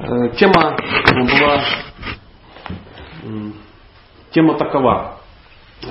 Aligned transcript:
Э, 0.00 0.28
тема 0.36 0.76
была, 1.12 1.64
тема 4.30 4.56
такова. 4.56 5.18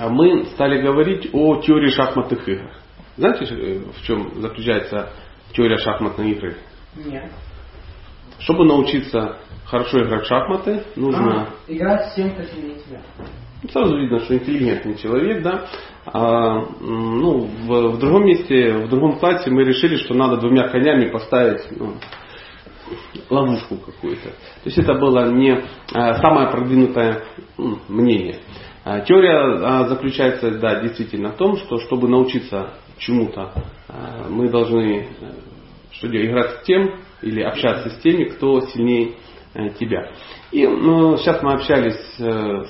Мы 0.10 0.46
стали 0.46 0.82
говорить 0.82 1.30
о 1.34 1.58
теории 1.58 1.90
шахматных 1.90 2.48
игр. 2.48 2.72
Знаете, 3.18 3.46
э, 3.54 3.80
в 3.80 4.02
чем 4.04 4.40
заключается 4.40 5.10
теория 5.52 5.78
шахматной 5.78 6.32
игры? 6.32 6.56
Нет. 6.96 7.30
Чтобы 8.40 8.64
научиться 8.64 9.40
хорошо 9.66 10.02
играть 10.04 10.24
в 10.24 10.28
шахматы, 10.28 10.84
нужно... 10.96 11.42
А, 11.42 11.48
играть 11.68 12.12
с 12.12 12.16
тем, 12.16 12.32
кто 12.32 12.44
сильнее 12.44 12.80
тебя. 12.80 13.02
Сразу 13.70 13.98
видно, 13.98 14.20
что 14.20 14.36
интеллигентный 14.36 14.96
человек, 14.96 15.44
да. 15.44 15.66
А, 16.06 16.62
ну, 16.80 17.40
в, 17.40 17.92
в 17.92 18.00
другом 18.00 18.26
месте, 18.26 18.78
в 18.78 18.88
другом 18.88 19.20
классе 19.20 19.50
мы 19.50 19.66
решили, 19.66 19.98
что 19.98 20.14
надо 20.14 20.38
двумя 20.38 20.70
конями 20.70 21.10
поставить 21.10 21.62
ну, 21.72 21.96
ловушку 23.30 23.78
какую-то. 23.78 24.30
То 24.30 24.66
есть 24.66 24.78
это 24.78 24.94
было 24.96 25.32
не 25.32 25.64
а, 25.94 26.16
самое 26.16 26.50
продвинутое 26.50 27.24
ну, 27.58 27.80
мнение. 27.88 28.40
А, 28.84 29.02
теория 29.02 29.38
а, 29.38 29.88
заключается, 29.88 30.52
да, 30.52 30.80
действительно 30.82 31.32
в 31.32 31.36
том, 31.36 31.58
что 31.58 31.78
чтобы 31.80 32.08
научиться 32.08 32.74
чему-то, 32.98 33.52
а, 33.90 34.28
мы 34.30 34.50
должны 34.50 35.02
э, 35.02 35.06
что 35.92 36.08
делать, 36.08 36.30
играть 36.30 36.52
с 36.52 36.64
тем 36.64 37.02
или 37.22 37.42
общаться 37.42 37.90
с 37.90 37.98
теми, 38.00 38.26
кто 38.26 38.62
сильнее 38.62 39.16
э, 39.54 39.70
тебя. 39.80 40.12
И 40.52 40.66
ну, 40.66 41.18
сейчас 41.18 41.44
мы 41.44 41.54
общались 41.54 42.00
э, 42.20 42.64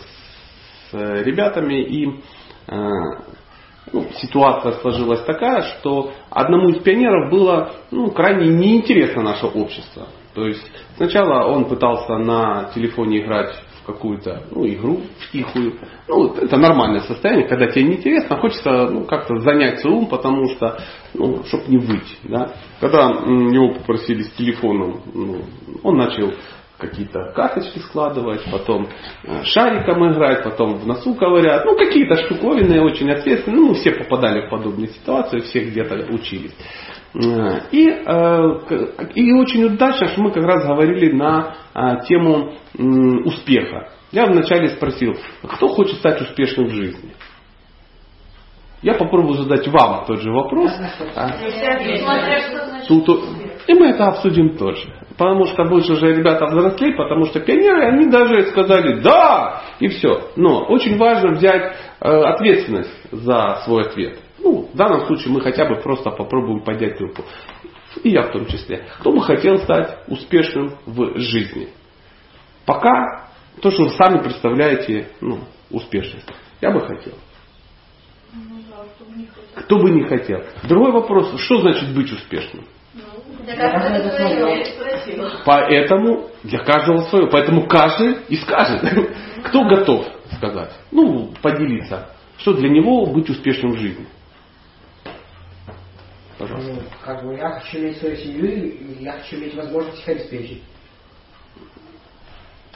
с 0.89 1.23
ребятами 1.23 1.83
и 1.83 2.21
ну, 3.93 4.05
ситуация 4.15 4.73
сложилась 4.73 5.21
такая, 5.21 5.61
что 5.61 6.11
одному 6.29 6.69
из 6.69 6.81
пионеров 6.81 7.31
было 7.31 7.71
ну, 7.91 8.11
крайне 8.11 8.47
неинтересно 8.49 9.21
наше 9.21 9.45
общество. 9.45 10.07
То 10.37 10.45
есть 10.45 10.71
сначала 10.97 11.47
он 11.47 11.65
пытался 11.65 12.15
на 12.19 12.69
телефоне 12.75 13.23
играть 13.23 13.55
в 13.81 13.87
какую-то 13.87 14.43
ну, 14.51 14.67
игру 14.67 15.01
в 15.19 15.31
тихую. 15.31 15.79
Ну, 16.07 16.35
это 16.35 16.57
нормальное 16.57 16.99
состояние, 16.99 17.47
когда 17.47 17.65
тебе 17.65 17.85
неинтересно, 17.85 18.37
хочется 18.37 18.69
ну, 18.87 19.05
как-то 19.05 19.39
занять 19.39 19.79
свой 19.79 19.95
ум, 19.95 20.05
потому 20.05 20.47
что, 20.49 20.79
ну, 21.15 21.43
чтобы 21.45 21.63
не 21.69 21.77
выть. 21.79 22.19
Да? 22.25 22.51
Когда 22.79 23.05
его 23.07 23.73
попросили 23.73 24.21
с 24.21 24.31
телефоном, 24.33 25.01
ну, 25.11 25.41
он 25.81 25.97
начал 25.97 26.31
какие-то 26.77 27.31
карточки 27.35 27.79
складывать, 27.79 28.41
потом 28.51 28.89
э, 29.23 29.43
шариком 29.43 30.11
играть, 30.11 30.43
потом 30.43 30.75
в 30.75 30.85
носу 30.85 31.15
ковырять. 31.15 31.65
Ну, 31.65 31.75
какие-то 31.75 32.15
штуковины 32.25 32.79
очень 32.83 33.09
ответственные. 33.09 33.59
Ну, 33.59 33.69
мы 33.69 33.73
все 33.73 33.89
попадали 33.89 34.45
в 34.45 34.51
подобные 34.51 34.89
ситуации, 34.89 35.39
все 35.39 35.63
где-то 35.63 36.13
учились. 36.13 36.53
Э, 37.15 37.61
и, 37.71 37.89
э, 37.89 39.09
и 39.15 39.33
очень 39.33 39.63
удачно, 39.65 40.07
что 40.07 40.21
мы 40.21 40.31
как 40.31 40.43
раз 40.43 40.65
говорили 40.65 41.11
на 41.13 41.55
тему 42.07 42.53
успеха. 43.25 43.89
Я 44.11 44.25
вначале 44.25 44.69
спросил, 44.69 45.15
кто 45.43 45.67
хочет 45.67 45.97
стать 45.97 46.21
успешным 46.21 46.67
в 46.67 46.73
жизни? 46.73 47.13
Я 48.81 48.93
попробую 48.93 49.33
задать 49.33 49.67
вам 49.67 50.05
тот 50.05 50.21
же 50.21 50.31
вопрос. 50.31 50.71
А? 51.15 51.29
Тут, 52.87 53.09
и 53.67 53.73
мы 53.73 53.87
это 53.87 54.07
обсудим 54.07 54.55
тоже. 54.55 54.87
Потому 55.17 55.45
что 55.45 55.65
больше 55.65 55.93
уже 55.93 56.13
ребята 56.13 56.45
взрослее, 56.45 56.95
потому 56.95 57.25
что 57.25 57.39
пионеры, 57.39 57.87
они 57.87 58.07
даже 58.07 58.43
сказали 58.51 59.01
«да» 59.01 59.61
и 59.79 59.87
все. 59.87 60.29
Но 60.35 60.65
очень 60.65 60.97
важно 60.97 61.31
взять 61.31 61.75
э, 61.99 62.07
ответственность 62.07 62.91
за 63.11 63.61
свой 63.65 63.87
ответ. 63.87 64.19
Ну, 64.47 64.69
в 64.73 64.77
данном 64.77 65.05
случае 65.07 65.33
мы 65.33 65.41
хотя 65.41 65.65
бы 65.65 65.75
просто 65.81 66.09
попробуем 66.09 66.61
поднять 66.61 66.97
руку. 67.01 67.23
И 68.01 68.11
я 68.11 68.23
в 68.23 68.31
том 68.31 68.45
числе. 68.45 68.87
Кто 68.99 69.11
бы 69.11 69.21
хотел 69.21 69.57
стать 69.57 69.97
успешным 70.07 70.77
в 70.85 71.19
жизни? 71.19 71.67
Пока 72.65 73.27
то, 73.61 73.69
что 73.71 73.83
вы 73.83 73.89
сами 73.89 74.23
представляете 74.23 75.09
ну, 75.19 75.39
успешность. 75.69 76.29
Я 76.61 76.71
бы 76.71 76.79
хотел. 76.79 77.13
Кто 79.55 79.79
бы 79.79 79.89
не 79.89 80.03
хотел. 80.07 80.41
Другой 80.63 80.93
вопрос, 80.93 81.37
что 81.41 81.59
значит 81.59 81.93
быть 81.93 82.09
успешным? 82.13 82.65
Поэтому 85.45 86.29
для 86.43 86.59
каждого 86.59 87.01
свое. 87.09 87.27
Поэтому 87.27 87.67
каждый 87.67 88.19
и 88.29 88.37
скажет. 88.37 88.81
Кто 89.43 89.65
готов 89.65 90.07
сказать? 90.37 90.71
Ну, 90.91 91.33
поделиться. 91.41 92.11
Что 92.37 92.53
для 92.53 92.69
него 92.69 93.07
быть 93.07 93.29
успешным 93.29 93.73
в 93.73 93.77
жизни? 93.79 94.05
Пожалуйста. 96.37 96.73
Ну, 96.73 96.81
как 97.03 97.23
бы 97.25 97.35
я 97.35 97.49
хочу 97.49 97.79
иметь 97.79 97.97
свою 97.97 98.15
семью, 98.15 98.45
и 98.45 99.03
я 99.03 99.13
хочу 99.13 99.37
иметь 99.37 99.55
возможность 99.55 99.99
их 99.99 100.07
обеспечить. 100.07 100.63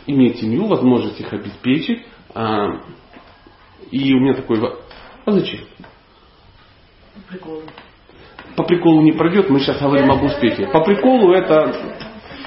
Иметь 0.07 0.39
семью, 0.39 0.65
возможность 0.65 1.19
их 1.19 1.31
обеспечить. 1.31 2.05
А, 2.33 2.81
и 3.91 4.13
у 4.13 4.19
меня 4.19 4.33
такой... 4.33 4.59
А 5.25 5.31
зачем? 5.31 5.61
Прикольно 7.29 7.69
по 8.55 8.63
приколу 8.63 9.01
не 9.01 9.11
пройдет, 9.11 9.49
мы 9.49 9.59
сейчас 9.59 9.79
говорим 9.79 10.11
об 10.11 10.23
успехе. 10.23 10.67
По 10.67 10.81
приколу 10.81 11.31
это, 11.33 11.73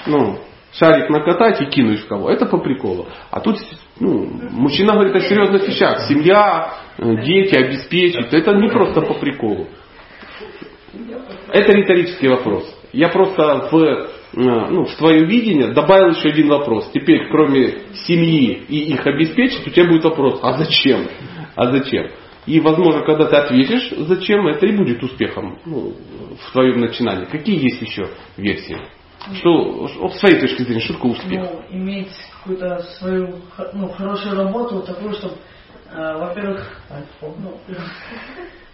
ну, 0.06 0.38
шарик 0.72 1.08
накатать 1.08 1.60
и 1.60 1.66
кинуть 1.66 2.00
в 2.00 2.08
кого. 2.08 2.30
Это 2.30 2.46
по 2.46 2.58
приколу. 2.58 3.06
А 3.30 3.40
тут 3.40 3.56
ну, 4.00 4.28
мужчина 4.50 4.94
говорит 4.94 5.14
о 5.16 5.20
серьезных 5.20 5.66
вещах. 5.66 6.00
Семья, 6.08 6.74
э, 6.98 7.16
дети, 7.22 7.54
обеспечить. 7.54 8.32
Это 8.32 8.54
не 8.54 8.68
просто 8.68 9.00
по 9.00 9.14
приколу. 9.14 9.68
Это 11.52 11.72
риторический 11.72 12.28
вопрос. 12.28 12.64
Я 12.92 13.08
просто 13.08 13.68
в, 13.70 13.76
э, 13.76 14.08
ну, 14.34 14.84
в 14.84 14.96
твое 14.96 15.24
видение 15.26 15.72
добавил 15.72 16.10
еще 16.10 16.28
один 16.28 16.48
вопрос. 16.48 16.90
Теперь, 16.92 17.28
кроме 17.28 17.78
семьи 18.06 18.62
и 18.68 18.92
их 18.92 19.06
обеспечить, 19.06 19.66
у 19.66 19.70
тебя 19.70 19.86
будет 19.88 20.04
вопрос, 20.04 20.40
а 20.42 20.54
зачем? 20.54 21.08
А 21.56 21.70
зачем? 21.70 22.08
И, 22.46 22.60
возможно, 22.60 23.04
когда 23.04 23.26
ты 23.26 23.36
ответишь, 23.36 23.90
зачем, 23.96 24.46
это 24.46 24.66
и 24.66 24.76
будет 24.76 25.02
успехом 25.02 25.58
ну, 25.64 25.94
в 26.38 26.52
твоем 26.52 26.80
начинании. 26.80 27.24
Какие 27.24 27.62
есть 27.62 27.80
еще 27.80 28.08
версии? 28.36 28.76
Что, 29.36 29.88
с 30.10 30.18
своей 30.18 30.38
точки 30.38 30.62
зрения, 30.62 30.80
что 30.80 30.94
такое 30.94 31.12
успех? 31.12 31.40
Ну, 31.40 31.62
иметь 31.70 32.12
какую-то 32.38 32.78
свою 32.98 33.36
ну, 33.72 33.88
хорошую 33.88 34.36
работу, 34.36 34.82
такую, 34.82 35.14
чтобы, 35.14 35.36
во-первых, 35.94 36.66
ну, 37.22 37.60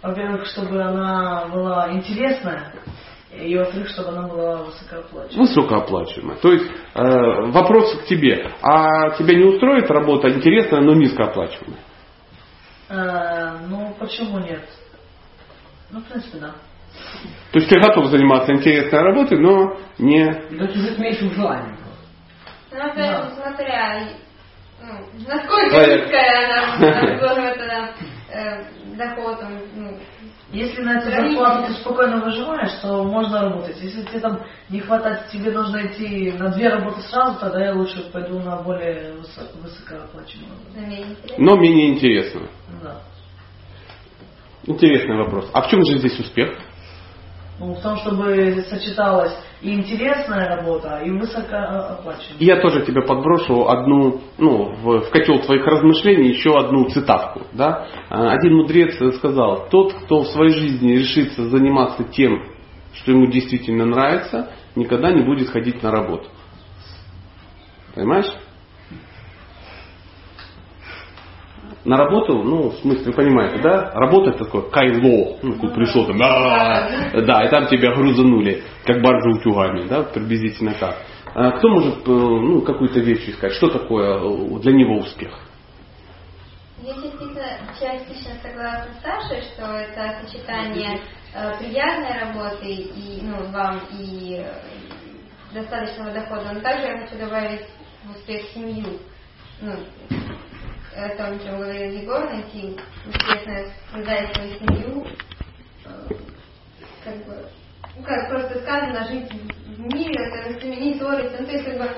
во-первых, 0.01 0.45
чтобы 0.47 0.81
она 0.81 1.45
была 1.47 1.91
интересная, 1.93 2.73
и 3.31 3.57
во-вторых, 3.57 3.89
чтобы 3.89 4.09
она 4.09 4.27
была 4.27 4.63
высокооплачиваемая. 4.63 5.47
Высокооплачиваемая. 5.47 6.37
То 6.37 6.51
есть 6.51 6.71
э, 6.95 7.51
вопрос 7.51 7.95
к 8.01 8.05
тебе. 8.05 8.51
А 8.61 9.11
тебя 9.11 9.35
не 9.35 9.45
устроит 9.45 9.89
работа 9.89 10.29
интересная, 10.29 10.81
но 10.81 10.93
низкооплачиваемая? 10.95 11.79
Э, 12.89 13.67
ну, 13.69 13.95
почему 13.99 14.39
нет? 14.39 14.67
Ну, 15.91 16.01
в 16.01 16.05
принципе, 16.05 16.39
да. 16.39 16.55
То 17.51 17.59
есть 17.59 17.69
ты 17.69 17.79
готов 17.79 18.07
заниматься 18.07 18.53
интересной 18.53 18.99
работой, 19.01 19.39
но 19.39 19.77
не... 19.97 20.25
Но 20.49 20.67
чужих 20.67 20.97
меньшим 20.97 21.31
желанием. 21.31 21.77
Ну, 22.71 22.77
опять 22.77 22.95
да. 22.95 23.29
смотря, 23.29 24.09
ну, 24.81 25.25
насколько 25.27 25.77
низкая 25.77 26.45
она, 26.45 27.93
э, 28.31 28.63
доход, 28.97 29.43
ну, 29.75 29.97
если 30.51 30.81
на 30.81 30.99
эту 30.99 31.11
зарплату 31.11 31.67
ты 31.67 31.73
спокойно 31.79 32.17
выживаешь, 32.17 32.73
то 32.81 33.03
можно 33.03 33.41
работать. 33.41 33.77
Если 33.81 34.03
тебе 34.03 34.19
там 34.19 34.41
не 34.69 34.81
хватает, 34.81 35.27
тебе 35.31 35.51
нужно 35.51 35.87
идти 35.87 36.31
на 36.33 36.49
две 36.49 36.67
работы 36.69 37.01
сразу, 37.01 37.39
тогда 37.39 37.65
я 37.65 37.73
лучше 37.73 38.11
пойду 38.11 38.39
на 38.39 38.57
более 38.57 39.13
высоко, 39.13 39.57
высокооплачиваемую. 39.61 41.17
Но 41.37 41.55
менее 41.55 41.89
интересно. 41.89 42.41
Да. 42.83 43.01
Интересный 44.65 45.17
вопрос. 45.17 45.49
А 45.53 45.61
в 45.61 45.69
чем 45.69 45.83
же 45.85 45.97
здесь 45.99 46.19
успех? 46.19 46.57
Ну, 47.61 47.75
в 47.75 47.81
том, 47.83 47.95
чтобы 47.97 48.65
сочеталась 48.67 49.37
и 49.61 49.71
интересная 49.71 50.47
работа, 50.55 51.03
и 51.05 51.11
высокооплачиваемая. 51.11 52.39
Я 52.39 52.59
тоже 52.59 52.83
тебе 52.87 53.03
подброшу 53.03 53.67
одну, 53.67 54.19
ну, 54.39 54.73
в, 54.81 55.01
в 55.01 55.09
котел 55.11 55.39
твоих 55.41 55.63
размышлений 55.67 56.29
еще 56.29 56.57
одну 56.57 56.89
цитатку. 56.89 57.41
Да? 57.53 57.85
А, 58.09 58.31
один 58.31 58.55
мудрец 58.55 58.95
сказал, 59.17 59.67
тот, 59.69 59.93
кто 59.93 60.23
в 60.23 60.29
своей 60.29 60.53
жизни 60.55 60.93
решится 60.93 61.49
заниматься 61.49 62.03
тем, 62.05 62.41
что 62.95 63.11
ему 63.11 63.27
действительно 63.27 63.85
нравится, 63.85 64.49
никогда 64.75 65.11
не 65.11 65.21
будет 65.21 65.49
ходить 65.49 65.83
на 65.83 65.91
работу. 65.91 66.29
Понимаешь? 67.93 68.33
На 71.83 71.97
работу, 71.97 72.43
ну, 72.43 72.69
в 72.69 72.75
смысле, 72.75 73.05
вы 73.05 73.13
понимаете, 73.13 73.61
да? 73.61 73.91
Работа 73.93 74.33
такое 74.33 74.63
кайло, 74.69 75.37
ну, 75.41 75.55
ну 75.61 75.73
пришел 75.73 76.05
там, 76.05 76.17
да, 76.17 77.11
да, 77.13 77.43
и 77.45 77.49
там 77.49 77.67
тебя 77.67 77.93
грузанули, 77.95 78.63
как 78.85 79.01
баржу 79.01 79.31
утюгами, 79.31 79.87
да, 79.87 80.03
приблизительно 80.03 80.73
так. 80.79 80.97
А 81.33 81.51
кто 81.51 81.69
может, 81.69 82.07
э, 82.07 82.11
ну, 82.11 82.61
какую-то 82.61 82.99
вещь 82.99 83.33
сказать, 83.33 83.55
что 83.55 83.69
такое 83.69 84.19
э, 84.19 84.59
для 84.59 84.73
него 84.73 84.97
успех? 84.97 85.31
Я 86.83 86.93
действительно 86.93 87.45
частично 87.79 88.31
согласна 88.41 88.93
с 88.93 89.03
Сашей, 89.03 89.41
что 89.53 89.65
это 89.65 90.25
сочетание 90.25 90.99
э, 91.33 91.57
приятной 91.59 92.19
работы 92.19 92.67
и, 92.67 93.21
ну, 93.23 93.51
вам 93.51 93.79
и 93.97 94.43
достаточного 95.53 96.11
дохода. 96.11 96.51
Но 96.53 96.59
также 96.59 96.87
я 96.87 96.99
хочу 96.99 97.17
добавить 97.17 97.61
в 98.03 98.11
успех 98.11 98.41
семью. 98.53 98.99
Ну, 99.61 99.73
это 100.95 101.31
он 101.31 101.39
чем 101.39 101.59
говорил 101.59 101.91
Егор, 101.91 102.29
найти 102.29 102.77
успешно 103.07 103.65
создать 103.93 104.35
свою 104.35 104.51
семью, 104.53 105.05
как 107.03 107.15
бы, 107.25 107.45
ну, 107.97 108.03
как 108.03 108.29
просто 108.29 108.59
сказано, 108.59 109.07
жить 109.07 109.31
в 109.31 109.93
мире, 109.93 110.13
это 110.25 110.67
не 110.67 110.93
ссориться, 110.95 111.37
ну, 111.39 111.45
то 111.45 111.51
есть, 111.51 111.65
как 111.65 111.77
бы, 111.77 111.89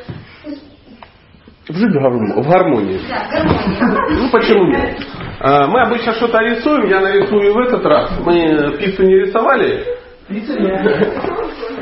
Жить 1.70 1.96
в 1.96 2.50
гармонии. 2.50 3.00
Да, 3.08 3.26
гармония. 3.32 4.22
Ну 4.22 4.30
почему 4.32 4.66
нет? 4.66 5.00
Мы 5.40 5.82
обычно 5.82 6.12
что-то 6.14 6.40
рисуем, 6.40 6.90
я 6.90 7.00
нарисую 7.00 7.54
в 7.54 7.58
этот 7.60 7.86
раз. 7.86 8.20
Мы 8.20 8.78
пиццу 8.78 9.04
не 9.04 9.16
рисовали. 9.22 9.86
Пицца 10.28 10.60
нет. 10.60 11.14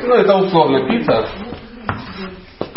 Ну 0.04 0.14
это 0.14 0.36
условно 0.36 0.88
пицца. 0.88 1.26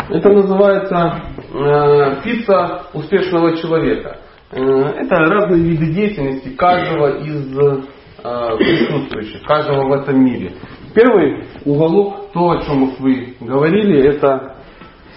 Это 0.08 0.28
называется 0.30 1.22
э, 1.52 2.22
пицца 2.22 2.82
успешного 2.92 3.56
человека. 3.56 4.18
Э, 4.50 4.60
это 4.60 5.16
разные 5.16 5.60
виды 5.60 5.86
деятельности 5.92 6.50
каждого 6.50 7.18
из 7.18 7.58
э, 7.58 7.82
присутствующих, 8.22 9.42
каждого 9.42 9.88
в 9.88 9.92
этом 9.92 10.24
мире. 10.24 10.52
Первый 10.94 11.44
уголок, 11.64 12.30
то, 12.32 12.50
о 12.50 12.62
чем 12.62 12.94
вы 12.98 13.34
говорили, 13.40 14.04
это 14.04 14.56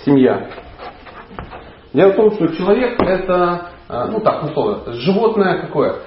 семья. 0.03 0.49
Дело 1.93 2.13
в 2.13 2.15
том, 2.15 2.31
что 2.31 2.47
человек 2.55 2.99
это, 2.99 3.69
э, 3.87 4.05
ну 4.11 4.19
так 4.19 4.43
условно, 4.45 4.93
животное 4.93 5.61
какое? 5.61 5.97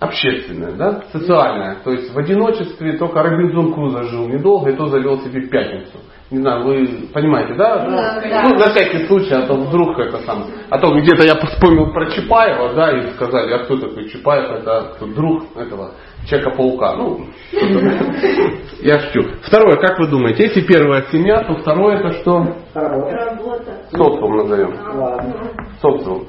Общественное, 0.00 0.72
да? 0.72 1.02
социальное. 1.12 1.76
То 1.84 1.92
есть 1.92 2.12
в 2.14 2.18
одиночестве 2.18 2.96
только 2.96 3.22
Робинзон 3.22 3.74
Крузо 3.74 4.04
жил 4.04 4.26
недолго, 4.26 4.70
и 4.70 4.76
то 4.76 4.86
завел 4.86 5.20
себе 5.20 5.48
пятницу. 5.48 5.98
Не 6.32 6.38
знаю, 6.38 6.64
вы 6.64 7.08
понимаете, 7.12 7.54
да? 7.54 7.76
Да, 7.76 7.86
ну, 7.86 7.96
да. 7.96 8.42
ну, 8.42 8.58
на 8.58 8.70
всякий 8.70 9.06
случай, 9.06 9.34
а 9.34 9.46
то 9.46 9.54
вдруг 9.54 9.98
это 9.98 10.16
сам. 10.24 10.46
А 10.70 10.78
то 10.78 10.90
где-то 10.98 11.24
я 11.24 11.34
вспомнил 11.36 11.92
про 11.92 12.10
Чапаева, 12.10 12.72
да, 12.72 12.90
и 12.90 13.10
сказали, 13.12 13.52
а 13.52 13.58
кто 13.64 13.76
такой 13.76 14.08
Чапаев, 14.08 14.50
это 14.50 14.92
кто, 14.96 15.06
друг 15.08 15.44
этого 15.54 15.92
Человека-паука. 16.26 16.96
Ну, 16.96 17.26
я 18.80 18.98
шучу. 19.00 19.28
Второе, 19.42 19.76
как 19.76 19.98
вы 19.98 20.06
думаете, 20.08 20.44
если 20.44 20.62
первая 20.62 21.04
семья, 21.10 21.42
то 21.44 21.54
второе 21.56 21.98
это 21.98 22.12
что? 22.20 22.46
Работа. 22.74 23.82
Социум 23.90 24.36
назовем. 24.36 24.74
Ладно. 24.94 25.34
Социум. 25.82 26.26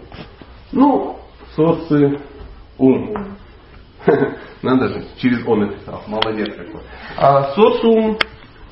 Ну, 0.74 1.18
социум. 1.56 2.18
Надо 4.64 4.88
же, 4.90 5.04
через 5.18 5.48
он 5.48 5.60
написал. 5.62 6.02
Молодец 6.08 6.50
какой. 6.56 6.82
А 7.18 7.44
социум, 7.54 8.18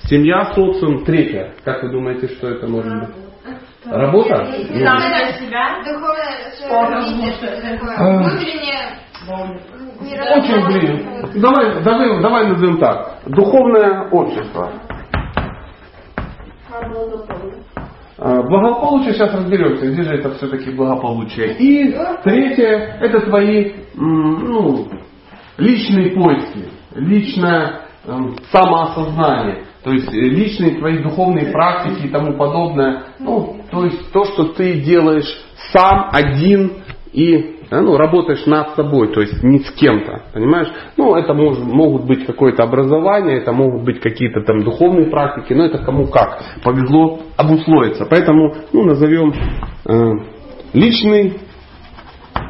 семья, 0.08 0.46
социум, 0.54 1.04
третье. 1.06 1.54
Как 1.64 1.84
вы 1.84 1.92
думаете, 1.92 2.28
что 2.30 2.50
это 2.50 2.68
может 2.68 2.94
быть? 3.00 3.10
Работа? 3.86 4.46
Ну, 9.28 9.34
Очень 10.38 10.66
блин. 10.68 11.42
Давай, 11.42 11.84
давай, 11.84 12.22
давай 12.22 12.48
назовем 12.48 12.78
так. 12.80 13.20
Духовное 13.28 14.10
общество. 14.10 14.72
А, 18.18 18.42
Благополучие, 18.44 19.14
сейчас 19.14 19.34
разберемся, 19.34 19.92
где 19.92 20.04
же 20.04 20.16
это 20.16 20.32
все-таки 20.36 20.72
благополучие. 20.72 21.56
И 21.58 21.96
третье, 22.24 22.98
это 23.02 23.22
твои 23.22 23.74
ну, 23.96 24.88
личные 25.58 26.12
поиски, 26.12 26.70
личное 26.96 27.82
самоосознание. 28.52 29.66
То 29.84 29.92
есть 29.92 30.14
э, 30.14 30.16
личные 30.16 30.76
твои 30.76 31.00
духовные 31.00 31.52
практики 31.52 32.06
и 32.06 32.10
тому 32.10 32.38
подобное. 32.38 33.04
Ну, 33.20 33.58
то 33.72 33.86
есть 33.86 34.12
то, 34.12 34.26
что 34.26 34.46
ты 34.54 34.80
делаешь 34.82 35.44
сам, 35.72 36.10
один 36.12 36.74
и 37.12 37.36
э, 37.70 37.82
ну, 37.82 37.98
работаешь 37.98 38.46
над 38.46 38.76
собой, 38.76 39.12
то 39.12 39.22
есть 39.22 39.42
не 39.42 39.60
с 39.60 39.72
кем-то, 39.72 40.24
понимаешь? 40.34 40.68
Ну, 40.98 41.16
это 41.16 41.34
может, 41.34 41.64
могут 41.64 42.06
быть 42.06 42.26
какое-то 42.26 42.64
образование, 42.64 43.38
это 43.38 43.54
могут 43.54 43.84
быть 43.84 44.00
какие-то 44.00 44.42
там 44.42 44.64
духовные 44.64 45.10
практики, 45.10 45.54
но 45.54 45.66
это 45.66 45.80
кому 45.80 46.08
как 46.08 46.44
повезло 46.64 47.20
обусловиться. 47.36 48.06
Поэтому, 48.06 48.54
ну, 48.72 48.84
назовем 48.84 49.34
э, 49.86 50.12
личный 50.74 51.40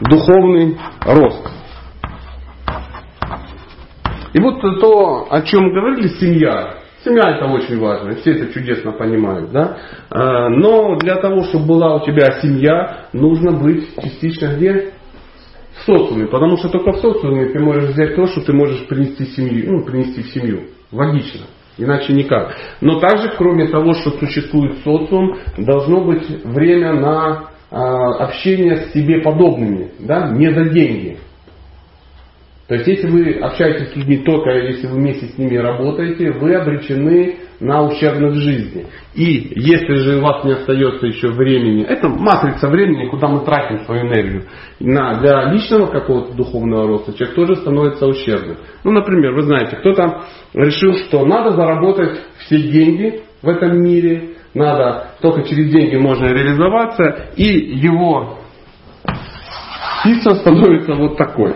духовный 0.01 0.77
рост. 1.05 1.49
И 4.33 4.39
вот 4.39 4.61
то, 4.79 5.27
о 5.29 5.41
чем 5.41 5.73
говорили, 5.73 6.07
семья. 6.19 6.80
Семья 7.03 7.35
это 7.35 7.45
очень 7.45 7.79
важно, 7.79 8.13
все 8.15 8.33
это 8.33 8.53
чудесно 8.53 8.91
понимают, 8.91 9.51
да? 9.51 9.77
А, 10.11 10.49
Но 10.49 10.97
для 10.97 11.15
того, 11.15 11.43
чтобы 11.45 11.65
была 11.65 11.95
у 11.95 12.05
тебя 12.05 12.39
семья, 12.41 13.07
нужно 13.11 13.51
быть 13.51 13.95
частично 13.95 14.55
где? 14.55 14.93
В 15.79 15.85
социуме, 15.85 16.27
потому 16.27 16.57
что 16.57 16.69
только 16.69 16.91
в 16.91 16.97
социуме 16.97 17.47
ты 17.47 17.59
можешь 17.59 17.89
взять 17.89 18.15
то, 18.15 18.27
что 18.27 18.41
ты 18.41 18.53
можешь 18.53 18.85
принести, 18.87 19.25
семью, 19.25 19.71
ну, 19.71 19.83
принести 19.83 20.21
в 20.21 20.27
семью. 20.27 20.67
Логично. 20.91 21.47
Иначе 21.77 22.13
никак. 22.13 22.55
Но 22.81 22.99
также, 22.99 23.31
кроме 23.35 23.67
того, 23.69 23.93
что 23.93 24.11
существует 24.11 24.77
социум, 24.83 25.37
должно 25.57 26.03
быть 26.03 26.27
время 26.45 26.93
на 26.93 27.45
а, 27.71 28.25
общение 28.25 28.75
с 28.75 28.93
себе 28.93 29.21
подобными, 29.21 29.91
да, 29.99 30.29
не 30.29 30.53
за 30.53 30.65
деньги. 30.65 31.17
То 32.71 32.75
есть, 32.75 32.87
если 32.87 33.09
вы 33.09 33.33
общаетесь 33.33 33.91
с 33.91 33.95
людьми 33.97 34.19
только 34.19 34.49
если 34.51 34.87
вы 34.87 34.99
вместе 34.99 35.25
с 35.25 35.37
ними 35.37 35.57
работаете, 35.57 36.31
вы 36.31 36.55
обречены 36.55 37.35
на 37.59 37.81
ущербность 37.83 38.37
жизни. 38.37 38.85
И 39.13 39.51
если 39.59 39.93
же 39.95 40.19
у 40.19 40.21
вас 40.21 40.45
не 40.45 40.53
остается 40.53 41.05
еще 41.05 41.31
времени, 41.31 41.83
это 41.83 42.07
матрица 42.07 42.69
времени, 42.69 43.09
куда 43.09 43.27
мы 43.27 43.43
тратим 43.43 43.83
свою 43.83 44.07
энергию, 44.07 44.43
на, 44.79 45.19
для 45.19 45.51
личного 45.51 45.87
какого-то 45.87 46.33
духовного 46.33 46.87
роста, 46.87 47.11
человек 47.11 47.35
тоже 47.35 47.55
становится 47.57 48.07
ущербным. 48.07 48.59
Ну, 48.85 48.91
например, 48.91 49.33
вы 49.33 49.41
знаете, 49.41 49.75
кто-то 49.75 50.21
решил, 50.53 50.93
что 50.93 51.25
надо 51.25 51.51
заработать 51.51 52.21
все 52.37 52.57
деньги 52.57 53.19
в 53.41 53.49
этом 53.49 53.83
мире, 53.83 54.35
надо 54.53 55.09
только 55.19 55.43
через 55.43 55.69
деньги 55.73 55.97
можно 55.97 56.27
реализоваться, 56.27 57.31
и 57.35 57.43
его 57.43 58.37
пицца 60.05 60.35
становится 60.35 60.93
вот 60.93 61.17
такой. 61.17 61.53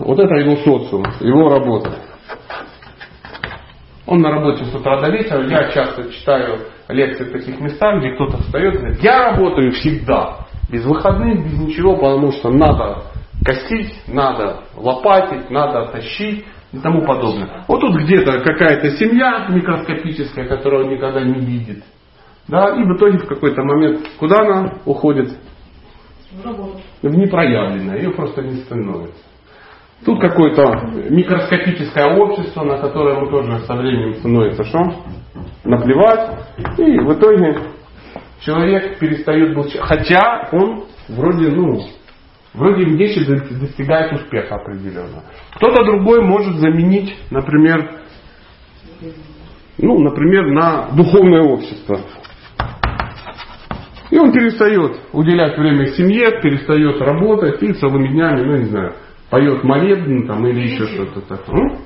Вот 0.00 0.18
это 0.18 0.34
его 0.34 0.56
социум, 0.56 1.04
его 1.20 1.50
работа. 1.50 1.92
Он 4.06 4.20
на 4.20 4.30
работе 4.30 4.64
с 4.64 4.74
утра 4.74 4.98
до 4.98 5.10
вечера. 5.10 5.46
Я 5.46 5.70
часто 5.70 6.10
читаю 6.10 6.60
лекции 6.88 7.24
в 7.24 7.32
таких 7.32 7.60
местах, 7.60 7.98
где 7.98 8.14
кто-то 8.14 8.38
встает 8.38 8.74
и 8.74 8.78
говорит, 8.78 9.02
я 9.02 9.30
работаю 9.30 9.72
всегда. 9.72 10.46
Без 10.70 10.84
выходных, 10.84 11.44
без 11.44 11.58
ничего, 11.58 11.96
потому 11.96 12.32
что 12.32 12.50
надо 12.50 13.04
косить, 13.44 13.94
надо 14.08 14.64
лопатить, 14.74 15.50
надо 15.50 15.92
тащить 15.92 16.46
и 16.72 16.78
тому 16.78 17.04
подобное. 17.04 17.64
Вот 17.68 17.80
тут 17.80 17.96
где-то 17.96 18.40
какая-то 18.40 18.90
семья 18.96 19.48
микроскопическая, 19.50 20.48
которую 20.48 20.86
он 20.86 20.92
никогда 20.92 21.20
не 21.20 21.40
видит. 21.40 21.84
Да, 22.48 22.74
и 22.74 22.82
в 22.82 22.96
итоге 22.96 23.18
в 23.18 23.26
какой-то 23.26 23.62
момент 23.62 24.08
куда 24.18 24.38
она 24.38 24.72
уходит? 24.86 25.36
В 27.02 27.16
непроявленное, 27.16 27.98
ее 27.98 28.10
просто 28.10 28.42
не 28.42 28.56
становится. 28.56 29.29
Тут 30.04 30.18
какое-то 30.18 30.64
микроскопическое 31.10 32.16
общество, 32.16 32.62
на 32.64 32.78
которое 32.78 33.16
ему 33.16 33.30
тоже 33.30 33.58
со 33.66 33.74
временем 33.74 34.14
становится 34.14 34.64
что? 34.64 34.78
Наплевать. 35.64 36.38
И 36.78 36.98
в 37.00 37.12
итоге 37.12 37.60
человек 38.40 38.98
перестает 38.98 39.54
быть... 39.54 39.76
Хотя 39.78 40.48
он 40.52 40.84
вроде, 41.08 41.50
ну, 41.50 41.82
вроде 42.54 42.84
вещи 42.84 43.26
достигает 43.26 44.12
успеха 44.14 44.56
определенно. 44.56 45.24
Кто-то 45.56 45.84
другой 45.84 46.22
может 46.22 46.56
заменить, 46.56 47.14
например, 47.30 48.00
ну, 49.76 49.98
например, 49.98 50.46
на 50.50 50.88
духовное 50.96 51.42
общество. 51.42 52.00
И 54.10 54.18
он 54.18 54.32
перестает 54.32 54.98
уделять 55.12 55.56
время 55.56 55.86
семье, 55.88 56.40
перестает 56.42 57.00
работать 57.00 57.62
и 57.62 57.72
целыми 57.74 58.08
днями, 58.08 58.42
ну 58.42 58.56
не 58.56 58.64
знаю, 58.64 58.94
поет 59.30 59.64
молебн 59.64 60.26
там 60.26 60.46
или 60.46 60.72
еще 60.72 60.86
что-то 60.88 61.20
такое. 61.22 61.78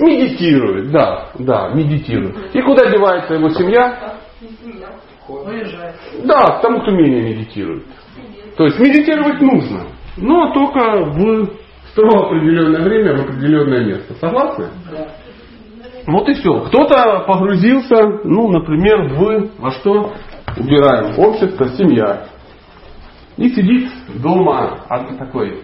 Медитирует, 0.00 0.90
да, 0.92 1.30
да, 1.38 1.70
медитирует. 1.74 2.54
И 2.54 2.62
куда 2.62 2.88
девается 2.90 3.34
его 3.34 3.48
семья? 3.50 4.18
Да, 6.24 6.58
к 6.58 6.62
тому, 6.62 6.82
кто 6.82 6.90
менее 6.92 7.22
медитирует. 7.22 7.84
То 8.56 8.64
есть 8.64 8.78
медитировать 8.78 9.40
нужно, 9.40 9.86
но 10.16 10.52
только 10.52 11.04
в 11.04 11.48
строго 11.90 12.26
определенное 12.26 12.82
время, 12.82 13.16
в 13.16 13.22
определенное 13.22 13.84
место. 13.84 14.14
Согласны? 14.14 14.68
Вот 16.06 16.28
и 16.28 16.34
все. 16.34 16.60
Кто-то 16.60 17.24
погрузился, 17.26 17.96
ну, 18.24 18.48
например, 18.50 19.14
в 19.14 19.50
во 19.58 19.70
что? 19.70 20.12
Убираем 20.56 21.18
общество, 21.18 21.68
семья. 21.68 22.26
И 23.36 23.48
сидит 23.48 23.88
дома 24.22 24.84
такой 25.18 25.62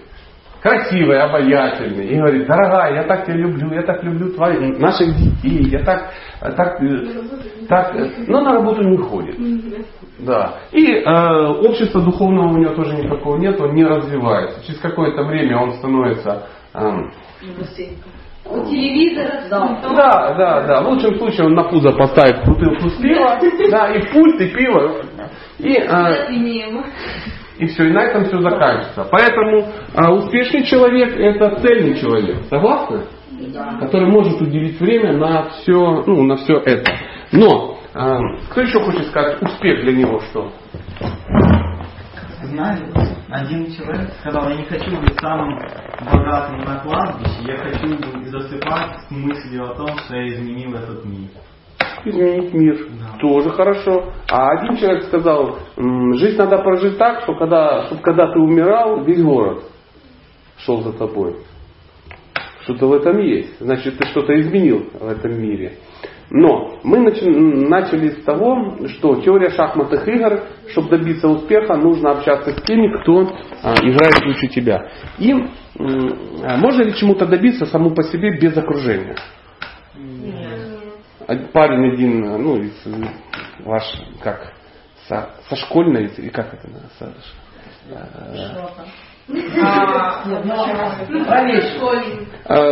красивый, 0.62 1.20
обаятельный, 1.20 2.06
и 2.06 2.16
говорит, 2.16 2.46
дорогая, 2.46 2.94
я 2.94 3.02
так 3.04 3.24
тебя 3.24 3.36
люблю, 3.36 3.72
я 3.72 3.82
так 3.82 4.02
люблю 4.02 4.32
твоих, 4.32 4.78
наших 4.78 5.14
детей, 5.16 5.68
я 5.70 5.84
так, 5.84 6.10
так, 6.40 6.80
так, 7.68 7.94
но 8.26 8.40
на 8.40 8.54
работу 8.54 8.82
не 8.82 8.96
ходит. 8.96 9.36
Да. 10.18 10.56
И 10.72 10.94
э, 10.94 11.46
общество 11.62 12.02
духовного 12.02 12.54
у 12.54 12.56
него 12.56 12.74
тоже 12.74 12.96
никакого 12.96 13.36
нет, 13.36 13.60
он 13.60 13.74
не 13.74 13.84
развивается. 13.84 14.64
Через 14.66 14.80
какое-то 14.80 15.22
время 15.22 15.58
он 15.58 15.74
становится 15.74 16.48
э, 16.74 16.80
у 18.50 18.64
телевизора. 18.64 19.42
Да. 19.50 19.78
да, 19.94 20.34
да, 20.34 20.66
да. 20.66 20.82
В 20.82 20.88
лучшем 20.88 21.16
случае 21.18 21.46
он 21.46 21.54
на 21.54 21.64
пузо 21.64 21.92
поставит 21.92 22.44
бутылку 22.46 22.88
с 22.88 22.96
пива, 22.96 23.38
да, 23.70 23.94
и 23.94 24.12
пульт, 24.12 24.40
и 24.40 24.48
пиво. 24.48 25.02
И, 25.58 25.76
а, 25.76 26.26
и 27.58 27.66
все, 27.66 27.86
и 27.86 27.92
на 27.92 28.02
этом 28.02 28.24
все 28.26 28.40
заканчивается. 28.40 29.06
Поэтому 29.10 29.66
а, 29.94 30.12
успешный 30.12 30.64
человек 30.64 31.16
это 31.16 31.60
цельный 31.60 31.98
человек. 31.98 32.44
Согласны? 32.48 33.02
Да. 33.52 33.78
Который 33.80 34.08
может 34.10 34.40
уделить 34.40 34.80
время 34.80 35.12
на 35.16 35.48
все, 35.50 36.02
ну, 36.06 36.22
на 36.24 36.36
все 36.36 36.54
это. 36.58 36.90
Но 37.32 37.78
а, 37.94 38.18
кто 38.50 38.60
еще 38.60 38.80
хочет 38.80 39.06
сказать 39.06 39.42
успех 39.42 39.82
для 39.82 39.92
него 39.92 40.20
что? 40.20 40.52
Знаю, 42.42 42.78
один 43.28 43.66
человек 43.72 44.10
сказал, 44.20 44.48
я 44.48 44.56
не 44.56 44.64
хочу 44.64 44.96
быть 45.00 45.18
самым 45.20 45.58
богатым 46.00 46.60
на 46.60 46.78
кладбище, 46.78 47.42
я 47.46 47.56
хочу 47.56 47.88
засыпать 48.30 49.00
с 49.06 49.10
мыслью 49.10 49.70
о 49.70 49.74
том, 49.74 49.88
что 49.98 50.16
я 50.16 50.28
изменил 50.28 50.74
этот 50.74 51.04
мир. 51.04 51.28
Изменить 52.04 52.54
мир. 52.54 52.86
Да. 53.00 53.18
Тоже 53.18 53.50
хорошо. 53.50 54.12
А 54.30 54.50
один 54.50 54.76
человек 54.76 55.04
сказал, 55.04 55.58
жизнь 55.76 56.36
надо 56.36 56.58
прожить 56.58 56.98
так, 56.98 57.22
что 57.22 57.34
когда, 57.34 57.86
чтобы 57.86 58.02
когда 58.02 58.32
ты 58.32 58.38
умирал, 58.38 59.04
весь 59.04 59.22
город 59.22 59.64
шел 60.58 60.82
за 60.82 60.92
тобой. 60.92 61.36
Что-то 62.62 62.86
в 62.86 62.92
этом 62.92 63.18
есть. 63.18 63.58
Значит, 63.60 63.98
ты 63.98 64.06
что-то 64.08 64.38
изменил 64.40 64.88
в 64.92 65.08
этом 65.08 65.40
мире. 65.40 65.78
Но 66.30 66.78
мы 66.82 66.98
начали 66.98 68.10
с 68.10 68.22
того, 68.22 68.76
что 68.88 69.16
теория 69.22 69.48
шахматных 69.48 70.06
игр, 70.06 70.42
чтобы 70.72 70.90
добиться 70.90 71.26
успеха, 71.26 71.76
нужно 71.76 72.10
общаться 72.10 72.50
с 72.50 72.62
теми, 72.64 72.94
кто 73.00 73.32
а, 73.62 73.74
играет 73.82 74.22
лучше 74.26 74.48
тебя. 74.48 74.90
И 75.18 75.32
а 75.32 76.56
можно 76.58 76.82
ли 76.82 76.94
чему-то 76.94 77.24
добиться 77.24 77.64
саму 77.64 77.94
по 77.94 78.02
себе 78.02 78.38
без 78.38 78.56
окружения? 78.56 79.16
Нет. 79.96 80.47
Парень 81.52 81.92
один, 81.92 82.42
ну, 82.42 82.56
из, 82.56 82.72
ваш, 83.60 83.84
как, 84.22 84.54
со, 85.06 85.28
со 85.46 85.56
школьной, 85.56 86.06
и 86.06 86.30
как 86.30 86.54
это, 86.54 86.68
со. 86.98 87.12
А, 92.46 92.64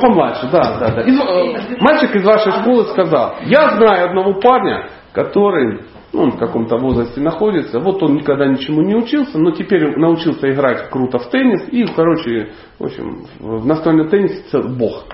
Помладше, 0.00 0.48
да, 0.50 0.78
да, 0.78 0.90
да. 0.94 1.02
Из, 1.02 1.18
э, 1.18 1.76
мальчик 1.80 2.14
из 2.16 2.24
вашей 2.24 2.52
школы 2.52 2.86
сказал, 2.86 3.36
я 3.42 3.76
знаю 3.76 4.06
одного 4.08 4.40
парня, 4.40 4.88
который 5.12 5.82
ну, 6.14 6.22
он 6.22 6.30
в 6.32 6.38
каком-то 6.38 6.78
возрасте 6.78 7.20
находится, 7.20 7.78
вот 7.78 8.02
он 8.02 8.14
никогда 8.14 8.46
ничему 8.46 8.80
не 8.80 8.94
учился, 8.94 9.38
но 9.38 9.50
теперь 9.50 9.98
научился 9.98 10.50
играть 10.50 10.88
круто 10.88 11.18
в 11.18 11.28
теннис 11.28 11.68
и, 11.70 11.84
короче, 11.94 12.52
в 12.78 12.84
общем, 12.84 13.26
в 13.38 13.66
настольном 13.66 14.08
теннисе 14.08 14.62
бог. 14.62 15.04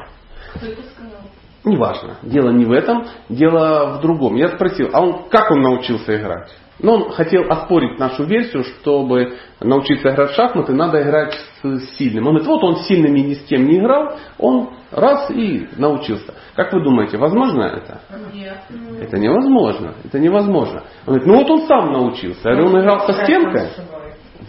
Кто 0.55 0.67
это 0.67 0.83
сказал? 0.83 1.21
Неважно. 1.65 2.17
Дело 2.23 2.51
не 2.51 2.65
в 2.65 2.73
этом, 2.73 3.07
дело 3.29 3.97
в 3.97 4.03
другом. 4.03 4.37
Я 4.37 4.49
спросил, 4.49 4.91
а 4.93 5.01
он 5.01 5.29
как 5.31 5.51
он 5.51 5.63
научился 5.63 6.17
играть? 6.17 6.51
Но 6.81 6.95
он 6.95 7.11
хотел 7.13 7.51
оспорить 7.51 7.99
нашу 7.99 8.25
версию, 8.25 8.65
чтобы 8.65 9.35
научиться 9.61 10.11
играть 10.11 10.33
в 10.33 10.35
шахматы, 10.35 10.73
надо 10.73 11.03
играть 11.03 11.35
с 11.63 11.97
сильным. 11.97 12.27
Он 12.27 12.35
говорит, 12.35 12.49
вот 12.49 12.65
он 12.65 12.77
сильными 12.83 13.21
ни 13.21 13.35
с 13.35 13.45
кем 13.45 13.65
не 13.65 13.79
играл, 13.79 14.17
он 14.39 14.71
раз 14.91 15.31
и 15.31 15.69
научился. 15.77 16.35
Как 16.57 16.73
вы 16.73 16.83
думаете, 16.83 17.17
возможно 17.17 17.63
это? 17.63 18.01
Нет. 18.33 18.59
Это 19.01 19.19
невозможно. 19.19 19.95
Это 20.05 20.19
невозможно. 20.19 20.83
Он 21.07 21.15
говорит, 21.15 21.27
ну 21.27 21.37
вот 21.37 21.51
он 21.51 21.67
сам 21.69 21.93
научился. 21.93 22.51
Я 22.51 22.57
говорю, 22.57 22.75
он 22.75 22.81
играл 22.81 23.07
со 23.07 23.25
стенкой? 23.25 23.69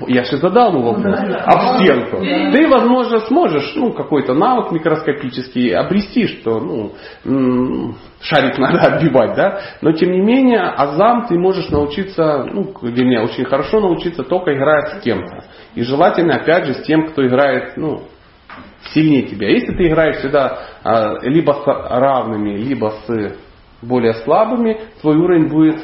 Я 0.07 0.23
же 0.23 0.37
задал 0.37 0.73
ему 0.73 0.83
вопрос. 0.83 1.19
А 1.45 1.57
в 1.57 1.77
стенку. 1.77 2.17
Ты, 2.17 2.67
возможно, 2.67 3.19
сможешь 3.21 3.73
ну, 3.75 3.93
какой-то 3.93 4.33
навык 4.33 4.71
микроскопический 4.71 5.75
обрести, 5.75 6.27
что 6.27 6.59
ну, 6.59 7.95
шарик 8.21 8.57
надо 8.57 8.79
отбивать, 8.79 9.35
да? 9.35 9.59
Но 9.81 9.91
тем 9.91 10.11
не 10.11 10.21
менее, 10.21 10.61
азам 10.61 11.27
ты 11.27 11.37
можешь 11.37 11.69
научиться, 11.69 12.45
ну, 12.51 12.73
вернее, 12.81 13.21
очень 13.21 13.45
хорошо 13.45 13.79
научиться 13.79 14.23
только 14.23 14.55
играя 14.55 14.97
с 14.97 15.03
кем-то. 15.03 15.45
И 15.75 15.83
желательно, 15.83 16.35
опять 16.35 16.65
же, 16.65 16.73
с 16.75 16.83
тем, 16.83 17.07
кто 17.07 17.25
играет, 17.25 17.77
ну, 17.77 18.03
сильнее 18.93 19.23
тебя. 19.23 19.49
Если 19.49 19.73
ты 19.75 19.87
играешь 19.87 20.17
всегда 20.17 20.59
а, 20.83 21.19
либо 21.21 21.51
с 21.51 21.65
равными, 21.65 22.57
либо 22.57 22.93
с 23.05 23.35
более 23.81 24.13
слабыми, 24.15 24.79
твой 25.01 25.17
уровень 25.17 25.47
будет 25.47 25.83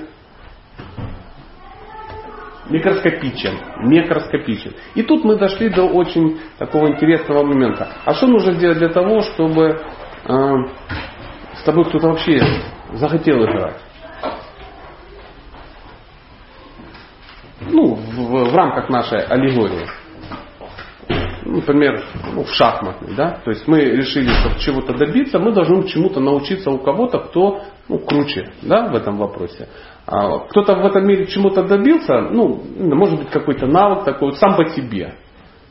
микроскопичен, 2.72 3.58
микроскопичен. 3.84 4.74
И 4.96 5.04
тут 5.04 5.24
мы 5.24 5.38
дошли 5.38 5.70
до 5.70 5.84
очень 5.84 6.40
такого 6.58 6.88
интересного 6.88 7.44
момента. 7.44 7.90
А 8.06 8.14
что 8.14 8.28
нужно 8.28 8.54
сделать 8.54 8.78
для 8.78 8.90
того, 8.90 9.22
чтобы 9.22 9.82
э, 10.26 10.54
с 11.56 11.64
тобой 11.64 11.86
кто-то 11.86 12.08
вообще 12.08 12.42
захотел 12.94 13.44
играть? 13.44 13.78
Ну, 17.70 17.94
в, 17.94 18.50
в 18.50 18.56
рамках 18.56 18.90
нашей 18.90 19.20
аллегории. 19.20 19.88
Например, 21.46 22.04
ну, 22.34 22.44
в 22.44 22.54
шахматной, 22.54 23.16
да? 23.16 23.42
То 23.44 23.52
есть 23.52 23.68
мы 23.68 23.82
решили, 23.82 24.30
чтобы 24.30 24.60
чего-то 24.60 24.94
добиться, 24.94 25.38
мы 25.38 25.52
должны 25.52 25.84
чему-то 25.88 26.20
научиться 26.20 26.72
у 26.72 26.78
кого-то, 26.78 27.20
кто 27.20 27.64
ну, 27.90 28.00
круче, 28.00 28.54
да, 28.62 28.88
в 28.88 28.96
этом 28.96 29.18
вопросе. 29.18 29.68
А 30.08 30.40
кто-то 30.48 30.76
в 30.76 30.86
этом 30.86 31.06
мире 31.06 31.28
чему-то 31.28 31.64
добился, 31.64 32.22
ну, 32.22 32.64
может 32.78 33.20
быть, 33.20 33.30
какой-то 33.30 33.68
навык 33.68 34.04
такой, 34.04 34.30
вот 34.30 34.38
сам 34.38 34.56
по 34.56 34.66
себе. 34.70 35.16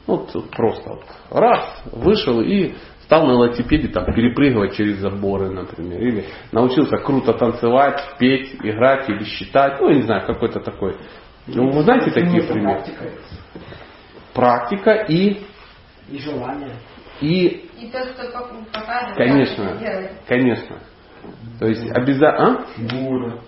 Вот 0.07 0.33
просто 0.53 0.91
вот 0.91 1.05
раз, 1.31 1.83
вышел 1.93 2.41
и 2.41 2.75
стал 3.05 3.27
на 3.27 3.33
велосипеде 3.33 3.89
там, 3.89 4.05
перепрыгивать 4.07 4.77
через 4.77 4.99
заборы, 4.99 5.51
например. 5.51 6.01
Или 6.01 6.25
научился 6.53 6.97
круто 6.99 7.33
танцевать, 7.33 8.01
петь, 8.19 8.55
играть 8.63 9.09
или 9.09 9.25
считать. 9.25 9.81
Ну, 9.81 9.89
я 9.89 9.97
не 9.97 10.03
знаю, 10.03 10.27
какой-то 10.27 10.61
такой. 10.61 10.97
Ну, 11.47 11.71
вы 11.71 11.83
знаете 11.83 12.13
такие 12.13 12.43
примеры? 12.43 12.85
Практика 14.33 14.93
и... 15.09 15.41
И 16.09 16.19
желание. 16.19 16.77
И... 17.21 17.69
И 17.81 17.91
то, 17.91 18.05
что 18.05 18.31
показывает. 18.73 19.17
Конечно, 19.17 19.79
конечно. 20.27 20.77
То 21.61 21.67
есть 21.67 21.91
обязательно... 21.91 22.37
А? 22.39 22.65
Гуру. 22.91 23.41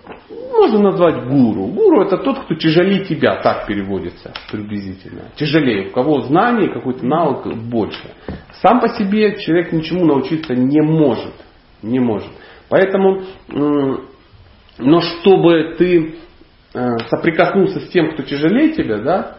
Можно 0.52 0.90
назвать 0.90 1.24
гуру. 1.24 1.68
Гуру 1.68 2.02
это 2.02 2.18
тот, 2.18 2.40
кто 2.40 2.54
тяжелее 2.56 3.06
тебя, 3.06 3.40
так 3.40 3.66
переводится 3.66 4.34
приблизительно. 4.50 5.30
Тяжелее, 5.36 5.88
у 5.88 5.92
кого 5.92 6.20
знаний, 6.20 6.68
какой-то 6.68 7.06
навык 7.06 7.56
больше. 7.56 8.14
Сам 8.60 8.80
по 8.80 8.88
себе 8.90 9.40
человек 9.40 9.72
ничему 9.72 10.04
научиться 10.04 10.54
не 10.54 10.82
может. 10.82 11.32
Не 11.80 12.00
может. 12.00 12.30
Поэтому, 12.68 13.22
но 13.48 15.00
чтобы 15.00 15.74
ты 15.78 16.16
э, 16.74 16.98
соприкоснулся 17.08 17.80
с 17.80 17.88
тем, 17.88 18.12
кто 18.12 18.24
тяжелее 18.24 18.74
тебя, 18.74 18.98
да, 18.98 19.38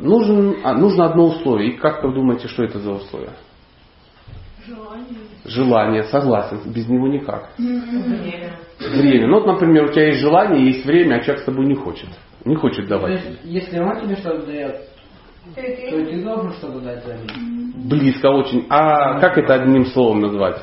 нужен, 0.00 0.56
а, 0.64 0.72
нужно 0.72 1.04
одно 1.04 1.26
условие. 1.26 1.72
И 1.72 1.76
как 1.76 2.02
вы 2.02 2.14
думаете, 2.14 2.48
что 2.48 2.64
это 2.64 2.78
за 2.78 2.90
условие? 2.90 3.34
Желание. 4.66 5.17
Желание, 5.48 6.04
согласен, 6.04 6.60
без 6.66 6.88
него 6.88 7.08
никак. 7.08 7.50
Время. 7.56 8.58
Время. 8.78 9.26
Ну, 9.28 9.34
вот, 9.36 9.46
например, 9.46 9.84
у 9.84 9.92
тебя 9.92 10.08
есть 10.08 10.20
желание, 10.20 10.66
есть 10.66 10.84
время, 10.84 11.16
а 11.16 11.20
человек 11.20 11.42
с 11.42 11.46
тобой 11.46 11.66
не 11.66 11.74
хочет. 11.74 12.08
Не 12.44 12.54
хочет 12.54 12.84
То 12.84 12.90
давать. 12.90 13.12
есть, 13.24 13.40
если 13.44 13.78
он 13.78 14.00
тебе 14.00 14.16
что-то 14.16 14.46
дает, 14.46 14.76
то 15.54 15.54
ты. 15.54 15.62
и 15.62 16.04
ты 16.04 16.22
должен 16.22 16.52
что-то 16.52 16.80
дать 16.80 17.04
взамен. 17.04 17.72
Близко 17.88 18.26
очень. 18.26 18.66
А 18.68 19.18
как 19.20 19.38
это 19.38 19.54
одним 19.54 19.86
словом 19.86 20.20
назвать? 20.20 20.60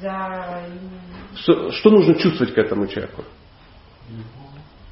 За... 0.00 0.62
Что, 1.36 1.70
что 1.70 1.90
нужно 1.90 2.14
чувствовать 2.14 2.54
к 2.54 2.58
этому 2.58 2.86
человеку? 2.86 3.24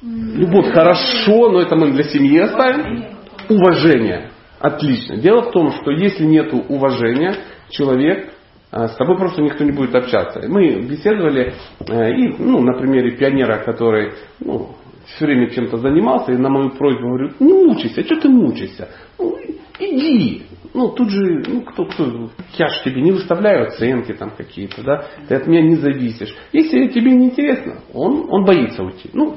Любовь 0.01 0.71
хорошо, 0.71 1.49
но 1.51 1.61
это 1.61 1.75
мы 1.75 1.91
для 1.91 2.03
семьи 2.03 2.39
оставим. 2.39 3.05
Уважение. 3.49 4.31
Отлично. 4.59 5.17
Дело 5.17 5.41
в 5.41 5.51
том, 5.51 5.71
что 5.71 5.91
если 5.91 6.23
нет 6.23 6.53
уважения, 6.53 7.35
человек, 7.69 8.31
с 8.71 8.95
тобой 8.95 9.17
просто 9.17 9.41
никто 9.41 9.63
не 9.63 9.71
будет 9.71 9.93
общаться. 9.95 10.41
Мы 10.47 10.81
беседовали, 10.81 11.53
э, 11.87 12.11
и, 12.13 12.35
ну, 12.39 12.61
на 12.61 12.73
примере 12.73 13.17
пионера, 13.17 13.57
который 13.63 14.13
ну, 14.39 14.75
все 15.15 15.25
время 15.25 15.49
чем-то 15.49 15.77
занимался, 15.77 16.31
и 16.31 16.37
на 16.37 16.49
мою 16.49 16.71
просьбу 16.71 17.07
говорю, 17.07 17.31
не 17.39 17.53
мучайся, 17.53 18.03
что 18.03 18.21
ты 18.21 18.29
мучаешься? 18.29 18.89
Ну, 19.19 19.37
иди. 19.79 20.43
Ну, 20.73 20.87
тут 20.89 21.09
же, 21.09 21.43
ну, 21.47 21.61
кто, 21.61 21.83
кто, 21.85 22.29
я 22.53 22.67
же 22.67 22.83
тебе 22.85 23.01
не 23.01 23.11
выставляю 23.11 23.67
оценки 23.67 24.13
там 24.13 24.31
какие-то, 24.31 24.81
да, 24.83 25.05
ты 25.27 25.35
от 25.35 25.47
меня 25.47 25.61
не 25.61 25.75
зависишь. 25.75 26.33
Если 26.53 26.87
тебе 26.87 27.11
не 27.11 27.25
интересно, 27.25 27.79
он, 27.93 28.25
он 28.29 28.45
боится 28.45 28.81
уйти. 28.81 29.09
Ну, 29.11 29.35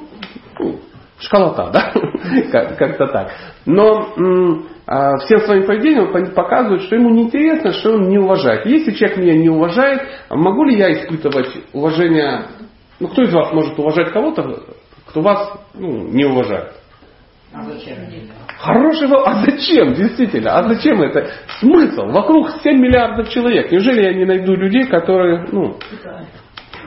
ну, 0.60 0.78
школота, 1.18 1.70
да? 1.72 1.92
Как-то 2.78 3.06
так. 3.08 3.30
Но 3.66 4.14
а, 4.86 5.16
всем 5.18 5.40
своим 5.40 5.66
поведением 5.66 6.14
он 6.14 6.34
показывает, 6.34 6.82
что 6.82 6.96
ему 6.96 7.10
неинтересно, 7.10 7.72
что 7.72 7.92
он 7.92 8.08
не 8.08 8.18
уважает. 8.18 8.66
Если 8.66 8.92
человек 8.92 9.18
меня 9.18 9.34
не 9.34 9.48
уважает, 9.48 10.02
могу 10.30 10.64
ли 10.64 10.76
я 10.76 10.92
испытывать 10.92 11.48
уважение? 11.72 12.46
Ну, 13.00 13.08
кто 13.08 13.22
из 13.22 13.32
вас 13.32 13.52
может 13.52 13.78
уважать 13.78 14.12
кого-то, 14.12 14.62
кто 15.06 15.20
вас 15.20 15.52
ну, 15.74 16.08
не 16.08 16.24
уважает? 16.24 16.72
А 17.54 17.62
зачем? 17.62 17.96
Вопрос. 18.66 19.02
А 19.26 19.44
зачем? 19.44 19.94
Действительно. 19.94 20.58
А 20.58 20.68
зачем 20.68 21.00
это? 21.02 21.30
Смысл? 21.60 22.06
Вокруг 22.06 22.50
7 22.62 22.78
миллиардов 22.78 23.28
человек. 23.30 23.70
Неужели 23.70 24.02
я 24.02 24.12
не 24.12 24.24
найду 24.24 24.54
людей, 24.54 24.86
которые, 24.86 25.46
ну, 25.52 25.76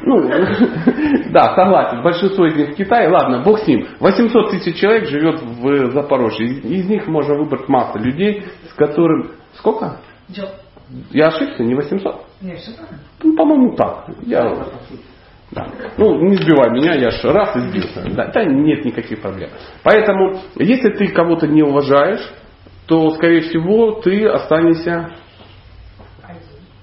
ну, 0.04 0.30
да, 1.32 1.56
согласен. 1.56 2.02
Большинство 2.02 2.46
из 2.46 2.56
них 2.56 2.70
в 2.72 2.76
Китае. 2.76 3.10
Ладно, 3.10 3.42
бог 3.44 3.60
с 3.60 3.68
ним. 3.68 3.88
800 4.00 4.52
тысяч 4.52 4.80
человек 4.80 5.08
живет 5.10 5.42
в 5.42 5.92
Запорожье. 5.92 6.46
Из, 6.46 6.66
из 6.66 6.90
них 6.90 7.08
можно 7.08 7.36
выбрать 7.36 7.68
массу 7.68 8.00
людей, 8.00 8.46
с 8.70 8.74
которым... 8.74 9.32
Сколько? 9.56 9.98
Я 11.12 11.28
ошибся, 11.28 11.64
не 11.64 11.76
800? 11.76 12.26
Нет, 12.42 12.60
все 12.60 12.72
правильно. 12.74 13.00
Ну, 13.24 13.36
по-моему, 13.36 13.76
так. 13.76 14.06
Я... 14.26 14.66
Да. 15.52 15.66
Ну, 15.98 16.22
не 16.28 16.36
сбивай 16.36 16.72
меня, 16.72 16.94
я 16.96 17.10
же 17.10 17.32
раз 17.32 17.56
и 17.56 17.60
сбился. 17.60 18.04
Да, 18.14 18.28
да, 18.34 18.44
нет 18.44 18.84
никаких 18.84 19.22
проблем. 19.22 19.50
Поэтому, 19.84 20.40
если 20.56 20.90
ты 20.90 21.08
кого-то 21.08 21.48
не 21.48 21.64
уважаешь, 21.64 22.34
то, 22.86 23.12
скорее 23.12 23.42
всего, 23.42 23.94
ты 24.02 24.28
останешься 24.28 25.12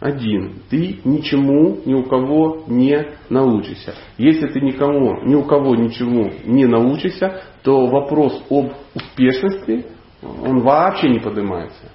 один. 0.04 0.60
Ты 0.68 1.00
ничему, 1.04 1.80
ни 1.86 1.94
у 1.94 2.02
кого 2.02 2.64
не 2.68 3.16
научишься. 3.30 3.94
Если 4.18 4.48
ты 4.48 4.60
никому, 4.60 5.22
ни 5.22 5.34
у 5.34 5.44
кого 5.44 5.74
ничему 5.74 6.30
не 6.44 6.66
научишься, 6.66 7.40
то 7.62 7.86
вопрос 7.86 8.44
об 8.50 8.72
успешности, 8.94 9.86
он 10.22 10.60
вообще 10.60 11.08
не 11.08 11.20
поднимается. 11.20 11.90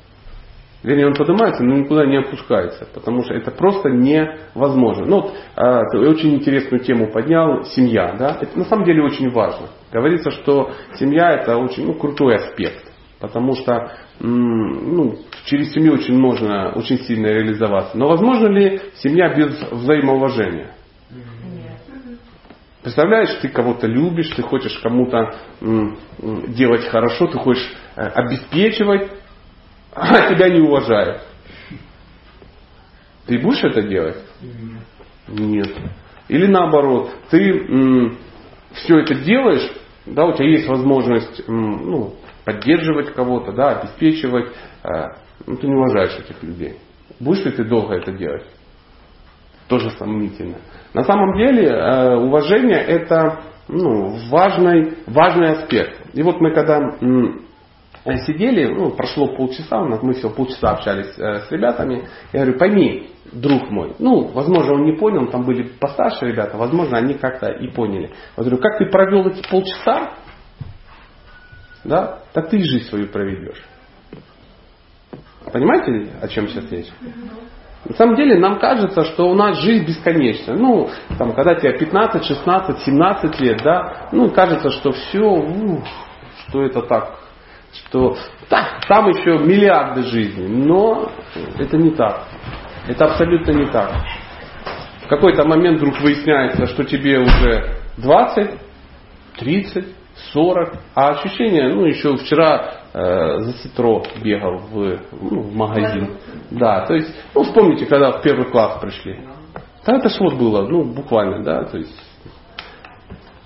Вернее, 0.82 1.06
он 1.06 1.14
поднимается, 1.14 1.64
но 1.64 1.76
никуда 1.76 2.08
не 2.08 2.18
опускается, 2.18 2.88
потому 2.92 3.24
что 3.24 3.36
это 3.36 3.52
просто 3.52 3.90
невозможно. 3.90 5.06
Ну, 5.06 5.22
вот, 5.22 5.34
э, 5.56 5.98
очень 6.00 6.34
интересную 6.34 6.84
тему 6.84 7.12
поднял, 7.12 7.64
семья. 7.66 8.16
Да? 8.18 8.40
Это 8.42 8.58
на 8.58 8.66
самом 8.66 8.86
деле 8.86 9.04
очень 9.04 9.30
важно. 9.30 9.68
Говорится, 9.92 10.32
что 10.32 10.72
семья 10.96 11.34
это 11.34 11.58
очень 11.58 11.86
ну, 11.86 11.94
крутой 11.94 12.38
аспект, 12.38 12.92
потому 13.20 13.54
что 13.54 13.92
ну, 14.20 15.18
через 15.46 15.72
семью 15.72 15.94
очень 15.94 16.18
можно 16.18 16.72
очень 16.74 17.00
сильно 17.00 17.28
реализоваться. 17.28 17.98
Но 17.98 18.08
возможно 18.08 18.48
ли 18.48 18.82
семья 18.96 19.34
без 19.34 19.60
взаимоуважения? 19.72 20.76
Представляешь, 22.82 23.40
ты 23.42 23.50
кого-то 23.50 23.88
любишь, 23.88 24.30
ты 24.36 24.42
хочешь 24.42 24.78
кому-то 24.80 25.36
делать 26.48 26.86
хорошо, 26.86 27.28
ты 27.28 27.38
хочешь 27.38 27.72
э, 27.96 28.02
обеспечивать, 28.02 29.12
а 29.92 30.34
тебя 30.34 30.50
не 30.50 30.62
уважают. 30.62 31.22
Ты 33.26 33.38
будешь 33.40 33.64
это 33.64 33.82
делать? 33.82 34.18
Нет. 35.28 35.76
Или 36.30 36.48
наоборот, 36.48 37.12
ты 37.30 38.16
все 38.74 39.00
это 39.00 39.16
делаешь, 39.16 39.70
да, 40.06 40.26
у 40.26 40.34
тебя 40.34 40.50
есть 40.50 40.68
возможность 40.68 41.48
ну, 41.48 42.16
поддерживать 42.46 43.14
кого-то, 43.14 43.52
да, 43.52 43.80
обеспечивать, 43.80 44.52
э, 44.84 44.90
ну, 45.46 45.56
ты 45.58 45.68
не 45.68 45.76
уважаешь 45.76 46.18
этих 46.18 46.42
людей. 46.44 46.78
Будешь 47.20 47.44
ли 47.46 47.52
ты 47.52 47.64
долго 47.64 47.96
это 47.96 48.12
делать? 48.12 48.46
Тоже 49.68 49.92
сомнительно. 49.92 50.58
На 50.94 51.04
самом 51.04 51.38
деле 51.38 51.68
э, 51.68 52.16
уважение 52.16 52.80
это 52.80 53.42
ну, 53.68 54.18
важный, 54.30 54.96
важный 55.08 55.52
аспект. 55.52 56.16
И 56.16 56.24
вот 56.24 56.42
мы 56.42 56.54
когда 56.54 56.80
сидели, 58.26 58.66
ну, 58.66 58.92
прошло 58.92 59.36
полчаса, 59.36 59.82
у 59.82 59.88
нас 59.88 60.02
мы 60.02 60.14
все 60.14 60.30
полчаса 60.30 60.72
общались 60.72 61.18
э, 61.18 61.42
с 61.42 61.52
ребятами. 61.52 62.08
Я 62.34 62.42
говорю, 62.42 62.58
пойми, 62.58 63.10
друг 63.32 63.70
мой, 63.70 63.94
ну, 64.00 64.28
возможно, 64.28 64.74
он 64.74 64.86
не 64.86 64.94
понял, 64.94 65.28
там 65.28 65.46
были 65.46 65.64
постарше 65.80 66.26
ребята, 66.26 66.58
возможно, 66.58 66.98
они 66.98 67.14
как-то 67.16 67.52
и 67.52 67.68
поняли. 67.68 68.12
Я 68.38 68.44
говорю, 68.44 68.58
как 68.58 68.78
ты 68.78 68.86
провел 68.86 69.28
эти 69.28 69.48
полчаса, 69.50 70.14
да, 71.90 72.20
так 72.34 72.50
ты 72.50 72.58
и 72.58 72.64
жизнь 72.64 72.86
свою 72.86 73.08
проведешь. 73.08 73.62
Понимаете, 75.52 76.12
о 76.22 76.28
чем 76.28 76.48
сейчас 76.48 76.72
речь? 76.72 76.88
На 77.86 77.96
самом 77.96 78.16
деле 78.16 78.38
нам 78.38 78.60
кажется, 78.60 79.04
что 79.06 79.30
у 79.30 79.34
нас 79.34 79.58
жизнь 79.60 79.86
бесконечна. 79.86 80.56
Ну, 80.56 80.90
там, 81.18 81.34
когда 81.34 81.56
тебе 81.56 81.78
15, 81.78 82.24
16, 82.24 82.80
17 82.80 83.40
лет, 83.40 83.62
да, 83.64 84.10
ну, 84.12 84.30
кажется, 84.30 84.70
что 84.70 84.92
все, 84.92 85.24
ух, 85.24 85.84
что 86.48 86.64
это 86.64 86.82
так 86.84 87.20
что 87.72 88.18
так, 88.50 88.86
там 88.88 89.10
еще 89.10 89.38
миллиарды 89.38 90.04
жизней, 90.04 90.48
но 90.48 91.12
это 91.58 91.78
не 91.78 91.92
так. 91.92 92.24
Это 92.88 93.06
абсолютно 93.06 93.52
не 93.52 93.68
так. 93.68 93.92
В 95.04 95.08
какой-то 95.08 95.44
момент 95.46 95.78
вдруг 95.78 96.00
выясняется, 96.02 96.66
что 96.66 96.84
тебе 96.84 97.20
уже 97.20 97.76
20, 97.98 98.52
30, 99.38 99.86
40, 100.34 100.74
а 100.96 101.10
ощущение, 101.10 101.74
ну 101.74 101.86
еще 101.86 102.16
вчера 102.18 102.74
э, 102.94 103.40
за 103.42 103.54
ситро 103.60 104.04
бегал 104.22 104.58
в, 104.58 105.00
ну, 105.22 105.42
в 105.42 105.56
магазин. 105.56 106.18
Да, 106.52 106.86
то 106.86 106.94
есть, 106.94 107.14
ну 107.34 107.44
вспомните, 107.44 107.86
когда 107.86 108.12
в 108.14 108.22
первый 108.22 108.50
класс 108.50 108.80
пришли. 108.82 109.20
Да 109.86 109.96
это 109.98 110.10
ж 110.10 110.20
вот 110.20 110.36
было, 110.36 110.68
ну 110.68 110.84
буквально, 110.84 111.44
да, 111.44 111.64
то 111.64 111.78
есть 111.78 112.10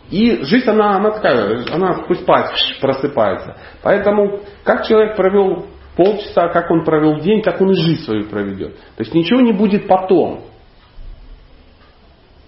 и 0.09 0.43
жизнь, 0.43 0.69
она, 0.69 0.97
она 0.97 1.12
такая, 1.12 1.65
она 1.71 1.95
сквозь 2.03 2.19
пальцы 2.19 2.53
просыпается. 2.81 3.57
Поэтому, 3.81 4.41
как 4.63 4.86
человек 4.86 5.15
провел 5.15 5.65
полчаса, 5.95 6.49
как 6.49 6.69
он 6.69 6.83
провел 6.83 7.19
день, 7.19 7.41
так 7.41 7.59
он 7.62 7.71
и 7.71 7.75
жизнь 7.75 8.03
свою 8.03 8.25
проведет. 8.25 8.75
То 8.75 9.03
есть 9.03 9.13
ничего 9.13 9.41
не 9.41 9.53
будет 9.53 9.88
потом. 9.88 10.41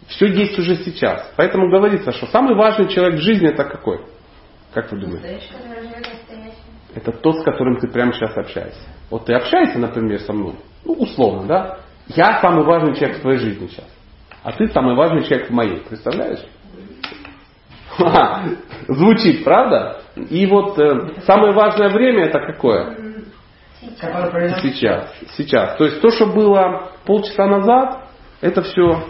Все 0.08 0.28
есть 0.28 0.60
уже 0.60 0.76
сейчас. 0.76 1.34
Поэтому 1.36 1.72
говорится, 1.72 2.12
что 2.12 2.28
самый 2.28 2.56
важный 2.56 2.88
человек 2.88 3.20
в 3.20 3.24
жизни 3.24 3.50
это 3.50 3.64
какой? 3.64 4.02
Как 4.76 4.92
вы 4.92 5.00
думаете? 5.00 5.40
Это 6.94 7.14
тот, 7.14 7.40
с 7.40 7.44
которым 7.44 7.78
ты 7.80 7.88
прямо 7.88 8.12
сейчас 8.12 8.36
общаешься. 8.36 8.88
Вот 9.10 9.26
ты 9.26 9.34
общаешься, 9.34 9.80
например, 9.80 10.20
со 10.20 10.34
мной, 10.34 10.56
ну, 10.84 10.94
условно, 10.94 11.48
да? 11.48 11.78
Я 12.08 12.42
самый 12.42 12.66
важный 12.66 12.94
человек 12.96 13.20
в 13.20 13.22
твоей 13.22 13.40
жизни 13.40 13.68
сейчас. 13.68 13.88
А 14.44 14.52
ты 14.52 14.68
самый 14.68 14.96
важный 14.96 15.24
человек 15.24 15.50
в 15.50 15.54
моей. 15.54 15.80
Представляешь? 15.80 16.46
Звучит, 18.90 19.46
правда? 19.46 20.02
И 20.16 20.46
вот 20.46 20.78
э, 20.78 21.22
самое 21.26 21.54
важное 21.54 21.90
время 21.90 22.26
это 22.26 22.40
какое? 22.40 22.98
Сейчас. 24.62 25.10
Сейчас. 25.38 25.78
То 25.78 25.86
есть 25.86 26.02
то, 26.02 26.12
что 26.12 26.26
было 26.26 26.92
полчаса 27.06 27.48
назад, 27.48 28.10
это 28.42 28.62
все 28.62 29.06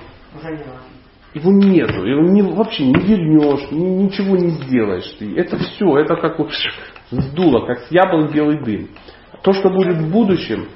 его 1.36 1.52
нету, 1.52 2.06
его 2.06 2.22
не, 2.22 2.42
вообще 2.42 2.86
не 2.86 2.94
вернешь, 2.94 3.70
ни, 3.70 4.04
ничего 4.04 4.38
не 4.38 4.52
сделаешь 4.52 5.16
ты. 5.20 5.38
Это 5.38 5.58
все, 5.58 5.98
это 5.98 6.16
как 6.16 6.40
вот 6.40 6.50
сдуло, 7.12 7.68
как 7.68 7.80
с 7.80 7.92
яблок 7.92 8.34
белый 8.34 8.64
дым. 8.64 8.90
То, 9.44 9.52
что 9.52 9.70
будет 9.70 9.98
в 9.98 10.12
будущем, 10.12 10.70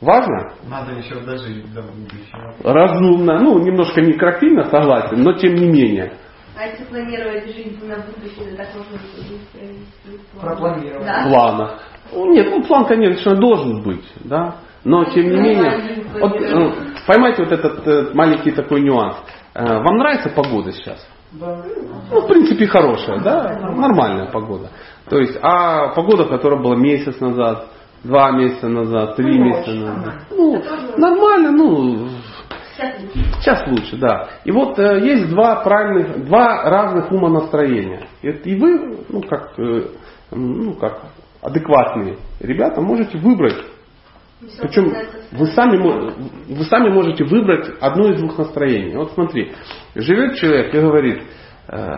важно? 0.00 0.52
Надо 0.70 0.92
еще 0.92 1.16
дожить 1.16 1.72
до 1.74 1.82
будущего. 1.82 2.54
Разумно, 2.62 3.40
ну 3.40 3.58
немножко 3.58 4.00
не 4.00 4.12
крапильно, 4.12 4.64
согласен, 4.70 5.20
но 5.20 5.32
тем 5.32 5.54
не 5.56 5.66
менее. 5.66 6.12
А 6.56 6.66
если 6.66 6.84
планировать 6.84 7.44
жизнь 7.46 7.78
на 7.86 7.96
будущее, 7.96 8.56
так 8.56 8.68
можно 8.74 8.98
Пропланировать. 10.40 11.06
Да? 11.06 11.28
Плана. 11.28 11.78
Ну, 12.12 12.32
нет, 12.32 12.48
ну 12.50 12.62
план, 12.62 12.86
конечно, 12.86 13.34
должен 13.34 13.82
быть, 13.82 14.04
да. 14.24 14.56
Но 14.84 15.04
тем 15.06 15.24
не 15.30 15.36
менее, 15.36 16.04
вот, 16.20 16.40
ну, 16.40 16.74
поймайте 17.06 17.44
вот 17.44 17.52
этот 17.52 17.86
э, 17.86 18.10
маленький 18.14 18.52
такой 18.52 18.80
нюанс. 18.82 19.16
Э, 19.54 19.82
вам 19.82 19.98
нравится 19.98 20.30
погода 20.30 20.72
сейчас? 20.72 21.06
Да. 21.32 21.62
Ну, 22.10 22.20
в 22.20 22.26
принципе, 22.26 22.66
хорошая, 22.66 23.20
да, 23.20 23.72
нормальная 23.74 24.30
погода. 24.30 24.70
То 25.08 25.18
есть, 25.18 25.38
а 25.42 25.88
погода, 25.94 26.24
которая 26.24 26.62
была 26.62 26.76
месяц 26.76 27.20
назад, 27.20 27.66
два 28.04 28.30
месяца 28.32 28.68
назад, 28.68 29.16
три 29.16 29.38
месяца 29.38 29.70
назад. 29.72 30.14
Ну, 30.30 30.62
нормально, 30.96 31.50
ну, 31.52 32.08
Сейчас 33.40 33.66
лучше, 33.66 33.96
да. 33.96 34.28
И 34.44 34.52
вот 34.52 34.78
э, 34.78 35.00
есть 35.00 35.30
два 35.30 35.56
правильных, 35.62 36.26
два 36.26 36.62
разных 36.62 37.10
умонастроения. 37.10 38.06
И, 38.22 38.28
и 38.28 38.54
вы, 38.56 39.04
ну 39.08 39.22
как, 39.22 39.58
э, 39.58 39.88
ну 40.30 40.74
как 40.74 41.02
адекватные 41.42 42.18
ребята, 42.40 42.80
можете 42.80 43.18
выбрать. 43.18 43.56
Причем 44.60 44.94
вы 45.32 45.46
сами, 45.48 46.54
вы 46.54 46.64
сами 46.64 46.90
можете 46.90 47.24
выбрать 47.24 47.70
одно 47.80 48.10
из 48.10 48.20
двух 48.20 48.38
настроений. 48.38 48.94
Вот 48.94 49.12
смотри, 49.12 49.52
живет 49.96 50.36
человек 50.36 50.72
и 50.72 50.78
говорит, 50.78 51.22
э, 51.68 51.96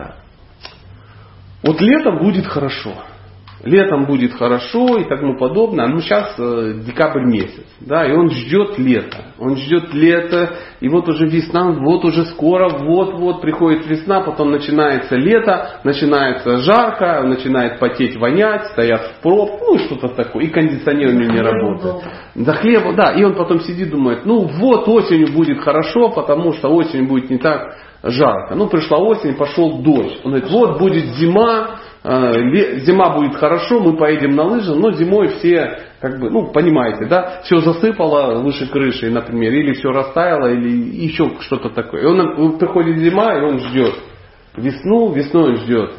вот 1.63 1.79
летом 1.81 2.17
будет 2.17 2.47
хорошо. 2.47 2.95
Летом 3.63 4.05
будет 4.05 4.33
хорошо 4.33 4.97
и 4.97 5.03
тому 5.07 5.37
подобное. 5.37 5.87
Ну, 5.87 5.99
сейчас 5.99 6.35
э, 6.37 6.73
декабрь 6.85 7.25
месяц, 7.25 7.65
да, 7.79 8.05
и 8.05 8.11
он 8.11 8.29
ждет 8.31 8.77
лета. 8.77 9.33
Он 9.39 9.55
ждет 9.57 9.93
лета, 9.93 10.55
и 10.79 10.89
вот 10.89 11.07
уже 11.07 11.27
весна, 11.27 11.71
вот 11.71 12.03
уже 12.05 12.25
скоро, 12.25 12.69
вот-вот 12.69 13.41
приходит 13.41 13.85
весна, 13.85 14.21
потом 14.21 14.51
начинается 14.51 15.15
лето, 15.15 15.79
начинается 15.83 16.57
жарко, 16.57 17.21
начинает 17.23 17.79
потеть, 17.79 18.17
вонять, 18.17 18.67
стоят 18.71 19.01
в 19.01 19.21
проб, 19.21 19.49
ну, 19.61 19.77
что-то 19.79 20.09
такое, 20.09 20.45
и 20.45 20.47
него 20.47 21.33
не 21.33 21.41
работает. 21.41 22.03
За 22.35 22.53
хлеба, 22.53 22.93
да, 22.93 23.11
и 23.11 23.23
он 23.23 23.35
потом 23.35 23.61
сидит, 23.61 23.89
думает, 23.89 24.25
ну, 24.25 24.47
вот 24.47 24.87
осенью 24.87 25.33
будет 25.33 25.59
хорошо, 25.61 26.09
потому 26.09 26.53
что 26.53 26.69
осень 26.69 27.07
будет 27.07 27.29
не 27.29 27.37
так 27.37 27.75
жарко. 28.03 28.55
Ну, 28.55 28.67
пришла 28.67 28.97
осень, 28.97 29.35
пошел 29.35 29.79
дождь. 29.79 30.19
Он 30.23 30.31
говорит, 30.31 30.49
вот 30.49 30.79
будет 30.79 31.05
зима, 31.17 31.80
зима 32.03 33.15
будет 33.15 33.35
хорошо, 33.35 33.79
мы 33.79 33.95
поедем 33.95 34.35
на 34.35 34.43
лыжи, 34.43 34.73
но 34.73 34.91
зимой 34.91 35.27
все, 35.27 35.79
как 35.99 36.19
бы, 36.19 36.31
ну, 36.31 36.51
понимаете, 36.51 37.05
да, 37.05 37.41
все 37.43 37.57
засыпало 37.57 38.41
выше 38.41 38.67
крыши, 38.67 39.11
например, 39.11 39.53
или 39.53 39.73
все 39.73 39.89
растаяло, 39.89 40.51
или 40.51 40.69
еще 41.05 41.31
что-то 41.41 41.69
такое. 41.69 42.01
И 42.01 42.05
он, 42.05 42.57
приходит 42.57 42.97
зима, 42.97 43.37
и 43.37 43.41
он 43.41 43.59
ждет 43.59 43.93
весну, 44.55 45.11
весной 45.11 45.51
он 45.51 45.57
ждет 45.57 45.91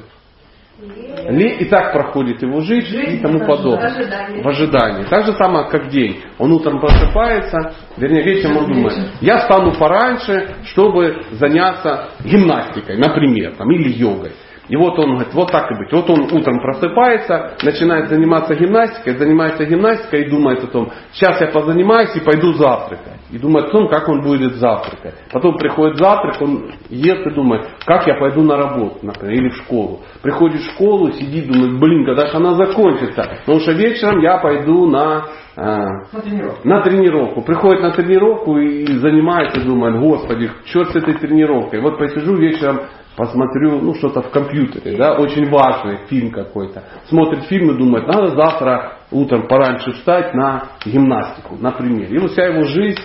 и 1.31 1.65
так 1.67 1.93
проходит 1.93 2.43
его 2.43 2.61
жизнь, 2.61 2.88
жизнь 2.88 3.17
и 3.17 3.19
тому 3.19 3.41
подобное. 3.41 3.91
В 3.91 3.97
ожидании. 3.97 4.43
в 4.43 4.49
ожидании. 4.49 5.05
Так 5.05 5.27
же 5.27 5.33
самое, 5.35 5.69
как 5.69 5.88
день. 5.88 6.21
Он 6.38 6.53
утром 6.53 6.81
просыпается, 6.81 7.75
вернее 7.97 8.23
вечером 8.23 8.57
он 8.59 8.67
думает, 8.67 8.95
я 9.21 9.38
встану 9.38 9.73
пораньше, 9.79 10.57
чтобы 10.65 11.23
заняться 11.33 12.09
гимнастикой, 12.25 12.99
например, 12.99 13.55
там, 13.57 13.71
или 13.71 13.91
йогой. 13.91 14.33
И 14.73 14.77
вот 14.77 14.99
он 14.99 15.17
говорит, 15.17 15.35
вот 15.35 15.53
так 15.53 15.71
и 15.71 15.75
быть. 15.75 15.93
Вот 15.93 16.09
он 16.09 16.23
утром 16.33 16.59
просыпается, 16.59 17.59
начинает 17.63 18.09
заниматься 18.09 18.55
гимнастикой, 18.55 19.19
занимается 19.19 19.67
гимнастикой 19.67 20.23
и 20.23 20.31
думает 20.31 20.65
о 20.65 20.67
том, 20.69 20.91
сейчас 21.13 21.43
я 21.43 21.49
позанимаюсь 21.49 22.17
и 22.17 22.21
пойду 22.21 22.55
завтракать. 22.55 23.21
И 23.31 23.37
думает 23.37 23.67
о 23.67 23.71
том, 23.71 23.89
как 23.89 24.09
он 24.09 24.23
будет 24.23 24.55
завтракать. 24.55 25.15
Потом 25.31 25.59
приходит 25.59 25.99
завтрак, 25.99 26.41
он 26.41 26.73
ест 26.89 27.27
и 27.27 27.35
думает, 27.35 27.69
как 27.85 28.07
я 28.07 28.15
пойду 28.15 28.41
на 28.45 28.57
работу, 28.57 29.01
например, 29.03 29.43
или 29.43 29.49
в 29.51 29.57
школу. 29.57 30.01
Приходит 30.23 30.63
в 30.63 30.71
школу, 30.73 31.13
сидит, 31.13 31.53
думает, 31.53 31.79
блин, 31.79 32.07
когда 32.07 32.29
же 32.29 32.37
она 32.39 32.55
закончится. 32.55 33.41
Потому 33.41 33.61
что 33.61 33.73
вечером 33.73 34.21
я 34.21 34.39
пойду 34.39 34.87
на 34.87 35.27
а, 35.55 35.85
на 36.15 36.21
тренировку. 36.23 36.69
на 36.69 36.81
тренировку. 36.81 37.43
Приходит 37.43 37.83
на 37.83 37.91
тренировку 37.91 38.57
и 38.57 38.87
занимается, 38.87 39.61
думает, 39.61 40.01
господи, 40.01 40.51
черт 40.65 40.93
с 40.93 40.97
этой 40.97 41.13
тренировкой. 41.13 41.83
Вот 41.83 41.99
посижу 41.99 42.37
вечером 42.37 42.81
посмотрю, 43.16 43.81
ну, 43.81 43.94
что-то 43.94 44.22
в 44.22 44.31
компьютере, 44.31 44.96
да, 44.96 45.14
очень 45.14 45.48
важный 45.51 46.07
фильм 46.09 46.31
какой-то. 46.31 46.83
Смотрит 47.09 47.44
фильм 47.44 47.70
и 47.70 47.79
думает, 47.79 48.07
надо 48.07 48.29
завтра 48.29 48.98
утром 49.11 49.46
пораньше 49.48 49.92
встать 49.92 50.35
на 50.35 50.70
гимнастику, 50.85 51.57
например. 51.61 52.12
И 52.12 52.18
вот 52.18 52.31
вся 52.33 52.46
его 52.46 52.64
жизнь 52.64 53.01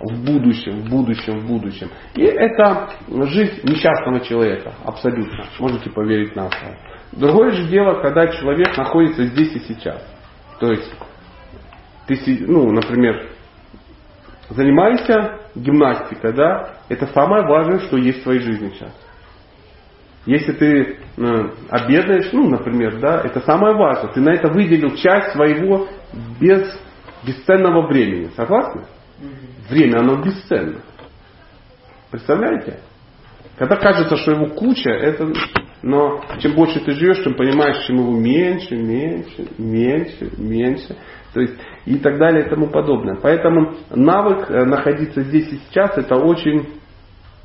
в 0.00 0.24
будущем, 0.24 0.82
в 0.82 0.90
будущем, 0.90 1.40
в 1.40 1.46
будущем. 1.46 1.88
И 2.14 2.22
это 2.22 2.90
жизнь 3.08 3.60
несчастного 3.64 4.20
человека, 4.20 4.74
абсолютно. 4.84 5.44
Можете 5.58 5.90
поверить 5.90 6.36
на 6.36 6.48
слово. 6.50 6.76
Другое 7.12 7.50
же 7.50 7.68
дело, 7.68 8.00
когда 8.02 8.26
человек 8.28 8.76
находится 8.76 9.24
здесь 9.24 9.54
и 9.54 9.60
сейчас. 9.60 10.04
То 10.60 10.70
есть, 10.70 10.94
ты, 12.06 12.44
ну, 12.46 12.70
например, 12.70 13.30
занимаешься 14.50 15.40
гимнастикой, 15.54 16.32
да, 16.34 16.76
это 16.88 17.06
самое 17.08 17.44
важное, 17.46 17.80
что 17.80 17.96
есть 17.96 18.20
в 18.20 18.22
твоей 18.24 18.40
жизни 18.40 18.70
сейчас. 18.70 18.92
Если 20.26 20.52
ты 20.52 20.98
э, 21.16 21.50
обедаешь, 21.70 22.32
ну, 22.32 22.48
например, 22.48 22.98
да, 22.98 23.20
это 23.22 23.40
самое 23.40 23.76
важное. 23.76 24.12
Ты 24.12 24.20
на 24.20 24.30
это 24.30 24.48
выделил 24.48 24.96
часть 24.96 25.32
своего 25.32 25.86
без, 26.40 26.78
бесценного 27.24 27.86
времени. 27.86 28.30
Согласны? 28.36 28.86
Время, 29.70 30.00
оно 30.00 30.20
бесценно. 30.20 30.80
Представляете? 32.10 32.80
Когда 33.56 33.76
кажется, 33.76 34.16
что 34.16 34.32
его 34.32 34.46
куча, 34.46 34.90
это, 34.90 35.32
но 35.82 36.20
чем 36.40 36.54
больше 36.54 36.80
ты 36.80 36.92
живешь, 36.92 37.22
тем 37.22 37.34
понимаешь, 37.34 37.86
чем 37.86 37.96
его 37.98 38.12
меньше, 38.12 38.76
меньше, 38.76 39.46
меньше, 39.58 40.30
меньше. 40.36 40.96
То 41.32 41.40
есть 41.40 41.54
и 41.84 41.98
так 41.98 42.18
далее 42.18 42.46
и 42.46 42.48
тому 42.48 42.66
подобное. 42.66 43.16
Поэтому 43.22 43.76
навык 43.90 44.50
э, 44.50 44.64
находиться 44.64 45.22
здесь 45.22 45.48
и 45.52 45.58
сейчас 45.58 45.96
это 45.96 46.16
очень 46.16 46.80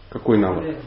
какой 0.09 0.39
навык? 0.39 0.77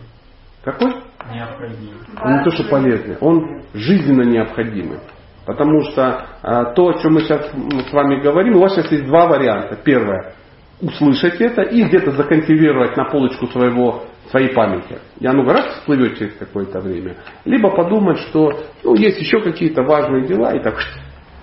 Какой? 0.64 0.94
Необходимый. 1.32 1.94
Он 2.22 2.32
не 2.38 2.44
то, 2.44 2.50
что 2.50 2.64
полезный, 2.64 3.16
он 3.20 3.62
жизненно 3.72 4.22
необходимый. 4.22 4.98
Потому 5.46 5.82
что 5.82 6.26
а, 6.42 6.72
то, 6.72 6.88
о 6.88 6.94
чем 7.00 7.14
мы 7.14 7.20
сейчас 7.20 7.50
с 7.50 7.92
вами 7.92 8.20
говорим, 8.22 8.56
у 8.56 8.60
вас 8.60 8.74
сейчас 8.74 8.90
есть 8.92 9.04
два 9.06 9.26
варианта. 9.26 9.76
Первое, 9.76 10.34
услышать 10.80 11.40
это 11.40 11.62
и 11.62 11.82
где-то 11.84 12.12
законсервировать 12.12 12.96
на 12.96 13.04
полочку 13.10 13.46
своего, 13.48 14.04
своей 14.30 14.54
памяти. 14.54 14.98
И 15.20 15.26
оно 15.26 15.44
раз 15.44 15.66
всплывет 15.78 16.18
через 16.18 16.34
какое-то 16.34 16.80
время. 16.80 17.16
Либо 17.44 17.70
подумать, 17.70 18.18
что 18.20 18.52
ну, 18.82 18.94
есть 18.94 19.20
еще 19.20 19.40
какие-то 19.40 19.82
важные 19.82 20.26
дела, 20.26 20.54
и 20.54 20.62
так 20.62 20.78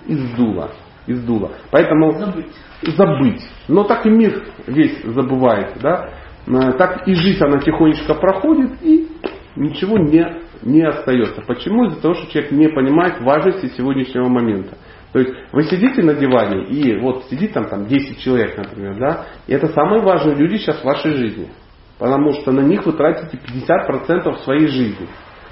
и 0.06 0.14
сдуло. 0.14 0.70
И 1.06 1.12
сдуло. 1.14 1.52
Поэтому 1.70 2.12
забыть. 2.12 2.52
забыть. 2.82 3.42
Но 3.68 3.84
так 3.84 4.04
и 4.06 4.10
мир 4.10 4.44
весь 4.66 5.02
забывает. 5.04 5.74
Да? 5.80 6.10
А, 6.48 6.72
так 6.72 7.06
и 7.06 7.14
жизнь, 7.14 7.42
она 7.42 7.58
тихонечко 7.58 8.14
проходит, 8.14 8.70
и 8.82 9.08
ничего 9.56 9.98
не, 9.98 10.42
не 10.62 10.82
остается. 10.82 11.42
Почему? 11.42 11.84
Из-за 11.84 12.00
того, 12.00 12.14
что 12.14 12.30
человек 12.30 12.52
не 12.52 12.68
понимает 12.68 13.20
важности 13.20 13.66
сегодняшнего 13.76 14.28
момента. 14.28 14.76
То 15.12 15.18
есть 15.18 15.34
вы 15.52 15.64
сидите 15.64 16.02
на 16.02 16.14
диване, 16.14 16.64
и 16.64 16.98
вот 16.98 17.24
сидит 17.24 17.52
там, 17.52 17.68
там 17.68 17.86
10 17.86 18.18
человек, 18.20 18.56
например, 18.56 18.98
да, 18.98 19.26
и 19.46 19.52
это 19.52 19.68
самые 19.68 20.00
важные 20.00 20.36
люди 20.36 20.56
сейчас 20.56 20.80
в 20.80 20.84
вашей 20.84 21.12
жизни. 21.12 21.50
Потому 21.98 22.32
что 22.32 22.50
на 22.50 22.60
них 22.60 22.86
вы 22.86 22.92
тратите 22.92 23.38
50% 23.38 24.42
своей 24.42 24.68
жизни. 24.68 25.06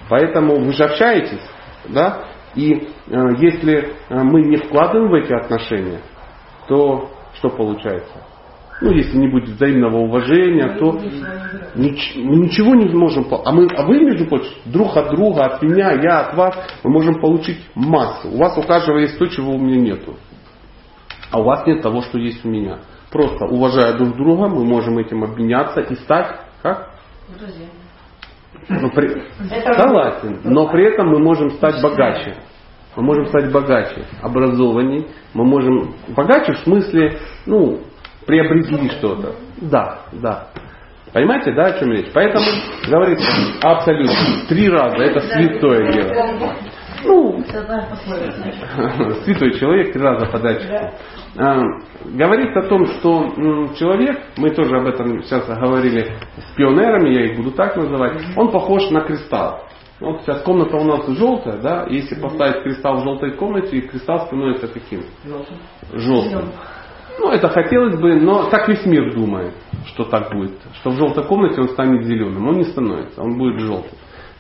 Поэтому 0.08 0.56
вы 0.56 0.72
же 0.72 0.82
общаетесь, 0.84 1.46
да, 1.88 2.24
и 2.54 2.72
э, 2.72 3.28
если 3.38 3.92
э, 4.08 4.22
мы 4.22 4.42
не 4.42 4.56
вкладываем 4.56 5.10
в 5.10 5.14
эти 5.14 5.32
отношения, 5.32 6.00
то 6.66 7.10
что 7.34 7.50
получается? 7.50 8.29
Ну, 8.80 8.92
если 8.92 9.16
не 9.16 9.28
будет 9.28 9.50
взаимного 9.50 9.98
уважения, 9.98 10.76
то 10.78 10.92
мы 11.74 12.36
ничего 12.36 12.74
не 12.74 12.88
можем... 12.94 13.26
А, 13.30 13.52
мы, 13.52 13.66
а 13.76 13.86
вы, 13.86 14.00
между 14.00 14.26
прочим, 14.26 14.52
друг 14.66 14.96
от 14.96 15.10
друга, 15.10 15.44
от 15.44 15.62
меня, 15.62 15.92
я 15.92 16.20
от 16.20 16.34
вас, 16.34 16.56
мы 16.82 16.90
можем 16.90 17.20
получить 17.20 17.58
массу. 17.74 18.28
У 18.28 18.38
вас 18.38 18.56
у 18.56 18.62
каждого 18.62 18.98
есть 18.98 19.18
то, 19.18 19.26
чего 19.26 19.52
у 19.52 19.58
меня 19.58 19.80
нету. 19.80 20.16
А 21.30 21.40
у 21.40 21.44
вас 21.44 21.66
нет 21.66 21.82
того, 21.82 22.00
что 22.02 22.18
есть 22.18 22.44
у 22.44 22.48
меня. 22.48 22.78
Просто 23.10 23.44
уважая 23.44 23.96
друг 23.98 24.16
друга, 24.16 24.48
мы 24.48 24.64
можем 24.64 24.98
этим 24.98 25.24
обменяться 25.24 25.80
и 25.80 25.94
стать, 25.96 26.40
как? 26.62 26.90
Но 28.68 28.90
при... 28.90 29.22
Согласен. 29.74 30.40
Но 30.44 30.68
при 30.68 30.84
этом 30.92 31.08
мы 31.08 31.18
можем 31.18 31.50
стать 31.52 31.82
богаче. 31.82 32.36
Мы 32.96 33.02
можем 33.04 33.26
стать 33.26 33.52
богаче, 33.52 34.04
образованней. 34.20 35.06
Мы 35.34 35.44
можем 35.44 35.94
богаче 36.08 36.54
в 36.54 36.58
смысле, 36.58 37.18
ну, 37.46 37.80
приобрели 38.30 38.88
что-то. 38.90 39.34
Да, 39.60 39.98
да. 40.12 40.46
Понимаете, 41.12 41.52
да, 41.52 41.66
о 41.66 41.78
чем 41.78 41.90
речь? 41.90 42.10
Поэтому 42.14 42.44
говорится 42.88 43.28
абсолютно 43.62 44.14
три 44.48 44.68
раза, 44.68 44.96
это 45.02 45.20
святое 45.20 45.92
дело. 45.92 46.54
Ну, 47.02 47.42
святой 49.24 49.58
человек 49.58 49.92
три 49.92 50.02
раза 50.02 50.26
подача. 50.26 50.92
А, 51.36 51.62
говорит 52.04 52.56
о 52.56 52.62
том, 52.68 52.86
что 52.86 53.26
человек, 53.76 54.20
мы 54.36 54.50
тоже 54.50 54.76
об 54.76 54.86
этом 54.86 55.22
сейчас 55.24 55.48
говорили 55.48 56.14
с 56.36 56.54
пионерами, 56.56 57.08
я 57.08 57.24
их 57.26 57.36
буду 57.38 57.52
так 57.52 57.76
называть, 57.76 58.22
он 58.36 58.52
похож 58.52 58.90
на 58.90 59.00
кристалл. 59.00 59.64
Вот 59.98 60.22
сейчас 60.22 60.42
комната 60.42 60.76
у 60.76 60.84
нас 60.84 61.06
желтая, 61.08 61.58
да, 61.58 61.86
если 61.88 62.14
поставить 62.14 62.62
кристалл 62.62 62.98
в 62.98 63.04
желтой 63.04 63.32
комнате, 63.32 63.80
кристалл 63.80 64.26
становится 64.26 64.68
каким? 64.68 65.02
Желтым. 65.92 66.52
Ну, 67.20 67.30
это 67.30 67.50
хотелось 67.50 68.00
бы, 68.00 68.14
но 68.14 68.48
так 68.48 68.66
весь 68.66 68.86
мир 68.86 69.14
думает, 69.14 69.52
что 69.88 70.04
так 70.04 70.32
будет. 70.32 70.58
Что 70.80 70.90
в 70.90 70.94
желтой 70.94 71.22
комнате 71.24 71.60
он 71.60 71.68
станет 71.68 72.06
зеленым. 72.06 72.48
Он 72.48 72.56
не 72.56 72.64
становится, 72.64 73.20
он 73.20 73.36
будет 73.36 73.60
желтым. 73.60 73.92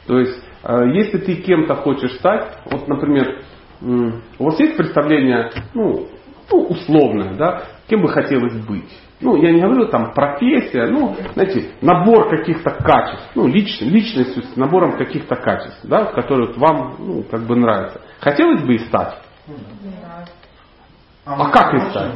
То 0.06 0.18
есть, 0.18 0.42
э, 0.64 0.84
если 0.94 1.18
ты 1.18 1.34
кем-то 1.36 1.74
хочешь 1.74 2.14
стать, 2.14 2.56
вот, 2.70 2.88
например, 2.88 3.42
у 3.82 4.44
вас 4.44 4.58
есть 4.60 4.78
представление, 4.78 5.50
ну, 5.74 6.06
ну, 6.50 6.58
условное, 6.68 7.34
да, 7.34 7.64
кем 7.86 8.00
бы 8.02 8.08
хотелось 8.08 8.54
быть? 8.66 8.90
Ну, 9.20 9.36
я 9.36 9.52
не 9.52 9.60
говорю 9.60 9.86
там 9.88 10.12
профессия, 10.14 10.86
ну, 10.86 11.14
знаете, 11.34 11.72
набор 11.82 12.30
каких-то 12.30 12.70
качеств, 12.70 13.30
ну, 13.34 13.46
лич, 13.46 13.78
личность 13.82 14.52
с 14.52 14.56
набором 14.56 14.96
каких-то 14.96 15.36
качеств, 15.36 15.80
да, 15.84 16.06
которые 16.06 16.52
вам, 16.54 16.96
ну, 16.98 17.22
как 17.30 17.42
бы 17.42 17.56
нравятся. 17.56 18.00
Хотелось 18.20 18.62
бы 18.62 18.74
и 18.74 18.78
стать? 18.78 19.18
А, 21.26 21.34
а 21.34 21.50
как 21.50 21.74
их 21.74 21.90
стать? 21.90 22.14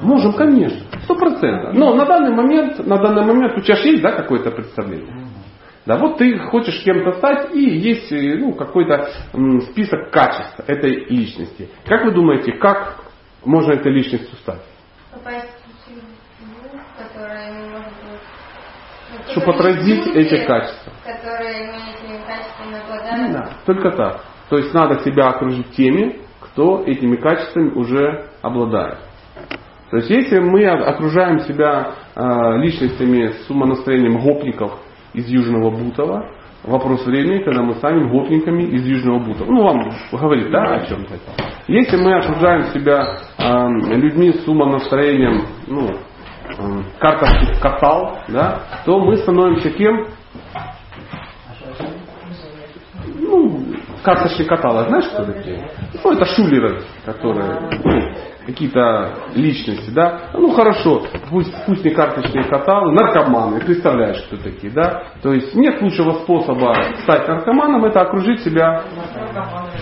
Можем, 0.00 0.32
конечно, 0.32 0.80
сто 1.04 1.14
процентов. 1.14 1.74
Но 1.74 1.94
на 1.94 2.06
данный 2.06 2.34
момент, 2.34 2.84
на 2.86 2.96
данный 2.96 3.24
момент 3.24 3.56
у 3.56 3.60
тебя 3.60 3.78
есть, 3.78 4.02
да, 4.02 4.12
какое-то 4.12 4.50
представление? 4.50 5.26
Да, 5.86 5.96
вот 5.96 6.18
ты 6.18 6.38
хочешь 6.38 6.82
кем-то 6.84 7.12
стать, 7.18 7.54
и 7.54 7.60
есть 7.60 8.12
э, 8.12 8.36
ну, 8.38 8.52
какой-то 8.52 9.08
список 9.70 10.10
качеств 10.10 10.60
этой 10.66 11.06
личности. 11.06 11.70
Как 11.86 12.04
вы 12.04 12.12
думаете, 12.12 12.52
как 12.52 12.96
можно 13.44 13.72
этой 13.72 13.90
личностью 13.90 14.36
стать? 14.38 14.60
Попасть 15.10 15.48
в 15.48 15.94
быть... 15.94 16.04
ну, 19.16 19.32
Чтобы 19.32 19.46
которые 19.46 19.74
отразить 19.74 20.06
люди, 20.06 20.18
эти 20.18 20.46
качества. 20.46 20.92
Которые 21.04 21.72
мы 21.72 21.78
этими 21.92 22.18
качествами 22.26 23.32
Да, 23.32 23.50
только 23.64 23.90
так. 23.90 24.20
То 24.50 24.58
есть 24.58 24.74
надо 24.74 25.00
себя 25.00 25.28
окружить 25.28 25.70
теми, 25.70 26.20
кто 26.52 26.82
этими 26.84 27.16
качествами 27.16 27.70
уже 27.70 28.26
обладает. 28.42 28.98
То 29.90 29.96
есть 29.96 30.10
если 30.10 30.38
мы 30.38 30.66
окружаем 30.66 31.40
себя 31.40 31.94
э, 32.14 32.56
личностями 32.58 33.32
с 33.44 33.50
умонастроением 33.50 34.20
гопников 34.20 34.78
из 35.12 35.28
Южного 35.28 35.70
Бутова, 35.70 36.30
вопрос 36.62 37.04
времени, 37.06 37.42
когда 37.42 37.62
мы 37.62 37.74
станем 37.74 38.08
гопниками 38.08 38.62
из 38.62 38.86
Южного 38.86 39.18
Бутова. 39.18 39.50
Ну, 39.50 39.62
вам 39.64 39.90
говорит, 40.12 40.50
да, 40.52 40.74
о 40.74 40.86
чем-то. 40.86 41.14
Если 41.66 41.96
мы 41.96 42.14
окружаем 42.18 42.64
себя 42.72 43.18
э, 43.36 43.68
людьми 43.96 44.32
с 44.32 44.46
умонастроением, 44.46 45.42
ну, 45.66 45.88
э, 45.88 46.82
карточных 47.00 47.60
катал, 47.60 48.18
да, 48.28 48.62
то 48.84 49.00
мы 49.00 49.16
становимся 49.16 49.70
кем? 49.70 50.06
Карточный 54.10 54.46
каталог, 54.46 54.88
знаешь, 54.88 55.04
что 55.04 55.24
такие? 55.24 55.70
Ну, 56.02 56.12
это 56.12 56.24
шулеры, 56.24 56.82
которые, 57.04 57.60
ну, 57.84 58.12
какие-то 58.44 59.14
личности, 59.36 59.88
да. 59.90 60.30
Ну, 60.34 60.50
хорошо, 60.50 61.04
пусть, 61.28 61.54
пусть 61.64 61.84
не 61.84 61.90
карточные 61.90 62.42
каталы, 62.42 62.92
наркоманы, 62.92 63.60
представляешь, 63.60 64.20
кто 64.26 64.36
такие, 64.38 64.72
да. 64.72 65.04
То 65.22 65.32
есть 65.32 65.54
нет 65.54 65.80
лучшего 65.80 66.24
способа 66.24 66.74
стать 67.04 67.28
наркоманом, 67.28 67.84
это 67.84 68.00
окружить 68.00 68.40
себя 68.40 68.82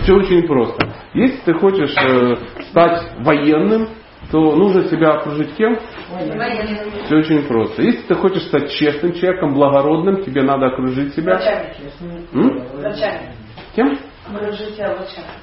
все 0.03 0.13
очень 0.13 0.45
просто. 0.45 0.87
Если 1.15 1.39
ты 1.45 1.53
хочешь 1.55 1.95
э, 1.97 2.35
стать 2.69 3.01
военным, 3.21 3.87
то 4.31 4.55
нужно 4.55 4.83
себя 4.83 5.13
окружить 5.13 5.55
кем? 5.55 5.75
Военными. 6.11 7.03
Все 7.05 7.15
очень 7.15 7.47
просто. 7.47 7.81
Если 7.81 8.01
ты 8.01 8.13
хочешь 8.13 8.43
стать 8.43 8.69
честным 8.73 9.13
человеком, 9.13 9.55
благородным, 9.55 10.23
тебе 10.23 10.43
надо 10.43 10.67
окружить 10.67 11.15
себя? 11.15 11.41
Врачами. 12.31 13.33
кем? 13.75 13.97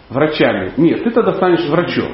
Врачами. 0.09 0.73
Нет, 0.77 1.03
ты 1.03 1.11
тогда 1.11 1.35
станешь 1.35 1.67
врачом. 1.69 2.13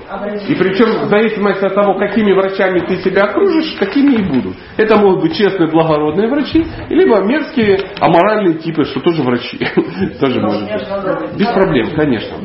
И 0.48 0.54
причем 0.54 1.06
в 1.06 1.08
зависимости 1.08 1.64
от 1.64 1.74
того, 1.74 1.98
какими 1.98 2.32
врачами 2.32 2.80
ты 2.80 2.96
себя 2.98 3.24
окружишь, 3.24 3.74
такими 3.78 4.14
и 4.14 4.22
будут. 4.22 4.56
Это 4.76 4.96
могут 4.98 5.22
быть 5.22 5.36
честные, 5.36 5.70
благородные 5.70 6.28
врачи, 6.28 6.64
либо 6.88 7.20
мерзкие, 7.24 7.78
аморальные 8.00 8.58
типы, 8.58 8.84
что 8.84 9.00
тоже 9.00 9.22
врачи. 9.22 9.58
Тоже 10.20 10.40
может 10.40 10.62
быть. 10.62 11.38
Без 11.38 11.48
проблем, 11.48 11.94
конечно. 11.94 12.36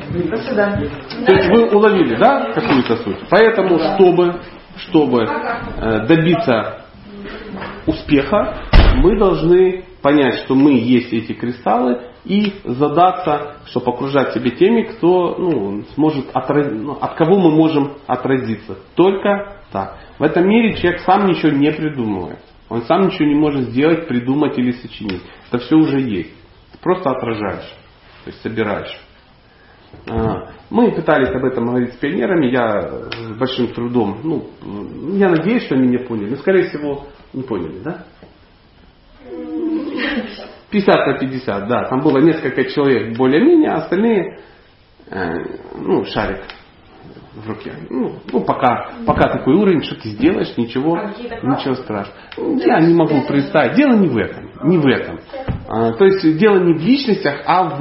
То 1.26 1.34
есть 1.34 1.50
вы 1.50 1.70
уловили, 1.70 2.16
да, 2.16 2.52
какую-то 2.54 2.98
суть? 2.98 3.18
Поэтому, 3.30 3.80
чтобы, 3.80 4.42
чтобы 4.78 5.24
э, 5.24 6.06
добиться 6.08 6.82
успеха, 7.86 8.56
мы 8.98 9.18
должны 9.18 9.86
понять, 10.02 10.36
что 10.46 10.56
мы 10.56 10.74
есть 10.74 11.14
эти 11.14 11.34
кристаллы 11.34 12.00
и 12.28 12.54
задаться, 12.66 13.58
чтобы 13.68 13.92
окружать 13.94 14.34
себя 14.34 14.50
теми, 14.52 14.84
кто 14.84 15.36
ну, 15.38 15.84
сможет 15.96 16.30
отра- 16.34 16.70
ну, 16.70 16.98
от 17.00 17.16
кого 17.16 17.40
мы 17.40 17.52
можем 17.52 17.94
отразиться. 18.06 18.78
Только 18.96 19.62
так. 19.72 19.98
В 20.20 20.24
этом 20.24 20.48
мире 20.48 20.76
человек 20.76 21.02
сам 21.02 21.28
ничего 21.28 21.52
не 21.52 21.72
придумывает. 21.72 22.40
Он 22.70 22.82
сам 22.84 23.08
ничего 23.08 23.26
не 23.28 23.36
может 23.36 23.70
сделать, 23.70 24.08
придумать 24.08 24.58
или 24.58 24.72
сочинить. 24.72 25.22
Это 25.50 25.60
все 25.60 25.76
уже 25.78 26.02
есть. 26.02 26.34
Просто 26.82 27.10
отражаешь, 27.12 27.74
то 28.24 28.30
есть 28.30 28.42
собираешь. 28.42 29.00
А, 30.10 30.50
Мы 30.70 30.92
пытались 30.92 31.30
об 31.30 31.46
этом 31.46 31.66
говорить 31.66 31.94
с 31.94 31.98
пионерами, 31.98 32.52
я 32.52 32.82
с 33.10 33.38
большим 33.38 33.70
трудом, 33.70 34.20
ну, 34.22 34.50
я 35.16 35.30
надеюсь, 35.30 35.64
что 35.64 35.76
они 35.76 35.88
меня 35.88 36.06
поняли, 36.06 36.32
но 36.32 36.36
скорее 36.36 36.70
всего 36.70 37.08
не 37.34 37.44
поняли, 37.44 37.80
да? 37.80 38.04
50 40.72 41.08
на 41.08 41.18
50, 41.18 41.68
да, 41.68 41.86
там 41.86 42.02
было 42.02 42.20
несколько 42.20 42.66
человек 42.66 43.18
более-менее, 43.18 43.72
а 43.72 43.76
остальные, 43.76 44.40
э, 45.10 45.34
ну, 45.76 46.04
шарик 46.06 46.42
в 47.36 47.48
руке. 47.48 47.74
Ну, 47.90 48.16
ну, 48.32 48.42
пока, 48.42 48.90
пока 49.06 49.30
такой 49.30 49.56
уровень, 49.56 49.84
что 49.84 49.96
ты 49.96 50.10
сделаешь, 50.10 50.58
ничего, 50.58 50.96
А 50.96 51.14
ничего 51.44 51.76
страшного. 51.76 52.18
Я 52.66 52.80
не 52.80 52.94
могу 52.94 53.22
представить. 53.28 53.76
Дело 53.76 53.94
не 53.94 54.08
в 54.08 54.18
этом. 54.18 54.50
Не 54.64 54.78
в 54.78 54.88
этом. 54.88 55.20
А, 55.68 55.94
то 55.94 56.06
есть 56.06 56.38
дело 56.38 56.58
не 56.58 56.74
в 56.74 56.82
личностях, 56.82 57.44
а 57.46 57.78
в, 57.78 57.80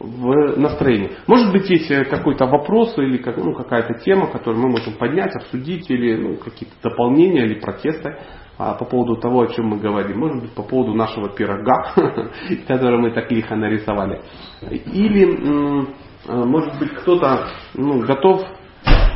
в 0.00 0.58
настроении. 0.58 1.12
Может 1.26 1.52
быть, 1.52 1.70
есть 1.70 1.90
э, 1.90 2.04
какой-то 2.04 2.46
вопрос 2.46 2.98
или 2.98 3.18
как, 3.18 3.36
ну, 3.36 3.54
какая-то 3.54 4.00
тема, 4.00 4.26
которую 4.26 4.62
мы 4.62 4.70
можем 4.70 4.94
поднять, 4.94 5.34
обсудить, 5.36 5.88
или 5.90 6.16
ну, 6.16 6.36
какие-то 6.36 6.74
дополнения 6.82 7.44
или 7.44 7.60
протесты 7.60 8.18
а, 8.58 8.74
по 8.74 8.84
поводу 8.84 9.16
того, 9.16 9.42
о 9.42 9.46
чем 9.48 9.66
мы 9.66 9.78
говорим. 9.78 10.18
Может 10.20 10.42
быть, 10.42 10.52
по 10.52 10.62
поводу 10.62 10.94
нашего 10.94 11.28
пирога, 11.28 11.92
который 12.66 12.98
мы 12.98 13.10
так 13.10 13.30
лихо 13.30 13.54
нарисовали. 13.56 14.22
Или, 14.70 15.84
э, 16.28 16.44
может 16.44 16.78
быть, 16.78 16.92
кто-то 16.94 17.48
ну, 17.74 18.00
готов 18.06 18.42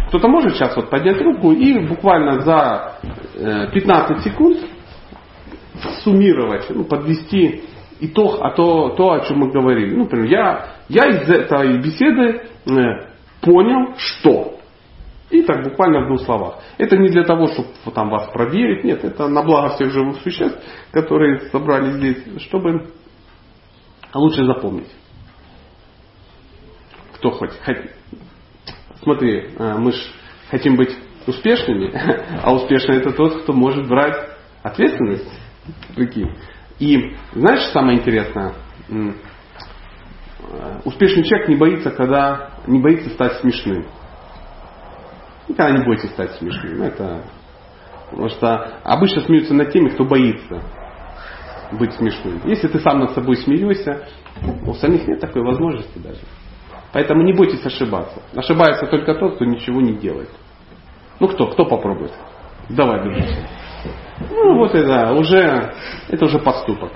кто-то 0.09 0.27
может 0.27 0.57
сейчас 0.57 0.75
вот 0.75 0.91
поднять 0.91 1.21
руку 1.23 1.53
и 1.53 1.87
буквально 1.87 2.41
за 2.41 2.97
э, 3.35 3.69
15 3.73 4.25
секунд 4.25 4.59
суммировать, 6.03 6.67
ну, 6.69 6.85
подвести 6.85 7.63
итог, 8.01 8.39
а 8.41 8.51
то, 8.51 8.91
то, 8.91 9.13
о 9.13 9.21
чем 9.21 9.39
мы 9.39 9.53
говорили. 9.53 9.95
Ну, 9.95 10.05
например, 10.05 10.27
я, 10.27 10.67
я 10.89 11.09
из 11.11 11.31
этой 11.31 11.79
беседы 11.79 12.43
э, 12.67 12.81
понял, 13.41 13.95
что. 13.97 14.60
И 15.31 15.43
так 15.43 15.63
буквально 15.63 16.05
в 16.05 16.07
двух 16.09 16.23
словах. 16.23 16.59
Это 16.77 16.97
не 16.97 17.09
для 17.09 17.23
того, 17.25 17.47
чтобы 17.47 17.69
там 17.95 18.11
вас 18.11 18.31
проверить, 18.33 18.85
нет, 18.85 19.05
это 19.05 19.29
на 19.29 19.43
благо 19.43 19.75
всех 19.75 19.93
живых 19.93 20.21
существ, 20.23 20.59
которые 20.91 21.51
собрались 21.51 21.95
здесь, 21.95 22.43
чтобы 22.43 22.91
лучше 24.13 24.45
запомнить. 24.45 24.91
Кто 27.15 27.31
хоть, 27.31 27.53
хоть 27.65 27.91
смотри, 29.03 29.51
э, 29.57 29.75
мы 29.79 29.93
же 29.93 30.03
хотим 30.51 30.77
быть 30.77 30.97
успешными, 31.27 31.93
а 32.43 32.53
успешный 32.53 32.97
это 32.97 33.13
тот, 33.13 33.43
кто 33.43 33.53
может 33.53 33.87
брать 33.89 34.17
ответственность. 34.63 35.31
Прикинь. 35.95 36.35
И 36.81 37.15
знаешь, 37.35 37.71
самое 37.73 37.99
интересное? 37.99 38.55
Э, 38.89 39.13
Успешный 40.85 41.23
человек 41.23 41.49
не 41.49 41.57
боится, 41.57 41.91
когда 41.91 42.51
не 42.67 42.81
боится 42.81 43.11
стать 43.11 43.35
смешным. 43.41 43.87
Никогда 45.51 45.77
не 45.77 45.85
бойтесь 45.85 46.11
стать 46.11 46.31
смешным. 46.37 46.81
Это, 46.81 47.25
потому 48.09 48.29
что 48.29 48.79
обычно 48.85 49.23
смеются 49.23 49.53
над 49.53 49.73
теми, 49.73 49.89
кто 49.89 50.05
боится 50.05 50.63
быть 51.73 51.93
смешным. 51.95 52.41
Если 52.45 52.69
ты 52.69 52.79
сам 52.79 53.01
над 53.01 53.11
собой 53.11 53.37
смеешься, 53.37 54.07
у 54.65 54.73
самих 54.75 55.09
нет 55.09 55.19
такой 55.19 55.43
возможности 55.43 55.99
даже. 55.99 56.21
Поэтому 56.93 57.23
не 57.23 57.33
бойтесь 57.33 57.67
ошибаться. 57.67 58.23
Ошибается 58.37 58.87
только 58.87 59.15
тот, 59.15 59.35
кто 59.35 59.45
ничего 59.45 59.81
не 59.81 59.95
делает. 59.95 60.31
Ну 61.19 61.27
кто? 61.27 61.49
Кто 61.49 61.65
попробует? 61.65 62.13
Давай, 62.69 63.03
дружище. 63.03 63.45
Ну 64.31 64.57
вот 64.57 64.73
это 64.73 65.13
уже, 65.15 65.75
это 66.09 66.25
уже 66.27 66.39
поступок. 66.39 66.93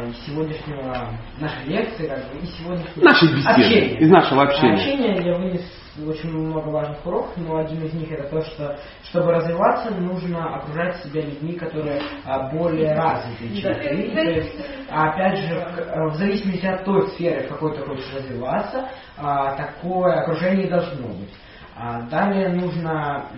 А, 0.00 0.06
из 0.06 0.26
сегодняшнего 0.26 1.08
нашей 1.38 1.64
лекции, 1.66 2.06
как 2.06 2.18
бы, 2.32 2.38
и 2.40 2.46
сегодняшнего 2.46 3.04
Нашей 3.04 3.28
беседы, 3.28 3.50
общения. 3.50 3.98
из 3.98 4.10
нашего 4.10 4.42
общения. 4.44 4.74
Общение 4.74 5.26
я 5.26 5.38
вынес 5.38 5.62
очень 6.06 6.30
много 6.30 6.68
важных 6.68 7.04
уроков, 7.04 7.32
но 7.36 7.58
один 7.58 7.82
из 7.84 7.92
них 7.92 8.10
это 8.12 8.28
то, 8.28 8.40
что 8.42 8.78
чтобы 9.04 9.32
развиваться, 9.32 9.90
нужно 9.90 10.56
окружать 10.56 10.96
себя 11.02 11.22
людьми, 11.22 11.54
которые 11.54 12.00
а, 12.24 12.48
более 12.50 12.94
развиты, 12.94 13.60
чем 13.60 13.74
ты. 13.74 14.10
То 14.12 14.22
есть, 14.22 14.56
опять 14.88 15.38
же, 15.38 15.54
в, 15.54 16.10
в 16.12 16.14
зависимости 16.16 16.66
от 16.66 16.84
той 16.84 17.08
сферы, 17.08 17.46
в 17.46 17.48
какой 17.48 17.76
ты 17.76 17.84
хочешь 17.84 18.14
развиваться, 18.14 18.88
а, 19.18 19.54
такое 19.56 20.20
окружение 20.20 20.68
должно 20.68 21.08
быть. 21.08 21.34
А 21.82 22.02
Далее 22.10 22.50
нужно 22.50 23.30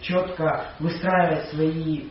четко 0.00 0.66
выстраивать 0.78 1.48
свои, 1.50 2.04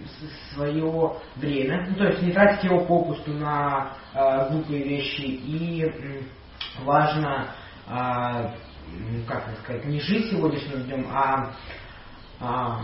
свое 0.53 1.13
время, 1.37 1.87
ну, 1.89 1.95
то 1.95 2.07
есть 2.07 2.21
не 2.21 2.33
тратить 2.33 2.65
его 2.65 2.81
попусту 2.81 3.31
на 3.31 3.93
а, 4.13 4.49
глупые 4.49 4.83
вещи. 4.83 5.21
И 5.21 6.29
важно, 6.83 7.47
м, 7.87 8.51
как 9.25 9.47
это 9.47 9.61
сказать, 9.61 9.85
не 9.85 10.01
жить 10.01 10.29
сегодняшним 10.29 10.83
днем, 10.83 11.07
а, 11.13 11.53
а, 12.41 12.81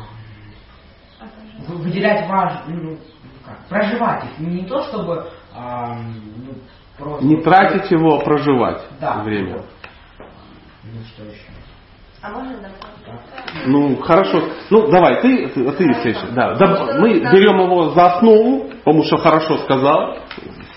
вы- 1.68 1.76
выделять 1.76 2.26
важ, 2.30 2.64
ну, 2.68 2.98
как, 3.46 3.68
проживать 3.68 4.24
их. 4.24 4.40
Не 4.40 4.66
то 4.66 4.82
чтобы 4.84 5.30
а, 5.54 6.00
ну, 6.00 6.54
просто... 6.98 7.26
Не 7.26 7.42
тратить 7.42 7.92
его, 7.92 8.20
а 8.20 8.24
проживать 8.24 8.82
Да. 9.02 9.24
время. 9.24 9.66
Ну 10.84 11.04
что 11.14 11.26
еще? 11.26 11.51
А 12.22 12.30
можно? 12.30 12.70
Ну, 13.66 13.98
хорошо. 13.98 14.44
Ну, 14.70 14.88
давай, 14.90 15.22
ты, 15.22 15.48
ты, 15.50 15.72
ты 15.72 15.94
следующий. 15.94 16.34
Да. 16.34 16.54
Да, 16.56 16.98
мы 17.00 17.20
берем 17.20 17.60
его 17.60 17.90
за 17.90 18.14
основу, 18.14 18.70
потому 18.84 19.04
что 19.04 19.18
хорошо 19.18 19.58
сказал. 19.60 20.18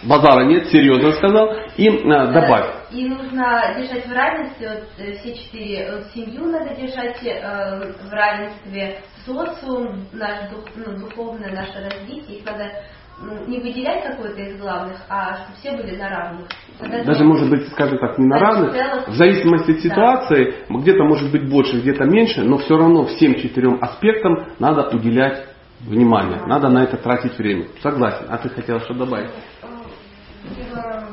базара 0.05 0.45
нет, 0.45 0.69
серьезно 0.69 1.13
сказал, 1.13 1.55
и 1.77 1.89
э, 1.89 2.33
добавь. 2.33 2.67
И 2.91 3.09
нужно 3.09 3.75
держать 3.77 4.07
в 4.07 4.13
равенстве, 4.13 4.69
вот, 4.71 4.89
э, 4.99 5.13
все 5.19 5.35
четыре, 5.35 5.93
вот, 5.93 6.07
семью 6.15 6.47
надо 6.47 6.75
держать 6.75 7.23
э, 7.25 7.93
в 8.09 8.13
равенстве, 8.13 9.01
социум, 9.27 10.07
наш 10.13 10.51
дух, 10.51 10.65
ну, 10.77 10.99
духовное 10.99 11.53
наше 11.53 11.83
развитие, 11.83 12.39
их 12.39 12.47
надо 12.47 12.71
ну, 13.21 13.47
не 13.47 13.59
выделять 13.59 14.05
какой-то 14.05 14.41
из 14.41 14.61
главных, 14.61 14.99
а 15.09 15.37
чтобы 15.37 15.57
все 15.59 15.73
были 15.77 15.97
на 15.97 16.09
равных. 16.09 16.49
Тогда 16.79 17.05
Даже 17.05 17.25
может 17.25 17.49
быть, 17.49 17.69
скажем 17.69 17.99
так, 17.99 18.19
не 18.19 18.27
на 18.27 18.39
равных, 18.39 18.73
в 19.09 19.15
зависимости 19.15 19.71
от 19.71 19.77
Да. 19.77 19.83
ситуации, 19.83 20.55
где-то 20.69 21.05
может 21.05 21.31
быть 21.31 21.49
больше, 21.49 21.81
где-то 21.81 22.05
меньше, 22.05 22.43
но 22.43 22.59
все 22.59 22.77
равно 22.77 23.05
всем 23.07 23.37
четырем 23.37 23.79
аспектам 23.81 24.49
надо 24.59 24.89
уделять 24.95 25.47
внимание, 25.81 26.43
надо 26.47 26.69
на 26.69 26.85
это 26.85 26.97
тратить 26.97 27.39
время. 27.39 27.67
Согласен. 27.83 28.27
А 28.29 28.39
ты 28.39 28.49
хотела 28.49 28.81
что 28.81 28.95
добавить? 28.95 29.31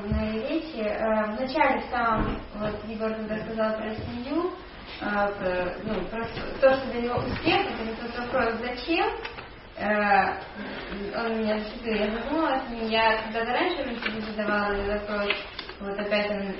На 0.09 0.31
речи. 0.33 0.81
Э, 0.83 1.35
Вначале 1.37 1.83
сам, 1.91 2.37
вот 2.55 2.75
Егор 2.87 3.13
когда 3.13 3.37
сказал 3.45 3.77
про 3.77 3.89
семью, 3.95 4.51
э, 4.99 5.05
про, 5.05 5.75
ну, 5.83 5.93
про 6.09 6.25
то, 6.59 6.75
что 6.75 6.91
для 6.91 7.01
него 7.01 7.15
успех, 7.15 7.61
это 7.67 8.21
вопрос, 8.21 8.53
зачем, 8.61 9.05
э, 9.05 9.40
он 9.81 11.39
меня 11.39 11.59
зацепил, 11.59 11.93
я 11.95 12.11
задумалась, 12.11 12.61
я 12.87 13.21
когда-то 13.23 13.51
раньше 13.51 13.77
себе 13.99 14.21
задавала 14.21 14.73
этот 14.73 15.09
вопрос, 15.09 15.35
вот 15.79 15.99
опять 15.99 16.29
он... 16.29 16.55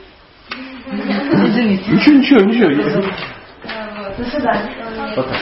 Извините. 1.47 1.91
Ничего, 1.91 2.15
ничего, 2.17 2.71
ничего. 2.71 3.01
Э, 3.63 3.95
вот. 3.95 4.17
До 4.17 4.25
свидания. 4.25 4.85
Он 4.85 5.15
Пока. 5.15 5.35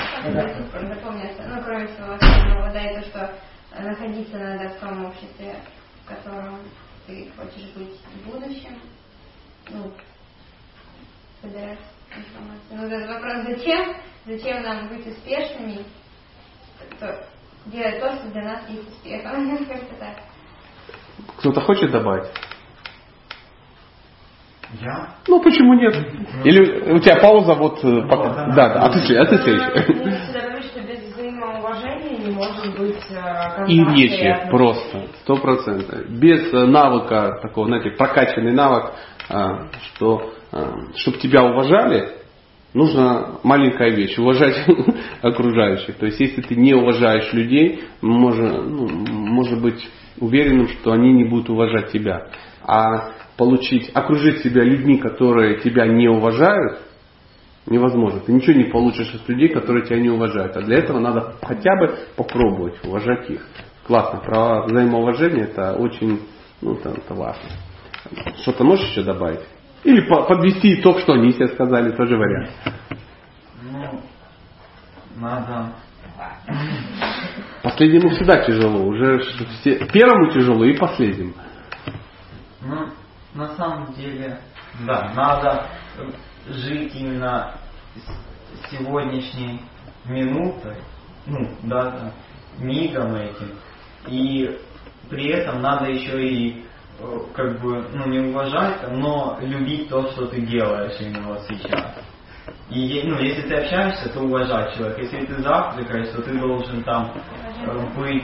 запомнился. 0.94 1.44
Ну, 1.48 1.64
кроме 1.64 1.88
всего 1.88 2.14
остального, 2.14 2.70
да, 2.74 2.82
и 2.82 2.96
то, 2.96 3.02
что 3.08 3.34
э, 3.72 3.82
находиться 3.82 4.38
надо 4.38 4.70
в 4.70 4.80
том 4.80 5.06
обществе, 5.06 5.56
в 6.04 6.08
котором 6.10 6.60
ты 7.08 7.32
хочешь 7.38 7.70
быть 7.76 7.98
в 8.04 8.30
будущем. 8.30 8.78
Ну, 9.70 9.92
собирать 11.42 11.80
информацию. 12.16 12.72
Ну, 12.72 12.88
этот 12.88 13.10
вопрос, 13.10 13.46
зачем? 13.48 13.96
Зачем 14.26 14.64
нам 14.64 14.90
быть 14.90 15.08
успешными? 15.08 15.86
Делать 17.66 18.00
то, 18.00 18.16
что 18.16 18.30
для 18.30 18.44
нас 18.44 18.70
есть 18.70 18.88
успехом. 18.90 19.66
Как-то 19.66 19.96
так. 20.00 20.16
Кто-то 21.38 21.62
хочет 21.62 21.92
добавить? 21.92 22.30
Я? 24.82 25.16
Ну 25.28 25.42
почему 25.42 25.74
нет? 25.74 25.96
Или 26.46 26.92
у 26.92 27.00
тебя 27.00 27.20
пауза 27.20 27.56
вот 27.56 27.84
э, 27.84 28.08
пока. 28.08 28.48
Да, 28.54 28.74
да. 28.74 28.82
А 28.84 28.90
ты, 28.90 29.18
а 29.18 29.26
ты 29.26 29.38
следующий. 29.38 29.94
Ну, 29.94 30.12
всегда 30.12 30.42
говорю, 30.42 30.62
что 30.62 30.82
без 30.82 31.14
взаимоуважения 31.14 32.18
не 32.20 32.32
может 32.32 32.78
быть 32.78 33.04
э, 33.10 33.16
контакта 33.16 33.66
И 33.66 33.84
речи 33.84 34.50
просто, 34.52 35.08
сто 35.24 35.38
процентов. 35.38 36.08
Без 36.10 36.54
э, 36.54 36.66
навыка, 36.68 37.40
такого, 37.42 37.66
знаете, 37.66 37.92
прокачанный 37.92 38.54
навык, 38.54 38.94
а, 39.32 39.70
что 39.94 40.34
чтобы 40.96 41.18
тебя 41.20 41.44
уважали, 41.44 42.19
нужна 42.74 43.40
маленькая 43.44 43.90
вещь, 43.90 44.18
уважать 44.18 44.66
окружающих. 45.22 45.96
То 45.96 46.06
есть 46.06 46.20
если 46.20 46.42
ты 46.42 46.56
не 46.56 46.74
уважаешь 46.74 47.32
людей, 47.34 47.84
можно, 48.02 48.62
ну, 48.64 48.88
может 48.88 49.62
быть 49.62 49.88
уверенным, 50.20 50.68
что 50.68 50.92
они 50.92 51.14
не 51.14 51.26
будут 51.26 51.50
уважать 51.50 51.92
тебя. 51.92 52.28
А 52.64 53.14
получить, 53.38 53.90
окружить 53.94 54.44
себя 54.44 54.64
людьми, 54.64 54.98
которые 54.98 55.60
тебя 55.60 55.88
не 55.88 56.08
уважают, 56.08 56.82
невозможно. 57.66 58.20
Ты 58.20 58.34
ничего 58.34 58.54
не 58.54 58.66
получишь 58.66 59.14
от 59.14 59.28
людей, 59.30 59.50
которые 59.50 59.86
тебя 59.86 60.00
не 60.00 60.10
уважают. 60.10 60.56
А 60.58 60.62
для 60.62 60.78
этого 60.78 61.00
надо 61.00 61.36
хотя 61.42 61.76
бы 61.78 61.96
попробовать 62.16 62.76
уважать 62.84 63.30
их. 63.30 63.46
Классно. 63.88 64.20
Про 64.20 64.64
взаимоуважение 64.66 65.46
это 65.46 65.74
очень, 65.74 66.20
ну, 66.62 66.76
это, 66.76 66.90
это 66.90 67.14
важно. 67.14 67.50
Что-то 68.42 68.64
можешь 68.64 68.90
еще 68.90 69.04
добавить? 69.04 69.42
Или 69.84 70.02
по- 70.02 70.24
подвести 70.24 70.80
итог, 70.80 71.00
что 71.00 71.14
они 71.14 71.32
тебе 71.34 71.48
сказали, 71.50 71.92
тоже 71.92 72.18
вариант. 72.18 72.50
Ну, 73.64 74.02
надо... 75.16 75.74
Последнему 77.64 78.10
всегда 78.10 78.44
тяжело. 78.44 78.86
Уже 78.86 79.20
все, 79.20 79.86
первому 79.88 80.32
тяжело 80.32 80.66
и 80.66 80.78
последнему. 80.78 81.34
Ну, 82.62 82.90
на 83.34 83.56
самом 83.56 83.94
деле, 83.94 84.40
да, 84.86 85.14
надо 85.16 85.68
жить 86.48 86.94
именно 86.96 87.54
сегодняшней 88.70 89.62
минутой, 90.06 90.78
ну, 91.26 91.50
да, 91.64 91.92
там, 91.92 92.12
мигом 92.60 93.16
этим. 93.16 93.52
И 94.08 94.60
при 95.10 95.30
этом 95.30 95.62
надо 95.62 95.86
еще 95.86 96.22
и 96.28 96.66
как 97.34 97.62
бы, 97.62 97.86
ну, 97.94 98.08
не 98.08 98.20
уважать, 98.20 98.92
но 98.92 99.38
любить 99.42 99.90
то, 99.90 100.10
что 100.12 100.28
ты 100.28 100.42
делаешь 100.42 100.96
именно 101.00 101.30
вот 101.30 101.42
сейчас. 101.48 101.96
И 102.70 103.02
ну, 103.04 103.20
если 103.20 103.48
ты 103.48 103.56
общаешься, 103.56 104.10
то 104.10 104.22
уважать 104.22 104.76
человека. 104.76 105.02
Если 105.02 105.26
ты 105.26 105.42
завтракаешь, 105.42 106.10
то 106.10 106.22
ты 106.22 106.38
должен 106.38 106.84
там 106.84 107.12
э, 107.66 107.86
быть 107.98 108.24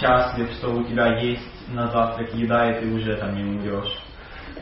счастлив, 0.00 0.50
что 0.52 0.70
у 0.70 0.84
тебя 0.84 1.18
есть 1.18 1.68
на 1.68 1.88
завтрак 1.88 2.32
еда, 2.34 2.70
и 2.70 2.80
ты 2.80 2.94
уже 2.94 3.16
там 3.16 3.34
не 3.34 3.42
умрешь 3.42 3.98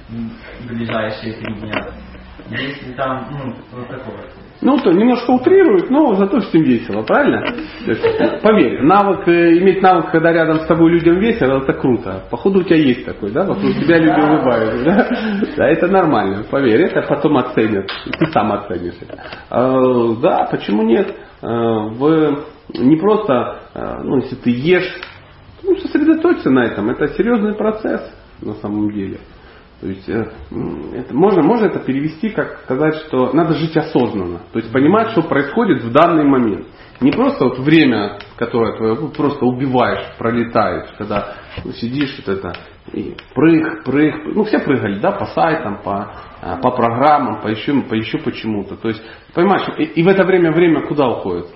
в 0.09 0.67
ближайшие 0.67 1.35
три 1.35 1.55
дня. 1.55 1.89
Если 2.49 2.93
там, 2.95 3.29
ну, 3.31 3.55
вот 3.73 3.89
такое. 3.89 4.25
Ну, 4.63 4.79
то 4.79 4.93
немножко 4.93 5.31
утрирует, 5.33 5.91
но 5.91 6.15
зато 6.15 6.39
всем 6.41 6.63
весело, 6.63 7.03
правильно? 7.03 7.43
То 7.85 7.91
есть, 7.91 8.43
поверь, 8.43 8.81
навык, 8.83 9.27
э, 9.27 9.59
иметь 9.59 9.83
навык, 9.83 10.13
когда 10.13 10.33
рядом 10.33 10.61
с 10.61 10.67
тобой 10.67 10.93
людям 10.93 11.19
весело, 11.19 11.59
это 11.63 11.73
круто. 11.73 12.23
Походу 12.31 12.61
у 12.61 12.63
тебя 12.63 12.77
есть 12.77 13.05
такой, 13.05 13.33
да? 13.33 13.43
Вокруг 13.45 13.73
тебя 13.75 13.99
люди 13.99 14.21
улыбаются, 14.21 14.85
да? 14.85 15.09
Да, 15.57 15.69
это 15.69 15.89
нормально, 15.89 16.45
поверь, 16.49 16.83
это 16.83 17.03
потом 17.03 17.37
оценят. 17.39 17.91
Ты 18.19 18.27
сам 18.33 18.53
оценишь 18.53 18.95
это. 19.01 19.21
Э, 19.51 20.15
Да, 20.23 20.49
почему 20.51 20.83
нет? 20.83 21.13
Э, 21.43 21.47
В 21.47 22.45
не 22.75 22.97
просто, 22.97 23.63
э, 23.75 23.97
ну, 24.05 24.19
если 24.19 24.37
ты 24.37 24.51
ешь, 24.51 25.01
ну, 25.65 25.77
сосредоточься 25.77 26.51
на 26.51 26.67
этом. 26.67 26.89
Это 26.91 27.09
серьезный 27.09 27.55
процесс 27.55 28.03
на 28.41 28.55
самом 28.55 28.93
деле. 28.93 29.19
То 29.83 29.89
есть 29.89 30.09
э, 30.09 30.25
это, 30.95 31.13
можно, 31.13 31.43
можно 31.43 31.67
это 31.67 31.81
перевести, 31.81 32.29
как 32.29 32.61
сказать, 32.61 32.95
что 33.09 33.33
надо 33.33 33.55
жить 33.55 33.77
осознанно. 33.77 34.43
То 34.53 34.61
есть 34.61 34.73
понимать, 34.73 35.11
что 35.11 35.23
происходит 35.23 35.83
в 35.83 35.91
данный 35.91 36.25
момент. 36.25 36.69
Не 37.01 37.11
просто 37.11 37.47
вот 37.47 37.59
время, 37.59 38.21
которое 38.37 38.77
твое 38.77 38.95
ну, 38.95 39.09
просто 39.09 39.45
убиваешь, 39.45 40.17
пролетает, 40.19 40.93
когда 40.97 41.35
ну, 41.65 41.73
сидишь 41.73 42.17
вот 42.25 42.39
это 42.39 42.53
и 42.93 43.17
прыг, 43.35 43.83
прыг, 43.83 44.25
ну 44.37 44.45
все 44.45 44.61
прыгали, 44.61 45.01
да, 45.01 45.11
по 45.11 45.27
сайтам, 45.27 45.83
по, 45.83 46.15
а, 46.41 46.59
по 46.59 46.71
программам, 46.71 47.41
по 47.41 47.49
еще, 47.49 47.83
по 47.83 47.95
еще 47.95 48.19
почему-то. 48.19 48.77
То 48.77 48.87
есть, 48.87 49.03
понимаешь, 49.35 49.67
и, 49.79 49.83
и 49.83 50.03
в 50.05 50.07
это 50.07 50.23
время 50.25 50.53
время 50.53 50.87
куда 50.87 51.09
уходит? 51.09 51.47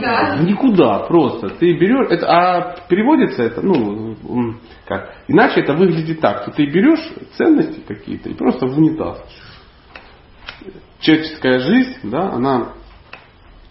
Да. 0.00 0.36
Никуда 0.42 1.00
просто. 1.00 1.48
Ты 1.48 1.76
берешь, 1.76 2.08
это, 2.10 2.26
а 2.28 2.76
переводится 2.88 3.42
это, 3.42 3.62
ну, 3.62 4.14
как, 4.88 5.14
иначе 5.28 5.60
это 5.60 5.74
выглядит 5.74 6.20
так, 6.20 6.42
что 6.42 6.50
ты 6.52 6.64
берешь 6.64 7.12
ценности 7.36 7.80
какие-то 7.86 8.30
и 8.30 8.34
просто 8.34 8.66
в 8.66 8.78
унитаз. 8.78 9.22
Человеческая 11.00 11.58
жизнь, 11.58 11.98
да, 12.04 12.32
она, 12.32 12.72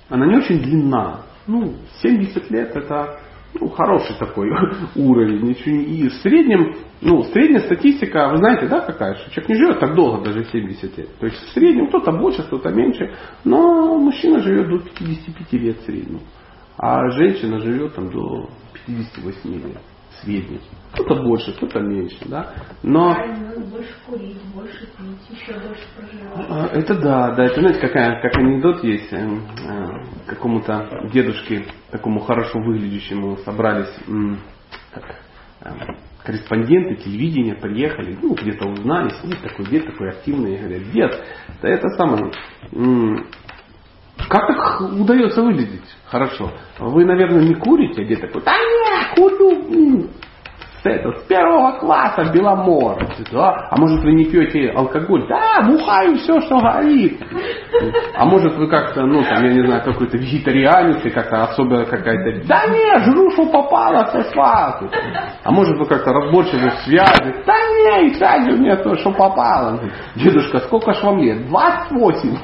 она 0.09 0.27
не 0.27 0.37
очень 0.37 0.59
длинна. 0.61 1.23
Ну, 1.47 1.73
70 2.03 2.51
лет 2.51 2.75
это 2.75 3.19
ну, 3.59 3.67
хороший 3.69 4.15
такой 4.19 4.47
уровень. 4.95 5.41
Ничего 5.41 5.75
не- 5.75 5.85
И 5.85 6.07
в 6.07 6.13
среднем, 6.21 6.75
ну, 7.01 7.23
средняя 7.23 7.63
статистика, 7.63 8.29
вы 8.29 8.37
знаете, 8.37 8.67
да, 8.67 8.81
какая, 8.81 9.15
что 9.15 9.31
человек 9.31 9.49
не 9.49 9.55
живет 9.55 9.79
так 9.79 9.95
долго, 9.95 10.23
даже 10.23 10.45
70 10.45 10.97
лет. 10.99 11.17
То 11.17 11.25
есть 11.25 11.37
в 11.37 11.49
среднем 11.53 11.87
кто-то 11.87 12.11
больше, 12.11 12.43
кто-то 12.43 12.69
меньше, 12.69 13.11
но 13.43 13.97
мужчина 13.97 14.39
живет 14.39 14.69
до 14.69 14.77
55 14.77 15.53
лет 15.53 15.79
в 15.79 15.85
среднем, 15.85 16.21
а 16.77 17.09
женщина 17.09 17.59
живет 17.59 17.95
там 17.95 18.11
до 18.11 18.51
58 18.85 19.51
лет 19.51 19.81
в 20.17 20.23
среднем. 20.25 20.61
Кто-то 20.93 21.21
больше, 21.21 21.53
кто-то 21.53 21.79
меньше, 21.79 22.17
да. 22.25 22.53
Но 22.81 23.15
больше 23.71 23.93
курить, 24.05 24.41
больше 24.53 24.87
пить, 24.97 25.39
еще 25.39 25.53
больше 25.59 25.83
проживать. 25.95 26.47
а, 26.49 26.69
Это 26.73 26.95
да, 26.95 27.35
да, 27.35 27.45
это 27.45 27.59
знаете, 27.59 27.79
какая, 27.79 28.21
как 28.21 28.35
анекдот 28.37 28.83
есть, 28.83 29.11
эм, 29.13 29.43
э, 29.67 30.25
какому-то 30.27 31.07
дедушке, 31.13 31.65
такому 31.91 32.19
хорошо 32.21 32.59
выглядящему, 32.59 33.37
собрались 33.37 33.93
как, 34.91 35.03
эм, 35.61 35.97
корреспонденты 36.23 36.95
телевидения, 37.03 37.55
приехали, 37.55 38.17
ну, 38.21 38.33
где-то 38.33 38.67
узнали, 38.67 39.09
сидит 39.21 39.41
такой 39.41 39.65
дед, 39.67 39.85
такой 39.85 40.09
активный, 40.09 40.55
и 40.55 40.57
говорят, 40.57 40.91
дед, 40.91 41.23
да 41.61 41.69
это 41.69 41.87
самое, 41.89 42.31
как 44.29 44.47
так 44.47 44.81
удается 44.81 45.41
выглядеть? 45.41 45.95
Хорошо? 46.05 46.51
Вы, 46.79 47.05
наверное, 47.05 47.43
не 47.43 47.55
курите, 47.55 48.01
а 48.01 48.05
дед 48.05 48.21
такой, 48.21 48.41
да 48.43 48.53
нет, 48.57 49.15
курю, 49.15 50.09
это, 50.87 51.11
с 51.19 51.23
первого 51.23 51.79
класса 51.79 52.31
Беломор. 52.33 52.97
Да? 53.31 53.67
А 53.69 53.77
может 53.77 54.03
вы 54.03 54.13
не 54.13 54.25
пьете 54.25 54.71
алкоголь? 54.75 55.27
Да, 55.27 55.63
бухаю 55.67 56.15
все, 56.17 56.39
что 56.41 56.59
горит. 56.59 57.21
А 58.15 58.25
может 58.25 58.55
вы 58.55 58.67
как-то, 58.67 59.05
ну 59.05 59.21
там, 59.23 59.43
я 59.45 59.53
не 59.53 59.65
знаю, 59.65 59.83
какой-то 59.83 60.17
вегетарианец 60.17 61.05
и 61.05 61.09
как-то 61.09 61.43
особенно 61.43 61.85
какая-то, 61.85 62.47
да 62.47 62.65
не, 62.67 62.99
жру, 63.05 63.29
что 63.31 63.45
попало 63.45 64.05
со 64.11 64.23
сваты. 64.31 64.89
А 65.43 65.51
может 65.51 65.77
вы 65.77 65.85
как-то 65.85 66.11
разборчивы 66.13 66.69
в 66.69 66.75
связи? 66.85 67.33
Да 67.45 67.53
не, 67.53 68.07
и 68.09 68.13
связи 68.15 68.51
у 68.51 68.57
меня 68.57 68.77
то, 68.77 68.95
что 68.95 69.11
попало. 69.11 69.79
Дедушка, 70.15 70.59
сколько 70.59 70.93
ж 70.93 71.03
вам 71.03 71.19
лет? 71.19 71.47
28. 71.47 72.37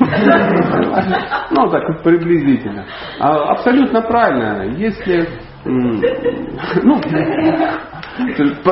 Ну, 1.52 1.70
так 1.70 2.04
приблизительно. 2.04 2.86
А, 3.20 3.52
абсолютно 3.52 4.02
правильно. 4.02 4.64
Если 4.78 5.28
ну, 5.66 7.02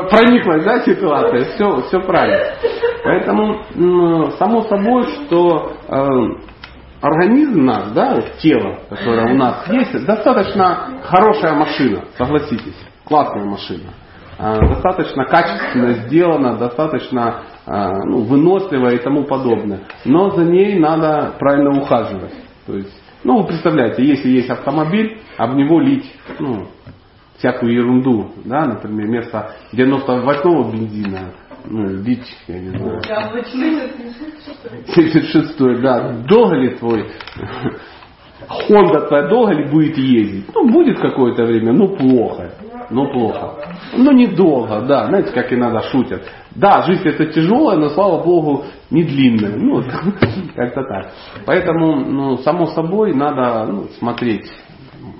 прониклась, 0.10 0.64
да, 0.64 0.82
ситуация, 0.82 1.46
все, 1.54 1.82
все 1.84 2.00
правильно. 2.02 2.54
Поэтому, 3.04 4.32
само 4.38 4.64
собой, 4.64 5.04
что 5.04 5.74
э, 5.88 6.08
организм 7.02 7.66
наш, 7.66 7.92
да, 7.94 8.22
тело, 8.42 8.80
которое 8.90 9.34
у 9.34 9.38
нас 9.38 9.68
есть, 9.70 10.06
достаточно 10.06 11.02
хорошая 11.04 11.54
машина, 11.54 12.04
согласитесь, 12.18 12.78
классная 13.06 13.46
машина. 13.46 13.94
Э, 14.38 14.60
достаточно 14.60 15.26
качественно 15.26 15.94
сделана, 15.94 16.58
достаточно 16.58 17.42
э, 17.66 17.72
ну, 18.06 18.22
выносливая 18.24 18.96
и 18.96 19.04
тому 19.04 19.24
подобное. 19.24 19.82
Но 20.06 20.32
за 20.32 20.44
ней 20.46 20.80
надо 20.80 21.34
правильно 21.40 21.80
ухаживать. 21.82 22.34
То 22.66 22.76
есть, 22.76 23.02
ну, 23.24 23.42
вы 23.42 23.48
представляете, 23.48 24.04
если 24.04 24.30
есть 24.30 24.50
автомобиль, 24.50 25.20
об 25.38 25.56
него 25.56 25.80
лить, 25.80 26.12
ну, 26.40 26.68
всякую 27.38 27.74
ерунду, 27.74 28.32
да, 28.46 28.66
например, 28.66 29.08
вместо 29.08 29.56
98-го 29.74 30.72
бензина, 30.72 31.34
ну, 31.66 31.88
лить, 31.88 32.36
я 32.48 32.60
не 32.60 32.70
знаю, 32.70 33.02
76-й, 34.96 35.82
да, 35.82 36.14
долго 36.28 36.56
ли 36.56 36.70
твой 36.76 37.06
Honda 38.50 39.08
твоя 39.08 39.28
долго 39.28 39.54
ли 39.54 39.70
будет 39.70 39.98
ездить? 39.98 40.46
Ну, 40.54 40.70
будет 40.70 41.00
какое-то 41.00 41.44
время, 41.44 41.74
ну, 41.74 41.96
плохо, 41.96 42.52
ну, 42.90 43.12
плохо. 43.12 43.56
Ну, 43.96 44.12
недолго, 44.12 44.82
да, 44.82 45.08
знаете, 45.08 45.32
как 45.32 45.54
иногда 45.54 45.82
шутят. 45.84 46.24
Да, 46.56 46.82
жизнь 46.84 47.08
это 47.08 47.28
тяжелая, 47.28 47.78
но, 47.78 47.90
слава 47.90 48.24
богу, 48.24 48.66
не 48.90 49.04
длинная. 49.04 49.56
Ну, 49.58 49.84
как-то 50.56 50.84
так. 50.84 51.12
Поэтому, 51.46 51.98
ну, 51.98 52.38
само 52.38 52.68
собой, 52.68 53.14
надо 53.14 53.72
ну, 53.72 53.88
смотреть 54.00 54.52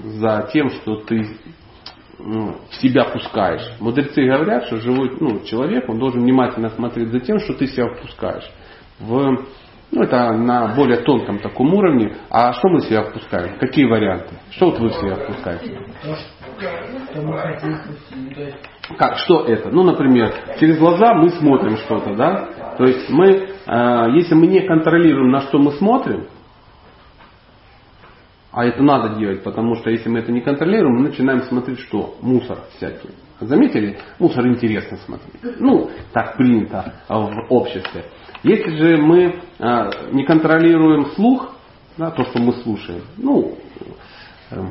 за 0.04 0.50
тем, 0.52 0.70
что 0.70 0.96
ты 0.96 1.28
в 2.22 2.76
себя 2.76 3.06
пускаешь. 3.06 3.68
Мудрецы 3.80 4.24
говорят, 4.26 4.66
что 4.66 4.78
живой 4.78 5.16
ну, 5.20 5.42
человек, 5.46 5.90
он 5.90 6.00
должен 6.00 6.22
внимательно 6.22 6.70
смотреть 6.70 7.10
за 7.10 7.20
тем, 7.20 7.40
что 7.40 7.54
ты 7.54 7.68
себя 7.68 7.88
впускаешь. 7.94 8.50
В, 9.00 9.46
ну, 9.92 10.04
это 10.04 10.32
на 10.34 10.74
более 10.76 11.00
тонком 11.00 11.40
таком 11.40 11.74
уровне. 11.74 12.16
А 12.30 12.54
что 12.54 12.70
мы 12.70 12.82
себя 12.82 13.04
впускаем? 13.04 13.58
Какие 13.58 13.86
варианты? 13.86 14.36
Что 14.52 14.68
вот 14.68 14.80
вы 14.80 14.92
себя 14.92 15.16
впускаете? 15.16 15.80
Как, 18.98 19.18
что 19.18 19.46
это? 19.46 19.70
Ну, 19.70 19.84
например, 19.84 20.34
через 20.60 20.78
глаза 20.78 21.14
мы 21.14 21.30
смотрим 21.32 21.78
что-то, 21.78 22.16
да? 22.16 22.50
То 22.78 22.86
есть 22.86 23.10
мы, 23.10 23.30
э, 23.30 24.12
если 24.16 24.36
мы 24.36 24.48
не 24.48 24.62
контролируем, 24.62 25.32
на 25.32 25.42
что 25.42 25.58
мы 25.58 25.72
смотрим, 25.74 26.28
а 28.52 28.66
это 28.66 28.84
надо 28.84 29.18
делать, 29.18 29.44
потому 29.44 29.76
что 29.76 29.90
если 29.90 30.10
мы 30.10 30.20
это 30.20 30.32
не 30.32 30.42
контролируем, 30.42 30.96
мы 30.96 31.10
начинаем 31.10 31.44
смотреть 31.44 31.80
что? 31.80 32.16
Мусор 32.22 32.60
всякий. 32.76 33.10
Заметили? 33.40 33.98
Мусор 34.20 34.48
интересно 34.48 34.98
смотреть. 34.98 35.60
Ну, 35.60 35.90
так 36.14 36.38
принято 36.38 36.94
в 37.08 37.46
обществе. 37.50 38.06
Если 38.44 38.76
же 38.76 38.98
мы 38.98 39.36
э, 39.60 39.90
не 40.12 40.26
контролируем 40.26 41.08
слух, 41.12 41.56
да, 41.98 42.12
то, 42.12 42.24
что 42.26 42.40
мы 42.40 42.54
слушаем, 42.54 43.02
ну, 43.18 43.58
э, 44.52 44.64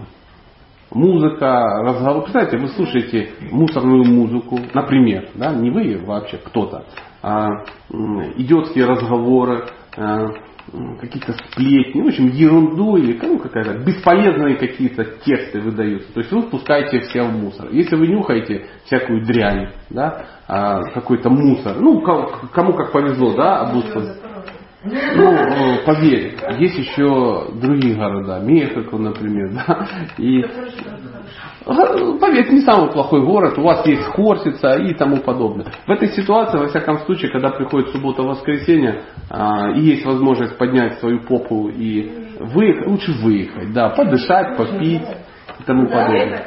музыка, 0.93 1.83
разговор. 1.83 2.25
Представляете, 2.25 2.59
вы 2.59 2.69
слушаете 2.69 3.31
мусорную 3.51 4.05
музыку, 4.05 4.59
например, 4.75 5.31
да, 5.35 5.53
не 5.53 5.71
вы 5.71 5.99
вообще, 5.99 6.39
кто-то, 6.39 6.85
а, 7.23 7.65
идиотские 8.37 8.87
разговоры, 8.87 9.67
а, 9.97 10.29
какие-то 11.01 11.33
сплетни, 11.33 12.03
в 12.03 12.07
общем, 12.07 12.29
ерунду 12.29 12.97
или 12.97 13.19
ну, 13.21 13.39
какая-то 13.39 13.79
бесполезные 13.79 14.57
какие-то 14.57 15.05
тексты 15.25 15.61
выдаются. 15.61 16.13
То 16.13 16.21
есть 16.21 16.33
вы 16.33 16.43
впускаете 16.43 17.01
все 17.01 17.23
в 17.23 17.33
мусор. 17.33 17.69
Если 17.71 17.97
вы 17.97 18.09
нюхаете 18.09 18.67
всякую 18.85 19.25
дрянь, 19.25 19.71
да, 19.91 20.27
а, 20.47 20.83
какой-то 20.93 21.31
мусор, 21.31 21.77
ну, 21.81 22.01
кому 22.01 22.75
как 22.75 22.93
повезло, 22.93 23.35
да, 23.35 23.61
обусловить. 23.61 24.21
Ну, 24.83 25.33
э, 25.35 25.85
поверь, 25.85 26.37
есть 26.59 26.79
еще 26.79 27.49
другие 27.61 27.97
города, 27.97 28.41
Мехико, 28.41 28.97
например, 28.97 29.51
да, 29.53 29.87
и 30.17 30.43
Поверь, 31.65 32.45
это 32.45 32.55
не 32.55 32.63
самый 32.63 32.91
плохой 32.91 33.23
город, 33.23 33.59
у 33.59 33.63
вас 33.63 33.85
есть 33.87 34.03
Хортица 34.03 34.77
и 34.77 34.95
тому 34.95 35.19
подобное. 35.19 35.67
В 35.87 35.91
этой 35.91 36.09
ситуации, 36.09 36.59
во 36.59 36.69
всяком 36.69 37.01
случае, 37.01 37.31
когда 37.31 37.51
приходит 37.51 37.91
суббота-воскресенье, 37.91 39.03
а, 39.29 39.73
и 39.73 39.81
есть 39.81 40.07
возможность 40.07 40.57
поднять 40.57 40.99
свою 41.01 41.21
попу 41.21 41.69
и 41.69 42.11
выехать, 42.41 42.87
лучше 42.87 43.13
выехать, 43.13 43.73
да, 43.75 43.91
подышать, 43.91 44.57
попить 44.57 45.03
и 45.59 45.63
тому 45.65 45.87
подобное. 45.87 46.47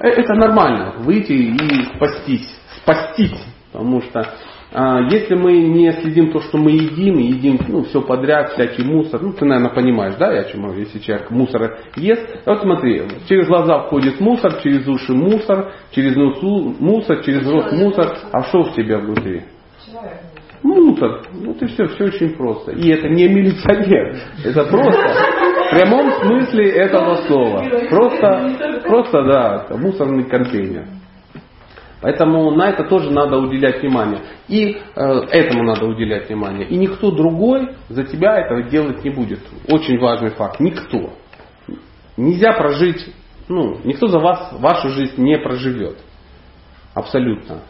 Э, 0.00 0.08
это 0.08 0.34
нормально, 0.34 0.94
выйти 0.98 1.32
и 1.32 1.84
спастись, 1.96 2.48
спастись, 2.82 3.44
потому 3.72 4.02
что 4.02 4.34
если 4.72 5.34
мы 5.36 5.58
не 5.58 5.92
следим 5.92 6.32
то, 6.32 6.40
что 6.40 6.58
мы 6.58 6.72
едим, 6.72 7.18
едим 7.18 7.58
ну, 7.68 7.84
все 7.84 8.02
подряд, 8.02 8.52
всякий 8.52 8.82
мусор, 8.82 9.22
ну 9.22 9.32
ты, 9.32 9.44
наверное, 9.44 9.72
понимаешь, 9.72 10.16
да, 10.18 10.32
я 10.32 10.44
чем 10.44 10.62
говорю, 10.62 10.80
если 10.80 10.98
человек 10.98 11.30
мусор 11.30 11.78
ест. 11.96 12.26
Вот 12.44 12.62
смотри, 12.62 13.02
через 13.28 13.46
глаза 13.46 13.84
входит 13.84 14.20
мусор, 14.20 14.60
через 14.62 14.86
уши 14.88 15.12
мусор, 15.12 15.72
через 15.92 16.16
нос 16.16 16.42
мусор, 16.42 17.22
через 17.22 17.48
рот 17.48 17.72
мусор, 17.72 18.18
а 18.32 18.42
что 18.44 18.64
в 18.64 18.74
тебя 18.74 18.98
внутри? 18.98 19.44
Мусор. 20.62 21.22
Вот 21.32 21.62
и 21.62 21.66
все, 21.66 21.86
все 21.86 22.04
очень 22.04 22.30
просто. 22.36 22.72
И 22.72 22.88
это 22.90 23.08
не 23.08 23.28
милиционер, 23.28 24.16
это 24.44 24.64
просто 24.64 25.08
в 25.66 25.70
прямом 25.70 26.10
смысле 26.12 26.70
этого 26.70 27.14
слова. 27.26 27.64
Просто, 27.88 28.82
просто 28.84 29.22
да, 29.22 29.66
мусорный 29.76 30.24
контейнер. 30.24 30.86
Поэтому 32.00 32.50
на 32.50 32.68
это 32.68 32.84
тоже 32.84 33.10
надо 33.10 33.38
уделять 33.38 33.80
внимание. 33.80 34.20
И 34.48 34.76
э, 34.94 35.02
этому 35.30 35.62
надо 35.64 35.86
уделять 35.86 36.28
внимание. 36.28 36.68
И 36.68 36.76
никто 36.76 37.10
другой 37.10 37.74
за 37.88 38.04
тебя 38.04 38.38
этого 38.38 38.62
делать 38.64 39.02
не 39.02 39.10
будет. 39.10 39.40
Очень 39.68 39.98
важный 39.98 40.30
факт. 40.30 40.60
Никто. 40.60 41.14
Нельзя 42.16 42.52
прожить, 42.52 43.14
ну, 43.48 43.78
никто 43.84 44.08
за 44.08 44.18
вас 44.18 44.52
вашу 44.52 44.90
жизнь 44.90 45.22
не 45.22 45.38
проживет. 45.38 45.98
Абсолютно. 46.94 47.60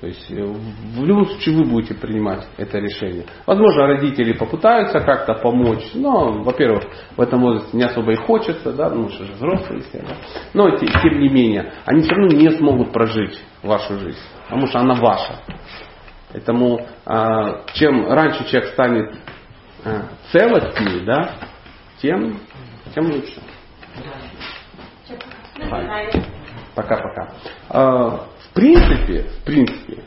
То 0.00 0.08
есть 0.08 0.30
э, 0.30 0.44
в 0.44 1.04
любом 1.04 1.26
случае 1.26 1.56
вы 1.56 1.64
будете 1.64 1.94
принимать 1.94 2.46
это 2.58 2.78
решение. 2.78 3.24
Возможно, 3.46 3.86
родители 3.86 4.34
попытаются 4.34 5.00
как-то 5.00 5.34
помочь, 5.34 5.90
но, 5.94 6.42
во-первых, 6.42 6.84
в 7.16 7.20
этом 7.20 7.40
возрасте 7.40 7.74
не 7.76 7.84
особо 7.84 8.12
и 8.12 8.16
хочется, 8.16 8.72
да, 8.74 8.90
ну 8.90 9.08
что 9.08 9.24
же 9.24 9.32
взрослые 9.32 9.82
все, 9.82 10.00
да. 10.00 10.16
Но 10.52 10.70
тем 10.76 11.18
не 11.18 11.30
менее, 11.30 11.72
они 11.86 12.02
все 12.02 12.14
равно 12.14 12.36
не 12.36 12.50
смогут 12.50 12.92
прожить 12.92 13.42
вашу 13.62 13.98
жизнь, 13.98 14.18
потому 14.44 14.66
что 14.66 14.80
она 14.80 14.94
ваша. 14.94 15.40
Поэтому 16.30 16.86
а, 17.06 17.64
чем 17.72 18.06
раньше 18.10 18.46
человек 18.50 18.72
станет 18.72 19.14
а, 19.82 20.08
целостнее, 20.30 21.06
да, 21.06 21.30
тем, 22.02 22.38
тем 22.94 23.06
лучше. 23.06 23.40
Пока-пока. 26.74 28.26
Принципе, 28.56 29.22
в 29.22 29.44
принципе, 29.44 30.02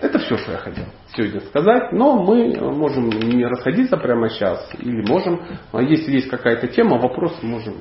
это 0.00 0.18
все, 0.18 0.38
что 0.38 0.52
я 0.52 0.58
хотел 0.58 0.86
сегодня 1.14 1.40
сказать, 1.42 1.92
но 1.92 2.24
мы 2.24 2.58
можем 2.72 3.10
не 3.10 3.44
расходиться 3.44 3.98
прямо 3.98 4.30
сейчас, 4.30 4.66
или 4.78 5.06
можем, 5.06 5.38
а 5.70 5.82
если 5.82 6.12
есть 6.12 6.30
какая-то 6.30 6.68
тема, 6.68 6.98
вопрос 6.98 7.42
можем 7.42 7.74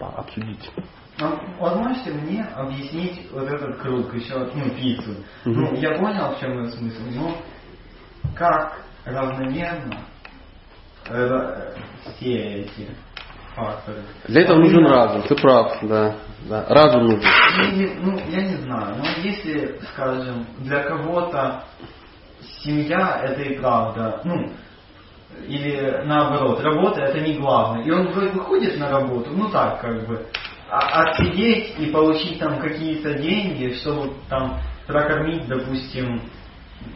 обсудить. 0.00 0.68
А 1.20 1.30
вот 1.60 1.76
можете 1.76 2.10
мне 2.10 2.42
объяснить 2.42 3.30
вот 3.30 3.46
этот 3.48 3.76
круг, 3.78 4.12
еще 4.14 4.36
ну, 4.52 4.68
пиццу? 4.70 5.12
Угу. 5.44 5.54
Ну, 5.54 5.74
я 5.76 5.96
понял, 5.96 6.34
в 6.34 6.40
чем 6.40 6.58
его 6.58 6.66
смысл, 6.66 7.02
но 7.14 7.36
как 8.34 8.82
равномерно 9.04 9.96
э, 11.08 11.74
все 12.16 12.62
эти 12.62 12.88
Для 14.28 14.42
этого 14.42 14.58
нужен 14.58 14.86
разум, 14.86 15.22
ты 15.22 15.34
прав, 15.36 15.78
да. 15.82 16.16
да. 16.48 16.66
Разум 16.68 17.04
нужен. 17.04 17.22
Ну, 18.02 18.12
ну, 18.12 18.20
я 18.28 18.42
не 18.42 18.56
знаю, 18.56 18.96
но 18.98 19.04
если, 19.22 19.80
скажем, 19.92 20.46
для 20.58 20.82
кого-то 20.84 21.64
семья 22.62 23.20
это 23.24 23.42
и 23.42 23.58
правда, 23.58 24.20
ну, 24.24 24.52
или 25.46 26.02
наоборот, 26.04 26.60
работа 26.62 27.00
это 27.00 27.20
не 27.20 27.34
главное. 27.38 27.84
И 27.84 27.90
он 27.90 28.08
выходит 28.08 28.78
на 28.78 28.90
работу, 28.90 29.30
ну 29.32 29.48
так, 29.50 29.80
как 29.80 30.06
бы, 30.06 30.26
а- 30.70 31.02
отсидеть 31.02 31.78
и 31.78 31.86
получить 31.86 32.38
там 32.38 32.58
какие-то 32.60 33.14
деньги, 33.14 33.74
чтобы 33.80 34.14
там 34.28 34.58
прокормить, 34.86 35.46
допустим, 35.46 36.22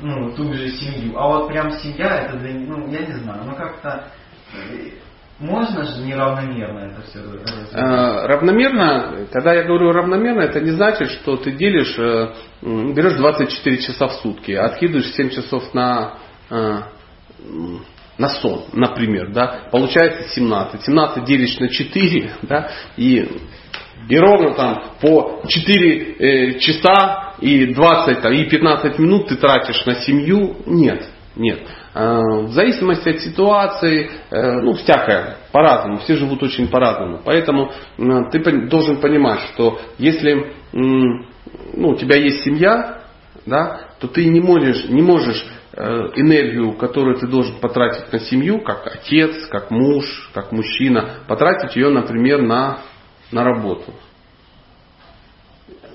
ну, 0.00 0.32
ту 0.34 0.52
же 0.52 0.68
семью. 0.70 1.18
А 1.18 1.26
вот 1.28 1.48
прям 1.48 1.70
семья, 1.72 2.24
это, 2.24 2.36
для- 2.38 2.52
ну, 2.54 2.88
я 2.90 3.00
не 3.06 3.12
знаю, 3.14 3.42
ну 3.44 3.54
как-то 3.54 4.04
э, 4.54 4.90
можно 5.42 5.84
же 5.84 6.02
неравномерно 6.02 6.92
это 6.92 7.02
все 7.02 7.18
Э, 7.72 8.26
Равномерно, 8.26 9.26
когда 9.32 9.54
я 9.54 9.64
говорю 9.64 9.92
равномерно, 9.92 10.42
это 10.42 10.60
не 10.60 10.70
значит, 10.70 11.10
что 11.10 11.36
ты 11.36 11.52
делишь, 11.52 11.94
э, 11.98 12.32
берешь 12.62 13.14
24 13.14 13.78
часа 13.78 14.08
в 14.08 14.12
сутки, 14.14 14.52
откидываешь 14.52 15.12
7 15.12 15.30
часов 15.30 15.74
на, 15.74 16.14
э, 16.48 16.78
на 18.18 18.28
сон, 18.28 18.66
например, 18.72 19.32
да, 19.32 19.68
получается 19.72 20.28
17. 20.28 20.82
17 20.82 21.24
делишь 21.24 21.58
на 21.58 21.68
4, 21.68 22.32
да, 22.42 22.70
и, 22.96 23.28
и 24.08 24.18
ровно 24.18 24.54
там 24.54 24.84
по 25.00 25.42
4 25.48 26.16
э, 26.18 26.58
часа 26.60 27.34
и 27.40 27.66
20 27.74 28.22
там, 28.22 28.32
и 28.32 28.48
15 28.48 28.98
минут 29.00 29.28
ты 29.28 29.36
тратишь 29.36 29.84
на 29.86 29.96
семью. 29.96 30.56
Нет, 30.66 31.08
нет. 31.34 31.60
Э, 31.94 32.20
В 32.20 32.52
зависимости 32.52 33.08
от 33.08 33.20
ситуации, 33.20 34.10
э, 34.30 34.60
ну, 34.60 34.72
всякое, 34.74 35.36
по-разному, 35.52 35.98
все 35.98 36.16
живут 36.16 36.42
очень 36.42 36.68
по-разному. 36.68 37.20
Поэтому 37.24 37.72
ты 37.96 38.68
должен 38.68 39.00
понимать, 39.00 39.40
что 39.52 39.78
если 39.98 40.54
ну, 40.72 41.88
у 41.90 41.96
тебя 41.96 42.16
есть 42.16 42.44
семья, 42.44 43.02
да, 43.44 43.88
то 43.98 44.08
ты 44.08 44.24
не 44.26 44.40
можешь, 44.40 44.88
не 44.88 45.02
можешь 45.02 45.44
э, 45.72 45.82
энергию, 46.16 46.72
которую 46.72 47.16
ты 47.16 47.26
должен 47.26 47.56
потратить 47.56 48.12
на 48.12 48.20
семью, 48.20 48.60
как 48.60 48.86
отец, 48.86 49.46
как 49.48 49.70
муж, 49.70 50.30
как 50.32 50.52
мужчина, 50.52 51.18
потратить 51.28 51.76
ее, 51.76 51.90
например, 51.90 52.42
на, 52.42 52.78
на 53.30 53.44
работу. 53.44 53.92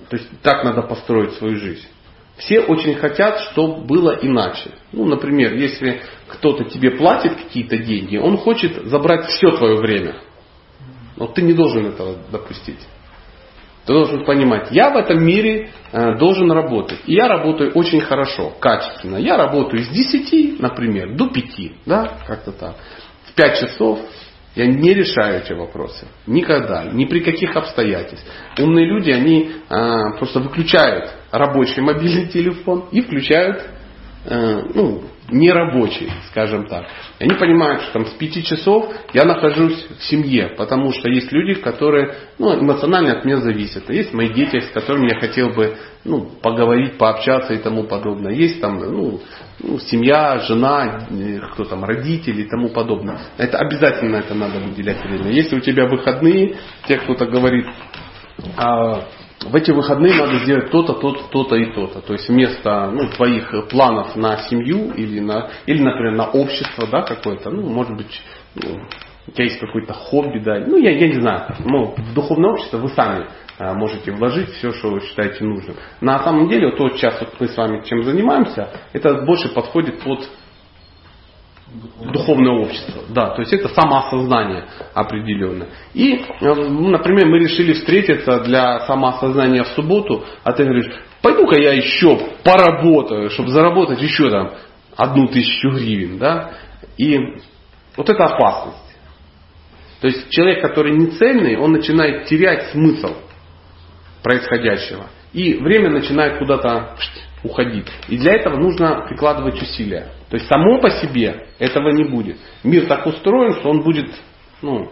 То 0.10 0.18
есть 0.18 0.30
так 0.42 0.64
надо 0.64 0.84
построить 0.84 1.34
свою 1.34 1.58
жизнь. 1.58 1.88
Все 2.38 2.62
очень 2.62 2.96
хотят, 2.96 3.40
чтобы 3.52 3.86
было 3.86 4.18
иначе. 4.22 4.72
Ну, 4.92 5.06
например, 5.06 5.56
если 5.56 6.02
кто-то 6.28 6.66
тебе 6.66 6.92
платит 6.92 7.36
какие-то 7.36 7.78
деньги, 7.78 8.18
он 8.18 8.38
хочет 8.38 8.86
забрать 8.86 9.26
все 9.28 9.52
твое 9.52 9.78
время. 9.78 10.22
Но 11.16 11.28
ты 11.28 11.42
не 11.42 11.54
должен 11.54 11.88
этого 11.88 12.18
допустить. 12.32 12.80
Ты 13.86 13.94
должен 13.94 14.26
понимать, 14.26 14.68
я 14.72 14.90
в 14.92 14.98
этом 14.98 15.24
мире 15.24 15.70
э, 15.92 16.18
должен 16.18 16.52
работать. 16.52 17.00
И 17.06 17.16
я 17.16 17.28
работаю 17.28 17.72
очень 17.72 18.02
хорошо, 18.02 18.54
качественно. 18.60 19.16
Я 19.16 19.38
работаю 19.38 19.82
с 19.82 19.88
10, 19.88 20.60
например, 20.60 21.16
до 21.16 21.28
5, 21.30 21.72
да, 21.86 22.18
как-то 22.28 22.52
так. 22.52 22.76
В 23.24 23.34
5 23.34 23.60
часов 23.60 24.00
я 24.56 24.68
не 24.68 24.94
решаю 24.94 25.42
эти 25.42 25.54
вопросы. 25.54 26.06
Никогда, 26.28 26.84
ни 26.84 27.06
при 27.06 27.22
каких 27.22 27.56
обстоятельствах. 27.56 28.34
Умные 28.60 28.86
люди, 28.86 29.10
они 29.10 29.52
э, 29.70 30.18
просто 30.20 30.42
выключают 30.42 31.10
рабочий 31.32 31.82
мобильный 31.82 32.28
телефон 32.28 32.86
и 32.92 33.02
включают 33.02 33.64
э, 34.26 34.62
ну, 34.74 35.04
нерабочий, 35.30 36.10
скажем 36.30 36.68
так. 36.68 36.86
Они 37.20 37.34
понимают, 37.34 37.82
что 37.84 37.94
там 37.94 38.06
с 38.06 38.12
5 38.12 38.46
часов 38.46 38.94
я 39.14 39.26
нахожусь 39.26 39.88
в 40.00 40.04
семье, 40.04 40.54
потому 40.58 40.92
что 40.94 41.10
есть 41.10 41.32
люди, 41.32 41.60
которые 41.60 42.16
ну, 42.40 42.58
эмоционально 42.60 43.18
от 43.18 43.26
меня 43.26 43.38
зависят. 43.38 43.90
Есть 43.90 44.14
мои 44.14 44.30
дети, 44.30 44.60
с 44.60 44.70
которыми 44.70 45.14
я 45.14 45.20
хотел 45.20 45.50
бы 45.50 45.76
ну, 46.06 46.30
поговорить, 46.42 46.98
пообщаться 46.98 47.54
и 47.54 47.58
тому 47.58 47.84
подобное. 47.84 48.34
Есть 48.34 48.62
там 48.62 48.80
ну, 48.80 49.22
ну, 49.60 49.80
семья, 49.80 50.40
жена, 50.40 51.08
э, 51.10 51.40
кто 51.54 51.66
там, 51.66 51.84
родители 51.84 52.44
и 52.44 52.50
тому 52.50 52.70
подобное. 52.70 53.20
Это 53.38 53.58
обязательно 53.58 54.18
это 54.18 54.34
надо 54.34 54.60
выделять 54.60 55.04
время. 55.04 55.32
Если 55.32 55.58
у 55.58 55.60
тебя 55.60 55.88
выходные, 55.88 56.56
те 56.88 56.98
кто-то 56.98 57.26
говорит, 57.26 57.66
а, 58.56 59.04
в 59.46 59.56
эти 59.56 59.72
выходные 59.72 60.14
надо 60.16 60.40
сделать 60.40 60.72
то-то, 60.72 60.94
то-то, 60.94 61.24
то-то 61.30 61.56
и 61.56 61.72
то-то. 61.74 62.02
То 62.02 62.14
есть 62.14 62.28
вместо 62.28 62.90
ну, 62.92 63.08
твоих 63.10 63.68
планов 63.70 64.16
на 64.16 64.38
семью 64.50 64.94
или, 64.94 65.20
на, 65.20 65.50
или, 65.66 65.82
например, 65.82 66.14
на 66.14 66.28
общество 66.28 66.88
да, 66.88 67.04
какое-то, 67.04 67.50
ну, 67.52 67.70
может 67.70 67.96
быть, 67.96 68.22
ну, 68.56 68.82
у 69.28 69.32
тебя 69.32 69.44
есть 69.44 69.60
какое-то 69.60 69.94
хобби, 69.94 70.40
да, 70.40 70.60
ну, 70.66 70.78
я, 70.78 70.92
я 70.92 71.08
не 71.08 71.22
знаю, 71.22 71.56
ну, 71.60 71.94
в 71.96 72.14
духовное 72.14 72.52
общество 72.52 72.78
вы 72.78 72.90
сами 72.90 73.28
а, 73.60 73.74
можете 73.74 74.12
вложить 74.12 74.50
все, 74.54 74.72
что 74.72 74.90
вы 74.90 75.02
считаете 75.02 75.44
нужным. 75.44 75.76
На 76.02 76.20
самом 76.20 76.48
деле, 76.48 76.68
вот 76.68 76.78
тот 76.78 76.98
час, 76.98 77.18
вот 77.20 77.34
мы 77.40 77.48
с 77.48 77.58
вами 77.58 77.84
чем 77.84 78.04
занимаемся, 78.04 78.70
это 78.94 79.22
больше 79.26 79.50
подходит 79.50 80.02
под 80.02 80.28
духовное 82.12 82.54
общество. 82.54 83.04
Да, 83.10 83.30
то 83.32 83.42
есть 83.42 83.54
это 83.54 83.70
самоосознание 83.70 84.66
определенное. 84.94 85.68
И, 85.94 86.14
э, 86.14 86.54
ну, 86.54 86.90
например, 86.90 87.28
мы 87.28 87.40
решили 87.40 87.74
встретиться 87.74 88.40
для 88.40 88.82
самоосознания 88.82 89.64
в 89.64 89.68
субботу, 89.70 90.24
а 90.44 90.54
ты 90.54 90.64
говоришь, 90.64 90.90
пойду-ка 91.22 91.60
я 91.60 91.74
еще 91.74 92.18
поработаю, 92.44 93.30
чтобы 93.30 93.50
заработать 93.50 94.02
еще 94.02 94.30
там 94.30 94.52
одну 94.96 95.28
тысячу 95.28 95.70
гривен. 95.72 96.18
Да? 96.18 96.54
И 96.98 97.20
вот 97.96 98.10
это 98.10 98.24
опасность. 98.24 98.78
То 100.00 100.08
есть 100.08 100.30
человек, 100.30 100.62
который 100.62 100.94
не 100.94 101.08
цельный, 101.08 101.58
он 101.58 101.72
начинает 101.72 102.26
терять 102.26 102.72
смысл 102.72 103.16
происходящего. 104.24 105.08
И 105.34 105.56
время 105.56 105.90
начинает 105.90 106.40
куда-то 106.40 106.96
уходить. 107.44 107.88
И 108.10 108.18
для 108.18 108.34
этого 108.34 108.58
нужно 108.58 109.06
прикладывать 109.08 109.62
усилия. 109.62 110.10
То 110.30 110.38
есть 110.38 110.48
само 110.48 110.80
по 110.80 110.90
себе 110.90 111.48
этого 111.60 111.90
не 111.90 112.04
будет. 112.04 112.38
Мир 112.64 112.88
так 112.88 113.06
устроен, 113.06 113.54
что 113.54 113.70
он 113.70 113.82
будет 113.82 114.10
ну, 114.62 114.92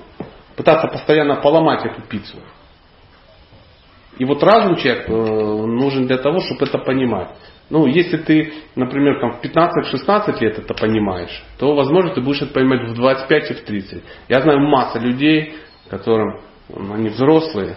пытаться 0.56 0.88
постоянно 0.88 1.36
поломать 1.36 1.86
эту 1.86 2.02
пиццу. 2.02 2.38
И 4.18 4.24
вот 4.24 4.42
разум 4.44 4.78
человек 4.78 5.10
э, 5.10 5.12
нужен 5.12 6.08
для 6.08 6.18
того, 6.18 6.40
чтобы 6.40 6.66
это 6.66 6.78
понимать. 6.78 7.30
Ну, 7.70 7.86
если 7.88 8.18
ты, 8.18 8.54
например, 8.76 9.20
там, 9.20 9.34
в 9.34 9.44
15-16 9.44 10.40
лет 10.40 10.60
это 10.60 10.74
понимаешь, 10.74 11.44
то, 11.58 11.76
возможно, 11.76 12.12
ты 12.14 12.22
будешь 12.22 12.42
это 12.42 12.54
понимать 12.54 12.90
в 12.90 12.94
25 12.94 13.52
и 13.52 13.54
в 13.56 13.62
30. 13.66 14.04
Я 14.30 14.42
знаю 14.42 14.60
масса 14.60 15.00
людей, 15.00 15.56
которым 15.90 16.42
ну, 16.70 16.94
они 16.94 17.10
взрослые, 17.10 17.76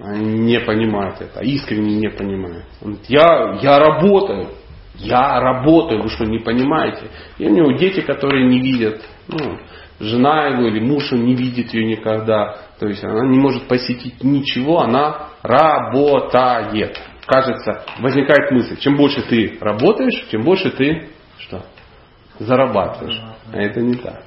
они 0.00 0.38
не 0.38 0.60
понимают 0.60 1.20
это, 1.20 1.40
искренне 1.40 1.96
не 1.96 2.08
понимают. 2.08 2.64
Он 2.80 2.92
говорит, 2.92 3.10
я, 3.10 3.58
я 3.60 3.78
работаю, 3.78 4.48
я 4.96 5.40
работаю, 5.40 6.02
вы 6.02 6.08
что, 6.08 6.24
не 6.24 6.38
понимаете? 6.38 7.10
И 7.38 7.46
у 7.46 7.50
него 7.50 7.72
дети, 7.72 8.00
которые 8.00 8.46
не 8.46 8.60
видят, 8.60 9.02
ну, 9.28 9.58
жена 10.00 10.48
его 10.48 10.66
или 10.68 10.80
муж 10.80 11.12
не 11.12 11.34
видит 11.34 11.72
ее 11.72 11.84
никогда. 11.84 12.56
То 12.78 12.88
есть 12.88 13.04
она 13.04 13.26
не 13.26 13.38
может 13.38 13.68
посетить 13.68 14.22
ничего, 14.22 14.80
она 14.80 15.28
работает. 15.42 17.00
Кажется, 17.26 17.84
возникает 18.00 18.50
мысль, 18.50 18.78
чем 18.80 18.96
больше 18.96 19.22
ты 19.22 19.58
работаешь, 19.60 20.26
тем 20.30 20.42
больше 20.42 20.70
ты 20.70 21.10
что? 21.38 21.64
Зарабатываешь. 22.38 23.20
А 23.52 23.56
это 23.56 23.80
не 23.80 23.94
так. 23.94 24.24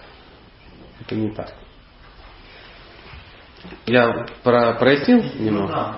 Это 1.01 1.15
не 1.15 1.31
так. 1.31 1.53
Я 3.85 4.25
про, 4.43 4.73
прояснил 4.73 5.23
немного? 5.39 5.67
Да. 5.71 5.95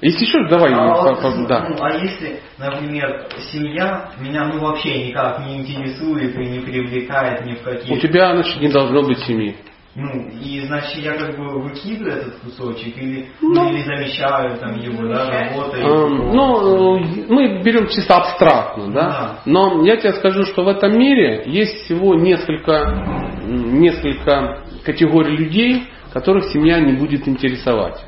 Если 0.00 0.24
еще, 0.26 0.48
давай. 0.48 0.72
А, 0.72 0.94
по- 0.94 1.14
вот, 1.14 1.20
по- 1.22 1.48
да. 1.48 1.66
ну, 1.68 1.76
а 1.80 1.90
если, 1.96 2.40
например, 2.56 3.26
семья 3.52 4.10
меня 4.20 4.44
ну 4.44 4.60
вообще 4.60 5.08
никак 5.08 5.40
не 5.44 5.58
интересует 5.58 6.36
и 6.36 6.46
не 6.46 6.60
привлекает 6.60 7.44
ни 7.44 7.54
в 7.54 7.62
какие... 7.62 7.92
У 7.96 7.98
тебя, 7.98 8.32
значит, 8.34 8.60
не 8.60 8.68
должно 8.68 9.02
быть 9.02 9.18
семьи. 9.24 9.56
Ну, 9.96 10.28
и 10.40 10.60
значит 10.60 10.98
я 10.98 11.14
как 11.14 11.36
бы 11.36 11.60
выкидываю 11.60 12.18
этот 12.18 12.34
кусочек 12.36 12.96
или, 12.96 13.26
Ну. 13.40 13.54
ну, 13.54 13.72
или 13.72 13.82
замещаю 13.82 14.56
там 14.58 14.78
его, 14.78 15.08
да, 15.08 15.28
работой. 15.28 15.80
Эм, 15.82 16.30
Ну, 16.32 16.98
мы 17.28 17.60
берем 17.64 17.88
чисто 17.88 18.14
абстрактно, 18.18 18.92
да? 18.92 19.02
Да. 19.02 19.38
Но 19.46 19.84
я 19.84 19.96
тебе 19.96 20.12
скажу, 20.12 20.44
что 20.44 20.62
в 20.62 20.68
этом 20.68 20.96
мире 20.96 21.42
есть 21.46 21.84
всего 21.84 22.14
несколько, 22.14 23.40
несколько 23.44 24.62
категорий 24.84 25.36
людей, 25.36 25.88
которых 26.12 26.44
семья 26.52 26.80
не 26.80 26.92
будет 26.92 27.26
интересовать. 27.28 28.04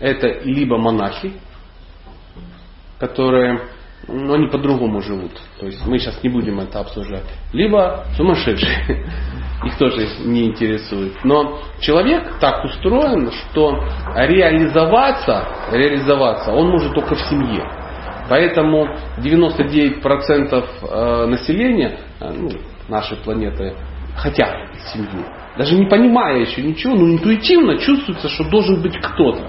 Это 0.00 0.26
либо 0.44 0.76
монахи, 0.76 1.32
которые, 2.98 3.60
ну, 4.08 4.34
они 4.34 4.48
по-другому 4.48 5.00
живут. 5.00 5.32
То 5.58 5.66
есть 5.66 5.86
мы 5.86 5.98
сейчас 5.98 6.22
не 6.22 6.28
будем 6.28 6.60
это 6.60 6.80
обсуждать. 6.80 7.24
Либо 7.52 8.04
сумасшедшие. 8.16 9.06
Их 9.64 9.78
тоже 9.78 10.06
не 10.24 10.46
интересует. 10.46 11.14
Но 11.24 11.60
человек 11.80 12.38
так 12.38 12.64
устроен, 12.64 13.30
что 13.30 13.82
реализоваться, 14.14 15.46
реализоваться 15.72 16.52
он 16.52 16.68
может 16.70 16.92
только 16.94 17.14
в 17.14 17.20
семье. 17.20 17.64
Поэтому 18.28 18.88
99% 19.18 20.64
э, 20.82 21.26
населения 21.26 21.98
э, 22.20 22.32
ну, 22.32 22.50
нашей 22.88 23.16
планеты 23.18 23.74
хотят 24.16 24.68
семью. 24.92 25.24
Даже 25.56 25.76
не 25.76 25.86
понимая 25.86 26.40
еще 26.40 26.62
ничего, 26.62 26.94
но 26.94 27.12
интуитивно 27.12 27.78
чувствуется, 27.78 28.28
что 28.28 28.44
должен 28.44 28.82
быть 28.82 28.98
кто-то. 28.98 29.48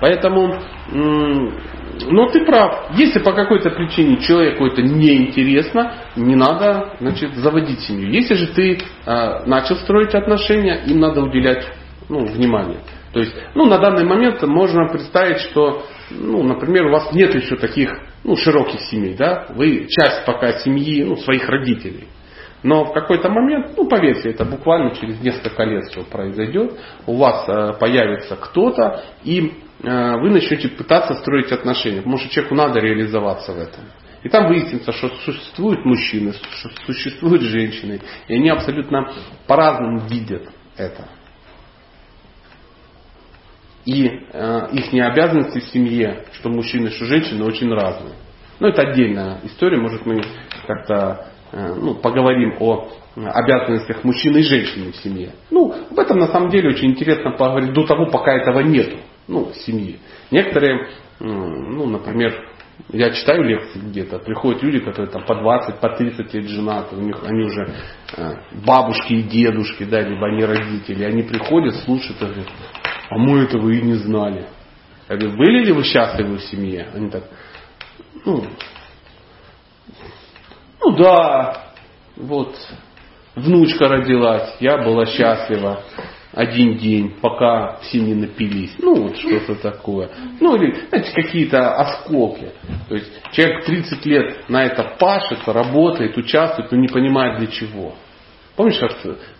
Поэтому, 0.00 0.58
но 0.92 2.28
ты 2.30 2.44
прав, 2.44 2.90
если 2.96 3.20
по 3.20 3.32
какой-то 3.32 3.70
причине 3.70 4.18
человеку 4.18 4.66
это 4.66 4.82
неинтересно, 4.82 5.94
не 6.16 6.34
надо 6.34 6.96
значит, 7.00 7.34
заводить 7.36 7.80
семью. 7.80 8.10
Если 8.10 8.34
же 8.34 8.48
ты 8.48 8.78
э, 8.78 9.44
начал 9.46 9.76
строить 9.76 10.14
отношения, 10.14 10.82
им 10.86 11.00
надо 11.00 11.22
уделять 11.22 11.66
ну, 12.08 12.26
внимание. 12.26 12.78
То 13.12 13.20
есть, 13.20 13.34
ну, 13.54 13.64
на 13.64 13.78
данный 13.78 14.04
момент 14.04 14.42
можно 14.42 14.88
представить, 14.88 15.38
что, 15.38 15.86
ну, 16.10 16.42
например, 16.42 16.86
у 16.86 16.90
вас 16.90 17.12
нет 17.12 17.34
еще 17.34 17.56
таких, 17.56 17.90
ну, 18.24 18.36
широких 18.36 18.80
семей, 18.82 19.14
да, 19.14 19.46
вы 19.54 19.86
часть 19.88 20.26
пока 20.26 20.58
семьи, 20.58 21.02
ну, 21.02 21.16
своих 21.16 21.48
родителей. 21.48 22.08
Но 22.66 22.84
в 22.84 22.92
какой-то 22.92 23.30
момент, 23.30 23.74
ну 23.76 23.86
поверьте, 23.86 24.30
это 24.30 24.44
буквально 24.44 24.92
через 24.96 25.20
несколько 25.20 25.62
лет 25.62 25.84
все 25.84 26.02
произойдет, 26.02 26.76
у 27.06 27.16
вас 27.16 27.48
э, 27.48 27.74
появится 27.78 28.34
кто-то, 28.34 29.04
и 29.22 29.52
э, 29.84 30.16
вы 30.16 30.30
начнете 30.30 30.70
пытаться 30.70 31.14
строить 31.14 31.52
отношения, 31.52 31.98
потому 31.98 32.18
что 32.18 32.28
человеку 32.28 32.56
надо 32.56 32.80
реализоваться 32.80 33.52
в 33.52 33.58
этом. 33.58 33.84
И 34.24 34.28
там 34.28 34.48
выяснится, 34.48 34.90
что 34.90 35.10
существуют 35.10 35.84
мужчины, 35.84 36.32
что 36.32 36.68
существуют 36.86 37.42
женщины, 37.42 38.00
и 38.26 38.34
они 38.34 38.48
абсолютно 38.48 39.12
по-разному 39.46 40.00
видят 40.08 40.48
это. 40.76 41.06
И 43.84 44.08
э, 44.08 44.68
их 44.72 44.92
обязанности 44.92 45.60
в 45.60 45.68
семье, 45.68 46.24
что 46.32 46.48
мужчины, 46.48 46.90
что 46.90 47.04
женщины, 47.04 47.44
очень 47.44 47.72
разные. 47.72 48.14
Но 48.58 48.66
это 48.66 48.82
отдельная 48.82 49.38
история, 49.44 49.78
может 49.78 50.04
мы 50.04 50.20
как-то 50.66 51.28
ну, 51.56 51.94
поговорим 51.94 52.56
о 52.60 52.88
обязанностях 53.16 54.04
мужчины 54.04 54.38
и 54.38 54.42
женщины 54.42 54.92
в 54.92 54.96
семье. 54.96 55.32
Ну, 55.50 55.74
об 55.90 55.98
этом 55.98 56.18
на 56.18 56.28
самом 56.28 56.50
деле 56.50 56.68
очень 56.68 56.90
интересно 56.90 57.30
поговорить 57.32 57.72
до 57.72 57.86
того, 57.86 58.06
пока 58.06 58.32
этого 58.34 58.60
нету 58.60 58.98
ну, 59.26 59.46
в 59.46 59.56
семье. 59.56 59.96
Некоторые, 60.30 60.88
ну, 61.18 61.86
например, 61.86 62.34
я 62.90 63.10
читаю 63.10 63.42
лекции 63.42 63.78
где-то, 63.78 64.18
приходят 64.18 64.62
люди, 64.62 64.80
которые 64.80 65.10
там 65.10 65.24
по 65.24 65.34
20, 65.34 65.80
по 65.80 65.88
30 65.88 66.34
лет 66.34 66.44
женаты, 66.44 66.96
у 66.96 67.00
них 67.00 67.16
они 67.24 67.44
уже 67.44 67.72
э, 68.16 68.32
бабушки 68.66 69.14
и 69.14 69.22
дедушки, 69.22 69.84
да, 69.84 70.02
либо 70.02 70.26
они 70.26 70.44
родители, 70.44 71.04
они 71.04 71.22
приходят, 71.22 71.74
слушают 71.76 72.20
и 72.20 72.24
говорят, 72.24 72.46
а 73.08 73.16
мы 73.16 73.44
этого 73.44 73.70
и 73.70 73.80
не 73.80 73.94
знали. 73.94 74.46
Я 75.08 75.16
говорю, 75.16 75.38
были 75.38 75.64
ли 75.64 75.72
вы 75.72 75.84
счастливы 75.84 76.36
в 76.36 76.42
семье? 76.42 76.90
Они 76.94 77.08
так, 77.08 77.24
ну, 78.26 78.44
ну 80.86 80.96
да, 80.96 81.72
вот 82.16 82.54
внучка 83.34 83.88
родилась, 83.88 84.56
я 84.60 84.78
была 84.78 85.04
счастлива 85.06 85.82
один 86.32 86.76
день, 86.76 87.16
пока 87.20 87.78
все 87.80 87.98
не 87.98 88.14
напились. 88.14 88.76
Ну, 88.78 88.94
вот 89.02 89.16
что-то 89.16 89.56
такое. 89.56 90.10
Ну, 90.38 90.54
или, 90.54 90.74
знаете, 90.90 91.12
какие-то 91.12 91.74
осколки. 91.74 92.52
То 92.88 92.94
есть 92.94 93.10
человек 93.32 93.64
30 93.64 94.06
лет 94.06 94.48
на 94.48 94.64
это 94.64 94.96
пашет, 94.98 95.40
работает, 95.48 96.16
участвует, 96.16 96.70
но 96.70 96.78
не 96.78 96.88
понимает 96.88 97.38
для 97.38 97.48
чего. 97.48 97.94
Помнишь, 98.54 98.80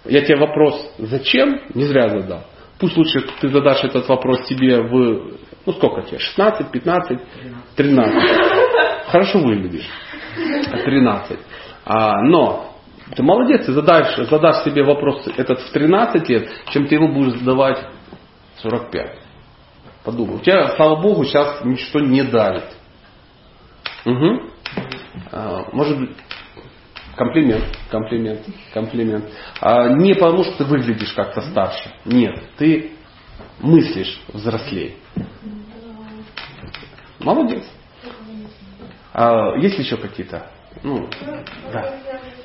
я 0.04 0.22
тебе 0.22 0.36
вопрос 0.36 0.94
«Зачем?» 0.98 1.60
не 1.74 1.84
зря 1.84 2.08
задал. 2.08 2.44
Пусть 2.80 2.96
лучше 2.96 3.24
ты 3.40 3.48
задашь 3.48 3.84
этот 3.84 4.08
вопрос 4.08 4.46
себе 4.46 4.80
в, 4.80 5.38
ну 5.64 5.72
сколько 5.74 6.02
тебе, 6.02 6.18
16, 6.18 6.70
15, 6.72 7.18
13. 7.76 9.06
Хорошо 9.06 9.38
выглядишь. 9.38 9.88
13. 10.84 11.38
А, 11.84 12.22
но 12.22 12.76
ты 13.14 13.22
молодец, 13.22 13.66
ты 13.66 13.72
задашь, 13.72 14.16
задашь 14.28 14.64
себе 14.64 14.82
вопрос 14.82 15.26
этот 15.36 15.60
в 15.60 15.70
13 15.72 16.28
лет, 16.28 16.48
чем 16.70 16.86
ты 16.86 16.96
его 16.96 17.08
будешь 17.08 17.38
задавать 17.38 17.78
в 18.56 18.60
45. 18.62 19.18
Подумай. 20.04 20.36
У 20.36 20.40
тебя, 20.40 20.68
слава 20.76 21.00
Богу, 21.00 21.24
сейчас 21.24 21.64
ничто 21.64 22.00
не 22.00 22.22
давит. 22.22 22.64
Угу. 24.04 24.40
А, 25.32 25.64
может 25.72 25.98
быть, 25.98 26.10
комплимент, 27.16 27.64
комплимент, 27.90 28.40
комплимент. 28.72 29.24
А, 29.60 29.88
не 29.88 30.14
потому, 30.14 30.44
что 30.44 30.58
ты 30.58 30.64
выглядишь 30.64 31.12
как-то 31.12 31.40
старше. 31.42 31.92
Нет, 32.04 32.40
ты 32.56 32.92
мыслишь 33.60 34.20
взрослее. 34.28 34.96
Молодец. 37.18 37.64
А, 39.18 39.56
есть 39.56 39.78
ли 39.78 39.84
еще 39.84 39.96
какие-то? 39.96 40.46
Ну, 40.82 41.08
ну 41.24 41.42
да. 41.72 41.90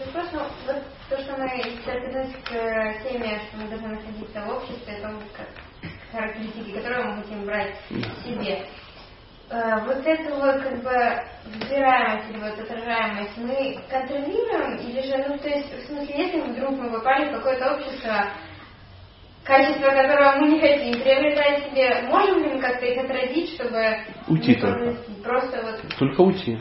Вопрос, 0.05 0.27
вот 0.65 0.83
то, 1.09 1.17
что 1.21 1.35
мы 1.37 1.45
вернулись 1.85 2.33
к 2.45 3.03
теме, 3.03 3.41
что 3.49 3.57
мы 3.57 3.67
должны 3.67 3.89
находиться 3.89 4.39
в 4.39 4.49
обществе, 4.55 4.95
о 4.95 5.01
том, 5.01 5.21
как 5.35 5.49
характеристики, 6.13 6.77
которые 6.77 7.03
мы 7.03 7.23
хотим 7.23 7.45
брать 7.45 7.75
в 7.89 8.23
себе. 8.23 8.65
Э, 9.49 9.83
вот 9.85 10.07
эту 10.07 10.33
вот 10.35 10.61
как 10.61 10.81
бы 10.81 11.23
взбираемость 11.43 12.29
или 12.29 12.39
вот 12.39 12.57
отражаемость 12.57 13.37
мы 13.37 13.77
контролируем 13.89 14.77
или 14.77 15.01
же, 15.01 15.17
ну 15.27 15.37
то 15.39 15.49
есть 15.49 15.73
в 15.73 15.87
смысле, 15.87 16.15
если 16.15 16.39
вдруг 16.39 16.71
мы 16.71 16.89
попали 16.89 17.27
в 17.27 17.33
какое-то 17.33 17.75
общество, 17.75 18.27
качество 19.43 19.89
которого 19.89 20.39
мы 20.39 20.49
не 20.49 20.59
хотим 20.59 21.01
приобретать 21.01 21.69
себе, 21.69 22.07
можем 22.09 22.43
ли 22.43 22.53
мы 22.53 22.61
как-то 22.61 22.85
их 22.85 23.03
отразить, 23.03 23.53
чтобы 23.55 23.97
уйти 24.27 24.55
только. 24.55 24.97
просто 25.23 25.61
вот 25.63 25.97
только 25.97 26.21
уйти. 26.21 26.59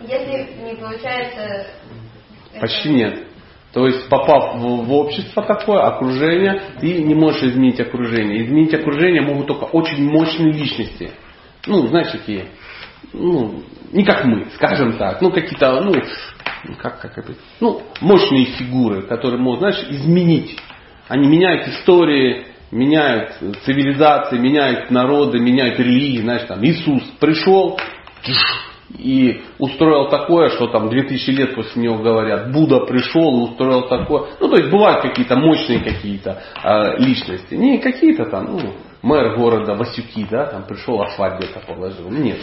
Если 0.00 0.62
не 0.62 0.74
получается 0.74 1.66
почти 2.60 2.88
это... 2.90 2.98
нет. 2.98 3.26
То 3.72 3.86
есть, 3.86 4.08
попав 4.08 4.56
в, 4.56 4.84
в 4.84 4.92
общество 4.92 5.44
такое, 5.44 5.80
окружение, 5.82 6.60
ты 6.80 7.02
не 7.02 7.14
можешь 7.14 7.42
изменить 7.44 7.80
окружение. 7.80 8.44
Изменить 8.44 8.74
окружение 8.74 9.22
могут 9.22 9.46
только 9.46 9.64
очень 9.64 10.10
мощные 10.10 10.52
личности. 10.52 11.12
Ну, 11.66 11.86
знаешь, 11.86 12.10
такие, 12.10 12.46
ну, 13.12 13.62
не 13.92 14.04
как 14.04 14.24
мы, 14.24 14.46
скажем 14.56 14.96
так, 14.96 15.22
ну, 15.22 15.30
какие-то, 15.30 15.80
ну, 15.82 15.94
как, 16.78 17.00
как 17.00 17.16
это, 17.16 17.34
ну, 17.60 17.82
мощные 18.00 18.46
фигуры, 18.46 19.02
которые 19.02 19.40
могут, 19.40 19.60
знаешь, 19.60 19.86
изменить 19.88 20.58
они 21.10 21.26
меняют 21.26 21.66
истории, 21.66 22.46
меняют 22.70 23.32
цивилизации, 23.64 24.38
меняют 24.38 24.92
народы, 24.92 25.40
меняют 25.40 25.80
религии. 25.80 26.22
Знаешь, 26.22 26.46
там 26.46 26.64
Иисус 26.64 27.02
пришел 27.18 27.80
и 28.98 29.42
устроил 29.58 30.08
такое, 30.08 30.48
что 30.50 30.66
там 30.68 30.88
2000 30.88 31.30
лет 31.30 31.54
после 31.54 31.82
него 31.82 31.98
говорят, 31.98 32.52
Будда 32.52 32.80
пришел 32.86 33.44
устроил 33.44 33.88
такое. 33.88 34.30
Ну, 34.40 34.48
то 34.48 34.56
есть 34.56 34.70
бывают 34.70 35.02
какие-то 35.02 35.36
мощные 35.36 35.80
какие-то 35.80 36.42
э, 36.62 36.98
личности. 36.98 37.54
Не 37.54 37.78
какие-то 37.78 38.26
там, 38.26 38.46
ну, 38.52 38.74
мэр 39.02 39.36
города 39.36 39.74
Васюки, 39.74 40.26
да, 40.30 40.46
там 40.46 40.64
пришел 40.64 41.00
асфальт 41.02 41.38
где-то 41.38 41.60
положил. 41.60 42.10
Нет, 42.10 42.38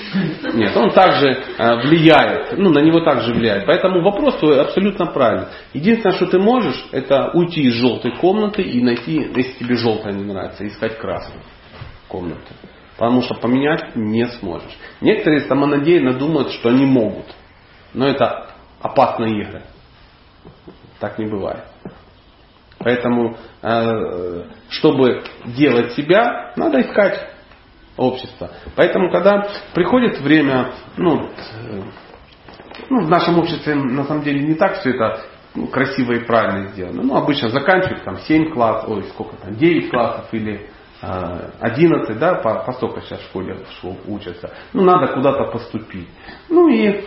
нет, 0.53 0.75
он 0.75 0.91
также 0.91 1.29
э, 1.29 1.75
влияет, 1.81 2.57
ну, 2.57 2.69
на 2.69 2.79
него 2.79 3.01
также 3.01 3.33
влияет. 3.33 3.65
Поэтому 3.65 4.01
вопрос 4.01 4.37
твой 4.37 4.59
абсолютно 4.59 5.07
правильный. 5.07 5.47
Единственное, 5.73 6.15
что 6.15 6.27
ты 6.27 6.39
можешь, 6.39 6.85
это 6.91 7.31
уйти 7.33 7.61
из 7.61 7.73
желтой 7.73 8.15
комнаты 8.17 8.61
и 8.61 8.81
найти, 8.81 9.13
если 9.35 9.59
тебе 9.59 9.75
желтая 9.75 10.13
не 10.13 10.23
нравится, 10.23 10.65
искать 10.65 10.97
красную 10.97 11.43
комнату. 12.07 12.41
Потому 12.97 13.21
что 13.21 13.35
поменять 13.35 13.95
не 13.95 14.25
сможешь. 14.25 14.75
Некоторые 15.01 15.41
самонадеянно 15.41 16.13
думают, 16.13 16.51
что 16.51 16.69
они 16.69 16.85
могут. 16.85 17.25
Но 17.93 18.07
это 18.07 18.49
опасные 18.81 19.41
игры. 19.41 19.63
Так 20.99 21.19
не 21.19 21.27
бывает. 21.27 21.63
Поэтому, 22.79 23.37
э, 23.61 24.43
чтобы 24.69 25.23
делать 25.45 25.93
себя, 25.93 26.53
надо 26.55 26.81
искать 26.81 27.29
общество. 27.97 28.51
Поэтому, 28.75 29.11
когда 29.11 29.47
приходит 29.73 30.19
время, 30.19 30.73
ну, 30.95 31.29
э, 31.29 31.81
ну, 32.89 33.01
в 33.01 33.09
нашем 33.09 33.39
обществе 33.39 33.75
на 33.75 34.05
самом 34.05 34.23
деле 34.23 34.41
не 34.41 34.55
так 34.55 34.79
все 34.79 34.91
это 34.91 35.21
ну, 35.55 35.67
красиво 35.67 36.13
и 36.13 36.25
правильно 36.25 36.69
сделано. 36.69 37.01
Ну, 37.03 37.15
обычно 37.15 37.49
заканчивают 37.49 38.03
там 38.03 38.17
7 38.17 38.53
классов, 38.53 38.89
ой, 38.89 39.03
сколько 39.05 39.35
там, 39.37 39.55
9 39.55 39.89
классов 39.89 40.27
или 40.31 40.69
11, 41.01 42.09
э, 42.09 42.13
да, 42.15 42.35
по, 42.35 42.63
по 42.65 42.73
столько 42.73 43.01
сейчас 43.01 43.19
в 43.19 43.25
школе 43.25 43.59
учатся. 44.07 44.51
Ну, 44.73 44.83
надо 44.83 45.13
куда-то 45.13 45.45
поступить. 45.45 46.07
Ну 46.49 46.67
и 46.69 47.05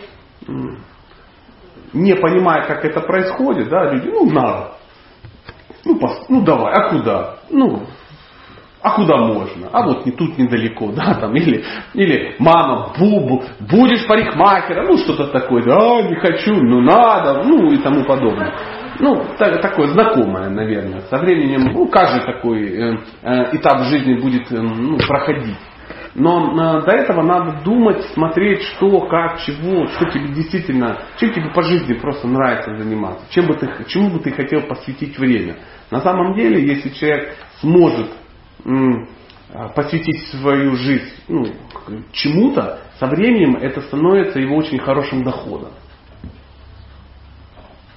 не 1.93 2.15
понимая, 2.15 2.67
как 2.67 2.85
это 2.85 3.01
происходит, 3.01 3.69
да, 3.69 3.91
люди, 3.91 4.07
ну, 4.07 4.29
надо. 4.31 4.73
Ну, 5.83 5.99
пос, 5.99 6.25
ну 6.29 6.41
давай, 6.41 6.73
а 6.73 6.89
куда? 6.89 7.35
Ну, 7.49 7.83
а 8.81 8.91
куда 8.95 9.17
можно? 9.17 9.69
А 9.71 9.83
вот 9.83 10.05
не 10.05 10.11
тут 10.11 10.37
недалеко, 10.37 10.91
да, 10.95 11.15
там, 11.15 11.35
или, 11.35 11.63
или 11.93 12.35
мама, 12.39 12.93
бубу, 12.97 13.43
будешь 13.59 14.07
парикмахером, 14.07 14.87
ну 14.87 14.97
что-то 14.97 15.27
такое, 15.27 15.63
да, 15.63 16.01
не 16.03 16.15
хочу, 16.15 16.55
ну 16.55 16.81
надо, 16.81 17.43
ну 17.43 17.71
и 17.71 17.77
тому 17.77 18.05
подобное. 18.05 18.53
Ну, 19.01 19.25
так, 19.39 19.59
такое 19.61 19.87
знакомое, 19.87 20.49
наверное. 20.49 21.01
Со 21.09 21.17
временем, 21.17 21.73
ну, 21.73 21.87
каждый 21.87 22.21
такой 22.21 22.69
э, 22.69 22.97
э, 23.23 23.57
этап 23.57 23.85
жизни 23.85 24.13
будет 24.21 24.51
э, 24.51 24.61
ну, 24.61 24.97
проходить. 24.99 25.57
Но 26.13 26.51
э, 26.51 26.85
до 26.85 26.91
этого 26.91 27.23
надо 27.23 27.63
думать, 27.63 28.03
смотреть, 28.13 28.61
что, 28.61 29.07
как, 29.07 29.39
чего, 29.41 29.87
что 29.87 30.05
тебе 30.05 30.27
действительно, 30.35 30.99
чем 31.17 31.33
тебе 31.33 31.49
по 31.49 31.63
жизни 31.63 31.93
просто 31.93 32.27
нравится 32.27 32.75
заниматься, 32.77 33.25
чем 33.31 33.47
бы 33.47 33.55
ты, 33.55 33.67
чему 33.87 34.11
бы 34.11 34.19
ты 34.19 34.29
хотел 34.33 34.61
посвятить 34.67 35.17
время. 35.17 35.57
На 35.89 36.01
самом 36.01 36.35
деле, 36.35 36.63
если 36.63 36.89
человек 36.89 37.35
сможет 37.59 38.11
м, 38.65 39.07
посвятить 39.75 40.27
свою 40.27 40.75
жизнь 40.75 41.11
ну, 41.27 41.47
чему-то, 42.11 42.81
со 42.99 43.07
временем 43.07 43.55
это 43.55 43.81
становится 43.81 44.39
его 44.39 44.57
очень 44.57 44.77
хорошим 44.77 45.23
доходом. 45.23 45.71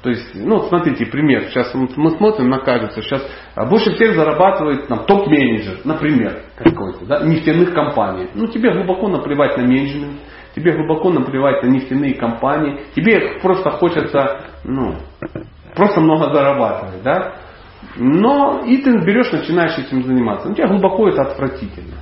То 0.04 0.10
есть, 0.10 0.34
ну, 0.34 0.68
смотрите, 0.68 1.06
пример. 1.06 1.44
Сейчас 1.44 1.72
мы 1.74 2.10
смотрим, 2.10 2.50
на 2.50 2.58
кажется, 2.58 3.00
сейчас 3.00 3.26
больше 3.70 3.94
всех 3.94 4.14
зарабатывает 4.14 4.86
там, 4.86 5.06
топ-менеджер, 5.06 5.78
например, 5.84 6.42
какой-то, 6.56 7.06
да, 7.06 7.24
нефтяных 7.24 7.72
компаний. 7.72 8.28
Ну, 8.34 8.46
тебе 8.46 8.70
глубоко 8.74 9.08
наплевать 9.08 9.56
на 9.56 9.62
менеджмент, 9.62 10.20
тебе 10.54 10.76
глубоко 10.76 11.08
наплевать 11.08 11.62
на 11.62 11.68
нефтяные 11.68 12.16
компании, 12.16 12.80
тебе 12.94 13.40
просто 13.40 13.70
хочется, 13.70 14.42
ну, 14.62 14.96
просто 15.74 16.02
много 16.02 16.34
зарабатывать, 16.34 17.02
да. 17.02 17.36
Но 17.96 18.62
и 18.66 18.76
ты 18.82 18.90
берешь, 19.06 19.32
начинаешь 19.32 19.78
этим 19.78 20.02
заниматься. 20.02 20.50
Ну, 20.50 20.54
тебе 20.54 20.68
глубоко 20.68 21.08
это 21.08 21.22
отвратительно. 21.22 21.96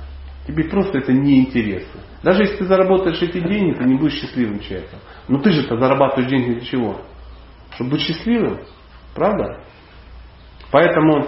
Тебе 0.45 0.65
просто 0.65 0.97
это 0.97 1.13
неинтересно. 1.13 2.01
Даже 2.21 2.41
если 2.41 2.57
ты 2.57 2.65
заработаешь 2.65 3.21
эти 3.21 3.39
деньги, 3.39 3.77
ты 3.77 3.85
не 3.85 3.95
будешь 3.95 4.19
счастливым 4.19 4.59
человеком. 4.59 4.99
Но 5.29 5.39
ты 5.39 5.51
же-то 5.51 5.77
зарабатываешь 5.77 6.29
деньги 6.29 6.59
для 6.59 6.65
чего? 6.65 6.97
Чтобы 7.75 7.91
быть 7.91 8.01
счастливым. 8.01 8.61
Правда? 9.15 9.63
Поэтому 10.71 11.27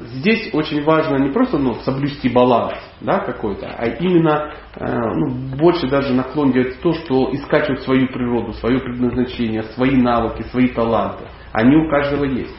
здесь 0.00 0.52
очень 0.54 0.82
важно 0.84 1.16
не 1.16 1.30
просто 1.30 1.58
ну, 1.58 1.74
соблюсти 1.80 2.28
баланс 2.28 2.78
да, 3.00 3.18
какой-то, 3.20 3.66
а 3.66 3.86
именно 3.86 4.52
э, 4.76 4.86
ну, 4.86 5.56
больше 5.56 5.88
даже 5.88 6.14
наклон 6.14 6.52
делать 6.52 6.80
то, 6.80 6.92
что 6.92 7.34
искать 7.34 7.68
вот 7.68 7.80
свою 7.80 8.08
природу, 8.08 8.52
свое 8.54 8.78
предназначение, 8.78 9.62
свои 9.62 9.96
навыки, 9.96 10.42
свои 10.50 10.68
таланты. 10.68 11.24
Они 11.52 11.76
у 11.76 11.88
каждого 11.90 12.24
есть. 12.24 12.56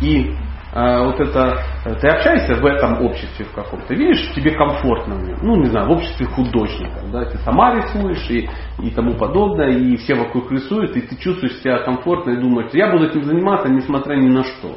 И 0.00 0.36
вот 0.76 1.18
это, 1.20 1.62
ты 2.00 2.08
общаешься 2.08 2.56
в 2.56 2.66
этом 2.66 3.02
обществе 3.02 3.46
в 3.46 3.52
каком-то, 3.54 3.94
видишь, 3.94 4.30
тебе 4.34 4.50
комфортно 4.50 5.14
в 5.14 5.22
нем, 5.22 5.38
ну 5.40 5.56
не 5.56 5.66
знаю, 5.66 5.88
в 5.88 5.92
обществе 5.92 6.26
художников, 6.26 7.10
да, 7.10 7.24
ты 7.24 7.38
сама 7.38 7.74
рисуешь 7.76 8.28
и, 8.28 8.48
и 8.82 8.90
тому 8.90 9.14
подобное, 9.14 9.70
и 9.70 9.96
все 9.96 10.14
вокруг 10.14 10.52
рисуют, 10.52 10.94
и 10.96 11.00
ты 11.00 11.16
чувствуешь 11.16 11.56
себя 11.60 11.78
комфортно 11.78 12.32
и 12.32 12.40
думаешь, 12.40 12.70
я 12.74 12.90
буду 12.90 13.06
этим 13.06 13.24
заниматься, 13.24 13.70
несмотря 13.70 14.16
ни 14.16 14.28
на 14.28 14.44
что. 14.44 14.76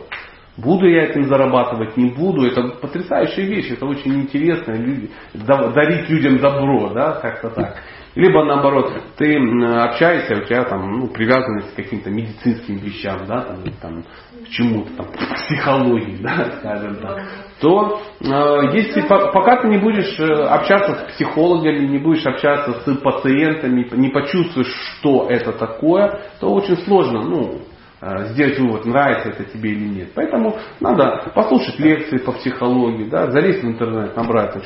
Буду 0.56 0.88
я 0.88 1.04
этим 1.04 1.24
зарабатывать, 1.24 1.96
не 1.96 2.10
буду. 2.10 2.46
Это 2.46 2.64
потрясающая 2.82 3.46
вещь, 3.46 3.72
это 3.72 3.86
очень 3.86 4.22
интересно. 4.22 4.74
Люди, 4.74 5.10
дарить 5.34 6.10
людям 6.10 6.38
добро, 6.38 6.90
да, 6.90 7.14
как-то 7.22 7.50
так. 7.50 7.78
Либо 8.20 8.44
наоборот, 8.44 8.92
ты 9.16 9.38
общаешься, 9.38 10.36
у 10.36 10.46
тебя 10.46 10.66
там 10.66 11.00
ну, 11.00 11.08
привязанность 11.08 11.72
к 11.72 11.78
каким-то 11.78 12.10
медицинским 12.10 12.76
вещам, 12.76 13.26
да, 13.26 13.44
там, 13.44 13.64
там, 13.82 14.04
к 14.44 14.50
чему-то, 14.50 14.94
там, 14.94 15.06
к 15.06 15.36
психологии, 15.46 16.18
да, 16.22 16.52
скажем 16.60 16.98
так, 16.98 17.24
то 17.62 18.02
э, 18.20 18.76
если 18.76 19.04
пока 19.08 19.62
ты 19.62 19.70
не 19.70 19.78
будешь 19.78 20.20
э, 20.20 20.34
общаться 20.34 20.96
с 20.96 21.14
психологами, 21.14 21.88
не 21.88 21.98
будешь 21.98 22.26
общаться 22.26 22.82
с 22.82 22.98
пациентами, 22.98 23.88
не 23.96 24.10
почувствуешь, 24.10 24.76
что 24.98 25.28
это 25.30 25.54
такое, 25.54 26.20
то 26.42 26.54
очень 26.54 26.76
сложно, 26.80 27.24
ну, 27.24 27.62
э, 28.02 28.34
сделать 28.34 28.60
вывод, 28.60 28.84
нравится 28.84 29.30
это 29.30 29.46
тебе 29.46 29.72
или 29.72 29.88
нет. 29.88 30.10
Поэтому 30.14 30.58
надо 30.82 31.32
послушать 31.34 31.80
лекции 31.80 32.18
по 32.18 32.34
психологии, 32.34 33.10
да, 33.10 33.32
залезть 33.32 33.64
в 33.64 33.68
интернет, 33.68 34.14
набрать 34.18 34.58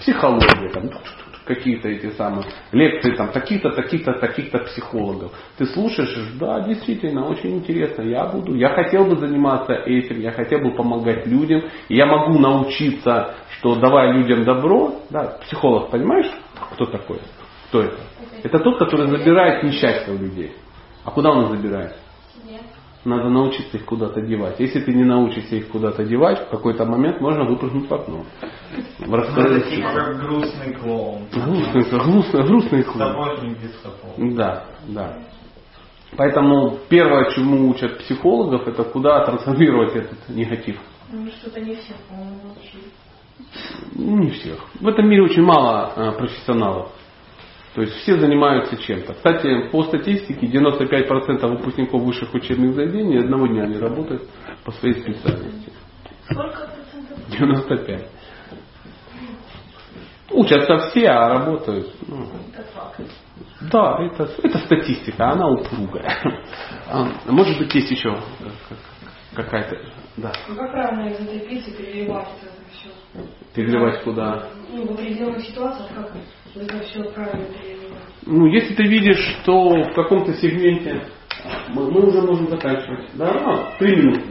психология, 0.00 0.70
там, 0.70 0.90
какие-то 1.46 1.88
эти 1.88 2.10
самые 2.12 2.44
лекции 2.72 3.14
там 3.14 3.30
таких-то, 3.30 3.70
таких-то, 3.70 4.14
таких-то 4.14 4.58
психологов. 4.58 5.32
Ты 5.56 5.66
слушаешь, 5.66 6.34
да, 6.38 6.60
действительно, 6.60 7.26
очень 7.26 7.56
интересно, 7.56 8.02
я 8.02 8.26
буду, 8.26 8.54
я 8.54 8.70
хотел 8.70 9.04
бы 9.04 9.16
заниматься 9.16 9.72
этим, 9.72 10.20
я 10.20 10.32
хотел 10.32 10.60
бы 10.60 10.72
помогать 10.72 11.26
людям, 11.26 11.62
и 11.88 11.96
я 11.96 12.06
могу 12.06 12.38
научиться, 12.38 13.34
что 13.58 13.76
давая 13.76 14.12
людям 14.12 14.44
добро, 14.44 14.96
да, 15.10 15.38
психолог, 15.42 15.90
понимаешь, 15.90 16.30
кто 16.74 16.86
такой? 16.86 17.20
Кто 17.68 17.82
это? 17.82 17.96
Это 18.42 18.58
тот, 18.58 18.78
который 18.78 19.06
забирает 19.08 19.62
несчастье 19.62 20.14
у 20.14 20.18
людей. 20.18 20.52
А 21.04 21.10
куда 21.10 21.30
он 21.30 21.56
забирает? 21.56 21.94
Надо 23.06 23.28
научиться 23.28 23.76
их 23.76 23.84
куда-то 23.84 24.20
девать. 24.20 24.58
Если 24.58 24.80
ты 24.80 24.92
не 24.92 25.04
научишься 25.04 25.54
их 25.54 25.68
куда-то 25.68 26.02
девать, 26.04 26.48
в 26.48 26.50
какой-то 26.50 26.84
момент 26.84 27.20
можно 27.20 27.44
выпрыгнуть 27.44 27.88
в 27.88 27.94
окно. 27.94 28.24
В 28.98 29.14
Это 29.14 29.60
типа 29.60 29.92
как 29.92 30.18
грустный 30.18 30.74
клоун. 30.74 31.22
Грустный, 31.32 31.84
грустный, 31.84 32.42
грустный 32.42 32.82
клоун. 32.82 32.98
Сапожник 32.98 33.62
без 33.62 33.80
сапог. 33.80 34.34
Да, 34.34 34.64
да. 34.88 35.18
Поэтому 36.16 36.78
первое, 36.88 37.30
чему 37.30 37.68
учат 37.68 37.96
психологов, 37.98 38.66
это 38.66 38.82
куда 38.82 39.24
трансформировать 39.24 39.94
этот 39.94 40.28
негатив. 40.28 40.76
Ну, 41.12 41.28
что-то 41.28 41.60
не 41.60 41.76
всех, 41.76 41.96
по-моему. 42.08 42.56
Не 43.94 44.30
всех. 44.30 44.58
В 44.80 44.88
этом 44.88 45.08
мире 45.08 45.22
очень 45.22 45.42
мало 45.42 45.92
э, 45.94 46.12
профессионалов. 46.18 46.90
То 47.76 47.82
есть 47.82 47.92
все 47.96 48.18
занимаются 48.18 48.74
чем-то. 48.78 49.12
Кстати, 49.12 49.68
по 49.68 49.82
статистике 49.84 50.46
95% 50.46 51.46
выпускников 51.46 52.00
высших 52.00 52.32
учебных 52.32 52.74
заведений 52.74 53.18
одного 53.18 53.46
дня 53.46 53.66
не 53.66 53.76
работают 53.76 54.22
по 54.64 54.72
своей 54.72 54.94
специальности. 54.94 55.70
Сколько 56.24 56.70
процентов? 56.70 57.28
95. 57.28 58.10
Учатся 60.30 60.78
все, 60.88 61.06
а 61.08 61.28
работают. 61.28 61.94
Ну, 62.08 62.26
да, 63.70 63.98
это, 64.00 64.30
это 64.42 64.58
статистика, 64.60 65.32
она 65.32 65.46
упругая. 65.46 66.16
А, 66.88 67.06
Может 67.26 67.58
быть, 67.58 67.74
есть 67.74 67.90
еще 67.90 68.18
какая-то. 69.34 69.76
Да. 70.16 70.32
Ну 70.48 70.56
как 70.56 70.70
правильно 70.72 71.10
из 71.10 71.20
этой 71.20 71.40
пиццы 71.40 71.72
переливать 71.72 72.28
это 72.40 72.52
все? 72.72 72.88
Переливать 73.54 74.02
куда? 74.02 74.48
Ну, 74.70 74.86
в 74.86 74.92
определенных 74.92 75.42
ситуациях 75.42 75.90
как 75.94 76.12
Ну, 78.24 78.46
если 78.46 78.74
ты 78.74 78.84
видишь, 78.84 79.20
что 79.42 79.68
в 79.68 79.94
каком-то 79.94 80.32
сегменте 80.34 81.02
мы, 81.68 81.90
мы 81.90 82.08
уже 82.08 82.22
можем 82.22 82.48
заканчивать. 82.48 83.10
Да, 83.14 83.30
а, 83.30 83.78
три 83.78 83.96
минуты. 83.96 84.22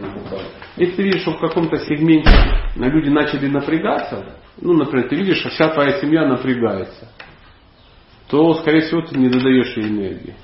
Если 0.75 0.95
ты 0.95 1.03
видишь, 1.03 1.21
что 1.21 1.31
в 1.31 1.39
каком-то 1.39 1.77
сегменте 1.77 2.29
люди 2.75 3.09
начали 3.09 3.47
напрягаться, 3.47 4.37
ну, 4.59 4.73
например, 4.73 5.07
ты 5.07 5.15
видишь, 5.15 5.37
что 5.37 5.49
вся 5.49 5.69
твоя 5.69 5.99
семья 5.99 6.27
напрягается, 6.27 7.09
то, 8.29 8.55
скорее 8.55 8.81
всего, 8.81 9.01
ты 9.01 9.17
не 9.17 9.29
додаешь 9.29 9.77
ей 9.77 9.87
энергии. 9.87 10.35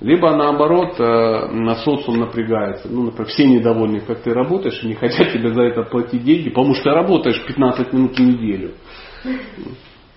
Либо 0.00 0.34
наоборот, 0.34 0.98
э, 0.98 1.46
на 1.52 1.76
социум 1.76 2.18
напрягается. 2.18 2.88
Ну, 2.88 3.04
например, 3.04 3.28
все 3.28 3.46
недовольны, 3.46 4.00
как 4.00 4.22
ты 4.22 4.34
работаешь, 4.34 4.82
и 4.82 4.88
не 4.88 4.94
хотят 4.94 5.32
тебе 5.32 5.52
за 5.52 5.62
это 5.62 5.82
платить 5.82 6.24
деньги, 6.24 6.48
потому 6.48 6.74
что 6.74 6.84
ты 6.84 6.90
работаешь 6.90 7.44
15 7.46 7.92
минут 7.92 8.16
в 8.16 8.20
неделю. 8.20 8.72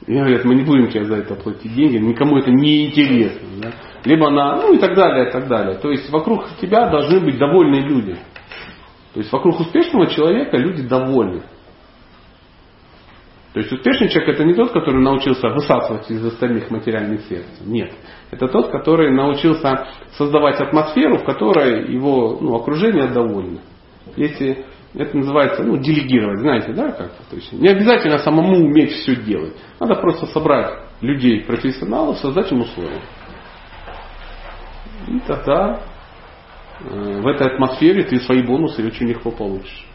И 0.07 0.13
говорят, 0.13 0.45
мы 0.45 0.55
не 0.55 0.63
будем 0.63 0.89
тебе 0.89 1.05
за 1.05 1.15
это 1.15 1.35
платить 1.35 1.73
деньги, 1.73 1.97
никому 1.97 2.37
это 2.37 2.51
не 2.51 2.87
интересно. 2.87 3.47
Да? 3.61 3.71
Либо 4.03 4.29
на, 4.29 4.57
ну 4.57 4.73
и 4.73 4.77
так 4.77 4.95
далее, 4.95 5.29
и 5.29 5.31
так 5.31 5.47
далее. 5.47 5.79
То 5.79 5.89
есть 5.89 6.11
вокруг 6.11 6.45
тебя 6.61 6.89
должны 6.89 7.19
быть 7.21 7.39
довольные 7.39 7.81
люди. 7.81 8.15
То 9.13 9.19
есть 9.19 9.31
вокруг 9.31 9.59
успешного 9.59 10.07
человека 10.07 10.57
люди 10.57 10.83
довольны. 10.87 11.41
То 13.53 13.61
есть 13.61 13.71
успешный 13.71 14.09
человек 14.09 14.35
это 14.35 14.43
не 14.43 14.53
тот, 14.53 14.73
который 14.73 15.01
научился 15.01 15.47
высасывать 15.47 16.11
из 16.11 16.23
остальных 16.25 16.69
материальных 16.69 17.21
средств. 17.21 17.61
Нет. 17.65 17.93
Это 18.29 18.49
тот, 18.49 18.69
который 18.69 19.11
научился 19.11 19.87
создавать 20.17 20.59
атмосферу, 20.59 21.19
в 21.19 21.23
которой 21.23 21.89
его 21.91 22.37
ну, 22.41 22.53
окружение 22.55 23.07
довольно. 23.07 23.61
Если 24.17 24.65
это 24.97 25.17
называется 25.17 25.63
ну, 25.63 25.77
делегировать, 25.77 26.39
знаете, 26.39 26.73
да, 26.73 26.91
как 26.91 27.11
То 27.29 27.35
есть 27.35 27.51
не 27.51 27.67
обязательно 27.67 28.17
самому 28.19 28.65
уметь 28.65 28.91
все 28.91 29.15
делать. 29.15 29.53
Надо 29.79 29.95
просто 29.95 30.25
собрать 30.27 30.73
людей, 31.01 31.41
профессионалов, 31.41 32.17
создать 32.19 32.51
им 32.51 32.61
условия. 32.61 33.01
И 35.07 35.19
тогда 35.27 35.81
э, 36.79 37.21
в 37.21 37.27
этой 37.27 37.47
атмосфере 37.53 38.03
ты 38.03 38.19
свои 38.19 38.41
бонусы 38.41 38.85
очень 38.85 39.07
легко 39.07 39.31
получишь. 39.31 39.85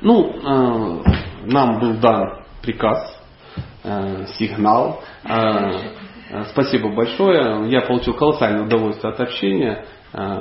Ну, 0.00 0.36
э, 0.36 1.02
нам 1.46 1.80
был 1.80 1.94
дан 1.94 2.44
приказ, 2.62 3.20
э, 3.84 4.26
сигнал. 4.38 5.02
Э, 5.24 6.44
спасибо 6.50 6.94
большое. 6.94 7.68
Я 7.70 7.82
получил 7.82 8.14
колоссальное 8.14 8.64
удовольствие 8.64 9.12
от 9.12 9.20
общения. 9.20 9.86
Э, 10.16 10.40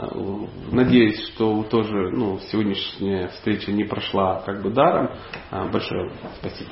надеюсь, 0.71 1.19
что 1.33 1.63
тоже 1.63 2.09
ну, 2.11 2.39
сегодняшняя 2.49 3.27
встреча 3.27 3.73
не 3.73 3.83
прошла 3.83 4.41
как 4.45 4.63
бы 4.63 4.69
даром. 4.69 5.11
Э, 5.51 5.69
большое 5.69 6.11
спасибо. 6.39 6.71